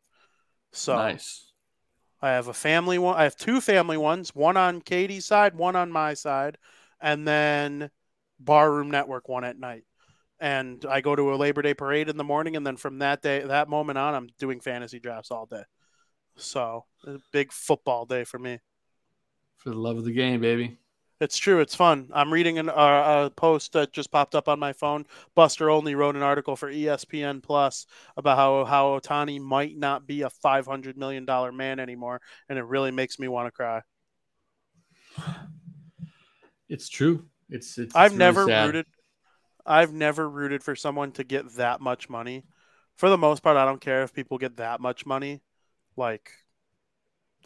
So 0.72 0.96
Nice. 0.96 1.50
I 2.22 2.30
have 2.30 2.48
a 2.48 2.54
family 2.54 2.98
one. 2.98 3.16
I 3.16 3.24
have 3.24 3.36
two 3.36 3.60
family 3.60 3.96
ones, 3.96 4.34
one 4.34 4.56
on 4.56 4.80
Katie's 4.80 5.26
side, 5.26 5.56
one 5.56 5.76
on 5.76 5.92
my 5.92 6.14
side, 6.14 6.56
and 7.00 7.26
then 7.26 7.90
Barroom 8.38 8.90
Network 8.90 9.28
one 9.28 9.44
at 9.44 9.58
night. 9.58 9.84
And 10.40 10.84
I 10.88 11.00
go 11.00 11.14
to 11.14 11.34
a 11.34 11.36
Labor 11.36 11.62
Day 11.62 11.74
parade 11.74 12.08
in 12.08 12.16
the 12.16 12.24
morning, 12.24 12.56
and 12.56 12.66
then 12.66 12.76
from 12.76 13.00
that 13.00 13.20
day, 13.20 13.40
that 13.40 13.68
moment 13.68 13.98
on, 13.98 14.14
I'm 14.14 14.28
doing 14.38 14.60
fantasy 14.60 14.98
drafts 15.00 15.30
all 15.30 15.46
day. 15.46 15.62
So 16.36 16.86
a 17.06 17.18
big 17.32 17.52
football 17.52 18.06
day 18.06 18.24
for 18.24 18.38
me. 18.38 18.60
For 19.56 19.70
the 19.70 19.76
love 19.76 19.96
of 19.96 20.04
the 20.04 20.12
game, 20.12 20.40
baby. 20.40 20.78
It's 21.24 21.38
true. 21.38 21.60
It's 21.60 21.74
fun. 21.74 22.10
I'm 22.12 22.30
reading 22.30 22.58
an, 22.58 22.68
uh, 22.68 22.72
a 23.26 23.30
post 23.34 23.72
that 23.72 23.92
just 23.92 24.12
popped 24.12 24.34
up 24.34 24.46
on 24.46 24.58
my 24.58 24.74
phone. 24.74 25.06
Buster 25.34 25.70
Olney 25.70 25.94
wrote 25.94 26.16
an 26.16 26.22
article 26.22 26.54
for 26.54 26.70
ESPN 26.70 27.42
Plus 27.42 27.86
about 28.18 28.36
how 28.36 28.66
how 28.66 28.98
Ohtani 28.98 29.40
might 29.40 29.74
not 29.74 30.06
be 30.06 30.20
a 30.20 30.28
500 30.28 30.98
million 30.98 31.24
dollar 31.24 31.50
man 31.50 31.80
anymore, 31.80 32.20
and 32.50 32.58
it 32.58 32.64
really 32.64 32.90
makes 32.90 33.18
me 33.18 33.26
want 33.26 33.46
to 33.46 33.52
cry. 33.52 33.80
It's 36.68 36.90
true. 36.90 37.24
It's, 37.48 37.78
it's 37.78 37.96
I've 37.96 38.12
really 38.12 38.18
never 38.18 38.46
sad. 38.46 38.66
rooted. 38.66 38.86
I've 39.64 39.94
never 39.94 40.28
rooted 40.28 40.62
for 40.62 40.76
someone 40.76 41.12
to 41.12 41.24
get 41.24 41.54
that 41.54 41.80
much 41.80 42.10
money. 42.10 42.44
For 42.96 43.08
the 43.08 43.16
most 43.16 43.42
part, 43.42 43.56
I 43.56 43.64
don't 43.64 43.80
care 43.80 44.02
if 44.02 44.12
people 44.12 44.36
get 44.36 44.58
that 44.58 44.78
much 44.78 45.06
money. 45.06 45.40
Like, 45.96 46.30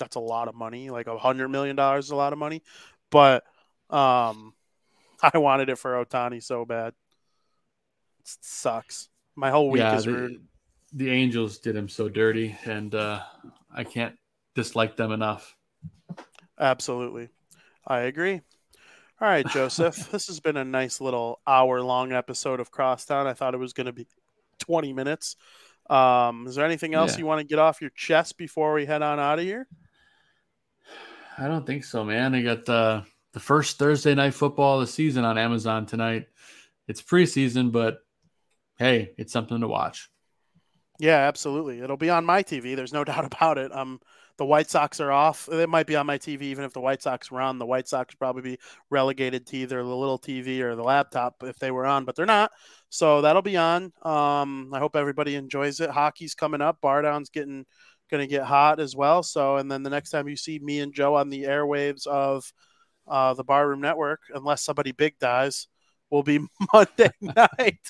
that's 0.01 0.17
a 0.17 0.21
lot 0.21 0.49
of 0.49 0.57
money. 0.57 0.91
Like 0.91 1.07
a 1.07 1.17
hundred 1.17 1.49
million 1.49 1.77
dollars 1.77 2.07
is 2.07 2.11
a 2.11 2.17
lot 2.17 2.33
of 2.33 2.41
money. 2.41 2.63
But 3.11 3.45
um, 3.91 4.55
I 5.23 5.39
wanted 5.39 5.69
it 5.69 5.79
for 5.79 6.05
Ohtani 6.05 6.43
so 6.43 6.65
bad. 6.65 6.95
It 8.21 8.37
sucks. 8.41 9.09
My 9.35 9.51
whole 9.51 9.71
week 9.71 9.81
yeah, 9.81 9.97
is 9.97 10.05
the, 10.05 10.13
ruined. 10.13 10.41
the 10.93 11.11
Angels 11.11 11.59
did 11.59 11.77
him 11.77 11.89
so 11.89 12.09
dirty, 12.09 12.57
and 12.65 12.95
uh, 12.95 13.21
I 13.73 13.85
can't 13.85 14.17
dislike 14.55 14.97
them 14.97 15.13
enough. 15.13 15.57
Absolutely. 16.59 17.29
I 17.87 18.01
agree. 18.01 18.43
All 19.21 19.29
right, 19.29 19.47
Joseph. 19.47 20.11
this 20.13 20.27
has 20.27 20.41
been 20.41 20.57
a 20.57 20.65
nice 20.65 21.01
little 21.01 21.41
hour 21.47 21.81
long 21.81 22.13
episode 22.13 22.61
of 22.61 22.71
Crosstown. 22.71 23.27
I 23.27 23.33
thought 23.33 23.55
it 23.55 23.59
was 23.59 23.73
going 23.73 23.87
to 23.87 23.93
be 23.93 24.07
20 24.61 24.93
minutes. 24.93 25.37
Um, 25.89 26.47
is 26.47 26.55
there 26.55 26.65
anything 26.65 26.95
else 26.95 27.13
Yeah. 27.13 27.21
you 27.21 27.27
want 27.27 27.41
to 27.41 27.47
get 27.47 27.59
off 27.59 27.81
your 27.81 27.91
chest 27.91 28.37
before 28.37 28.75
we 28.75 28.87
head 28.87 29.03
on 29.03 29.19
out 29.19 29.39
of 29.39 29.45
here? 29.45 29.67
I 31.39 31.49
don't 31.49 31.67
think 31.67 31.85
so, 31.85 32.05
man. 32.05 32.35
I 32.35 32.43
got 32.43 32.65
the 32.65 33.05
the 33.33 33.41
first 33.41 33.79
Thursday 33.79 34.15
night 34.15 34.35
football 34.35 34.81
of 34.81 34.87
the 34.87 34.93
season 34.93 35.25
on 35.25 35.39
Amazon 35.39 35.87
tonight. 35.87 36.27
It's 36.87 37.03
preseason, 37.03 37.73
but 37.73 37.99
hey, 38.79 39.13
it's 39.19 39.33
something 39.33 39.61
to 39.61 39.69
watch. 39.69 40.11
Yeah, 40.99 41.29
absolutely. 41.29 41.81
It'll 41.81 41.97
be 41.97 42.11
on 42.11 42.25
my 42.25 42.43
TV. 42.43 42.75
There's 42.75 42.93
no 42.93 43.05
doubt 43.05 43.25
about 43.25 43.59
it. 43.59 43.75
Um, 43.75 44.01
the 44.39 44.47
White 44.47 44.71
Sox 44.71 45.01
are 45.01 45.11
off. 45.11 45.49
It 45.51 45.69
might 45.69 45.87
be 45.87 45.97
on 45.97 46.07
my 46.07 46.17
TV 46.17 46.43
even 46.43 46.65
if 46.65 46.73
the 46.73 46.81
White 46.81 47.03
Sox 47.03 47.31
were 47.31 47.41
on. 47.41 47.59
The 47.59 47.67
White 47.67 47.89
Sox 47.89 48.15
probably 48.15 48.43
be 48.43 48.59
relegated 48.89 49.47
to 49.49 49.57
either 49.57 49.83
the 49.83 49.97
little 49.97 50.19
TV 50.19 50.61
or 50.61 50.77
the 50.77 50.83
laptop 50.83 51.43
if 51.43 51.59
they 51.59 51.73
were 51.73 51.87
on, 51.87 52.05
but 52.05 52.15
they're 52.15 52.25
not. 52.25 52.53
So 52.89 53.21
that'll 53.21 53.43
be 53.43 53.57
on. 53.57 53.93
Um, 54.03 54.71
I 54.73 54.79
hope 54.79 54.95
everybody 54.95 55.35
enjoys 55.35 55.81
it. 55.81 55.91
Hockey's 55.91 56.37
coming 56.37 56.61
up. 56.61 56.79
Bardown's 56.81 57.31
getting 57.31 57.67
going 58.11 58.23
to 58.23 58.31
get 58.31 58.45
hot 58.45 58.81
as 58.81 58.97
well. 58.97 59.23
So, 59.23 59.57
and 59.57 59.71
then 59.71 59.83
the 59.83 59.91
next 59.91 60.11
time 60.11 60.29
you 60.29 60.37
see 60.37 60.59
me 60.59 60.81
and 60.81 60.95
Joe 60.95 61.17
on 61.17 61.29
the 61.29 61.43
airwaves 61.43 62.07
of 62.07 62.51
uh, 63.09 63.35
the 63.35 63.45
Barroom 63.45 63.81
Network, 63.81 64.21
unless 64.35 64.63
somebody 64.63 64.93
big 64.93 65.19
dies, 65.19 65.69
will 66.11 66.23
be 66.23 66.41
Monday 66.73 67.11
night. 67.21 67.81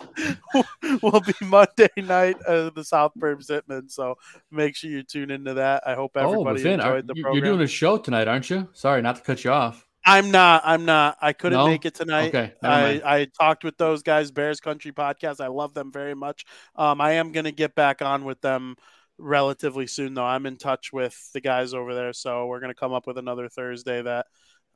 will 1.02 1.20
be 1.20 1.34
Monday 1.42 1.88
night 1.96 2.36
uh, 2.46 2.70
the 2.70 2.84
South 2.84 3.12
Burb 3.18 3.46
Zitman. 3.46 3.90
So 3.90 4.16
make 4.50 4.76
sure 4.76 4.90
you 4.90 5.02
tune 5.02 5.30
into 5.30 5.54
that. 5.54 5.82
I 5.86 5.94
hope 5.94 6.12
oh, 6.16 6.20
everybody 6.32 6.64
are- 6.68 6.72
enjoyed 6.72 7.06
the 7.06 7.14
you- 7.16 7.22
program. 7.22 7.44
you're 7.44 7.54
doing 7.54 7.64
a 7.64 7.68
show 7.68 7.98
tonight, 7.98 8.28
aren't 8.28 8.50
you? 8.50 8.68
Sorry, 8.72 9.02
not 9.02 9.16
to 9.16 9.22
cut 9.22 9.44
you 9.44 9.50
off. 9.50 9.84
I'm 10.04 10.30
not. 10.30 10.62
I'm 10.64 10.86
not. 10.86 11.18
I 11.20 11.34
couldn't 11.34 11.58
No? 11.58 11.66
make 11.66 11.84
it 11.84 11.94
tonight. 11.94 12.28
Okay, 12.28 12.54
I. 12.62 13.02
I 13.04 13.26
talked 13.38 13.62
with 13.62 13.76
those 13.76 14.02
guys, 14.02 14.30
Bears 14.30 14.58
Country 14.58 14.90
Podcast. 14.90 15.38
I 15.40 15.48
love 15.48 15.74
them 15.74 15.92
very 15.92 16.14
much. 16.14 16.46
Um, 16.76 17.00
I 17.00 17.12
am 17.14 17.30
going 17.30 17.44
to 17.44 17.52
get 17.52 17.74
back 17.74 18.00
on 18.00 18.24
with 18.24 18.40
them 18.40 18.76
relatively 19.18 19.86
soon, 19.86 20.14
though. 20.14 20.24
I'm 20.24 20.46
in 20.46 20.56
touch 20.56 20.94
with 20.94 21.30
the 21.34 21.42
guys 21.42 21.74
over 21.74 21.94
there, 21.94 22.14
so 22.14 22.46
we're 22.46 22.60
going 22.60 22.72
to 22.72 22.78
come 22.78 22.92
up 22.94 23.06
with 23.06 23.18
another 23.18 23.50
Thursday 23.50 24.00
that 24.00 24.26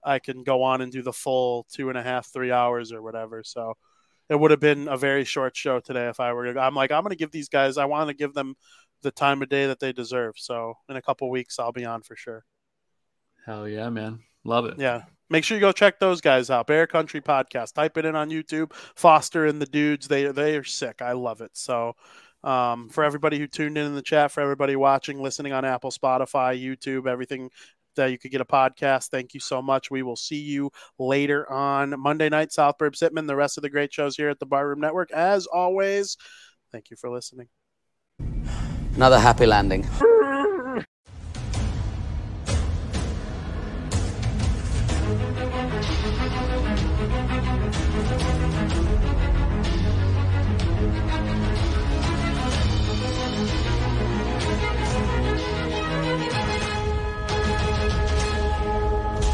I 0.05 0.19
can 0.19 0.43
go 0.43 0.63
on 0.63 0.81
and 0.81 0.91
do 0.91 1.03
the 1.03 1.13
full 1.13 1.67
two 1.71 1.89
and 1.89 1.99
a 1.99 2.03
half, 2.03 2.27
three 2.27 2.53
hours 2.53 2.93
or 2.93 3.03
whatever. 3.03 3.43
So 3.45 3.75
it 4.29 4.39
would 4.39 4.51
have 4.51 4.61
been 4.61 4.89
a 4.89 4.97
very 4.97 5.25
short 5.25 5.57
show 5.57 5.81
today 5.81 6.09
if 6.09 6.21
I 6.21 6.33
were 6.33 6.53
to. 6.53 6.61
I'm 6.61 6.75
like, 6.75 6.91
I'm 6.91 7.03
going 7.03 7.11
to 7.11 7.17
give 7.17 7.31
these 7.31 7.49
guys. 7.49 7.77
I 7.77 7.85
want 7.85 8.09
to 8.09 8.15
give 8.15 8.35
them 8.35 8.55
the 9.03 9.11
time 9.11 9.43
of 9.43 9.49
day 9.49 9.67
that 9.67 9.81
they 9.81 9.93
deserve. 9.93 10.35
So 10.37 10.75
in 10.89 10.97
a 10.97 11.03
couple 11.03 11.29
weeks, 11.31 11.59
I'll 11.59 11.73
be 11.73 11.85
on 11.85 12.03
for 12.03 12.17
sure. 12.17 12.45
Hell 13.45 13.69
yeah, 13.69 13.91
man. 13.91 14.21
Love 14.45 14.67
it. 14.67 14.75
Yeah. 14.79 15.03
Make 15.31 15.45
sure 15.45 15.57
you 15.57 15.61
go 15.61 15.73
check 15.73 15.99
those 15.99 16.21
guys 16.21 16.51
out. 16.51 16.67
Bear 16.67 16.87
Country 16.87 17.21
Podcast. 17.21 17.75
Type 17.75 17.97
it 17.97 18.05
in 18.05 18.15
on 18.15 18.31
YouTube. 18.31 18.73
Foster 18.97 19.47
and 19.47 19.61
the 19.61 19.67
dudes. 19.67 20.09
They 20.09 20.27
they 20.27 20.57
are 20.57 20.65
sick. 20.65 21.01
I 21.01 21.13
love 21.13 21.41
it. 21.41 21.51
So 21.55 21.95
um, 22.45 22.89
for 22.89 23.05
everybody 23.05 23.39
who 23.39 23.47
tuned 23.47 23.79
in 23.79 23.87
in 23.87 23.95
the 23.95 24.03
chat, 24.03 24.33
for 24.33 24.41
everybody 24.41 24.77
watching, 24.77 25.21
listening 25.21 25.53
on 25.53 25.65
Apple, 25.65 25.91
Spotify, 25.91 26.61
YouTube, 26.61 27.07
everything, 27.07 27.51
that 27.97 28.11
you 28.11 28.19
could 28.19 28.31
get 28.31 28.41
a 28.41 28.45
podcast. 28.45 29.09
Thank 29.09 29.35
you 29.35 29.41
so 29.41 29.63
much. 29.63 29.91
We 29.91 30.03
will 30.03 30.17
see 30.17 30.41
you 30.41 30.71
later 30.99 31.51
on 31.51 31.99
Monday 31.99 32.29
night, 32.29 32.53
South 32.53 32.77
Sitman, 32.79 33.27
the 33.27 33.37
rest 33.37 33.59
of 33.59 33.63
the 33.63 33.71
great 33.71 33.93
shows 33.93 34.17
here 34.17 34.29
at 34.29 34.39
the 34.39 34.47
Barroom 34.47 34.81
Network. 34.81 35.11
As 35.13 35.47
always, 35.47 36.17
thank 36.71 36.91
you 36.91 36.97
for 36.97 37.11
listening. 37.11 37.49
Another 38.97 39.19
happy 39.19 39.47
landing. 39.47 39.89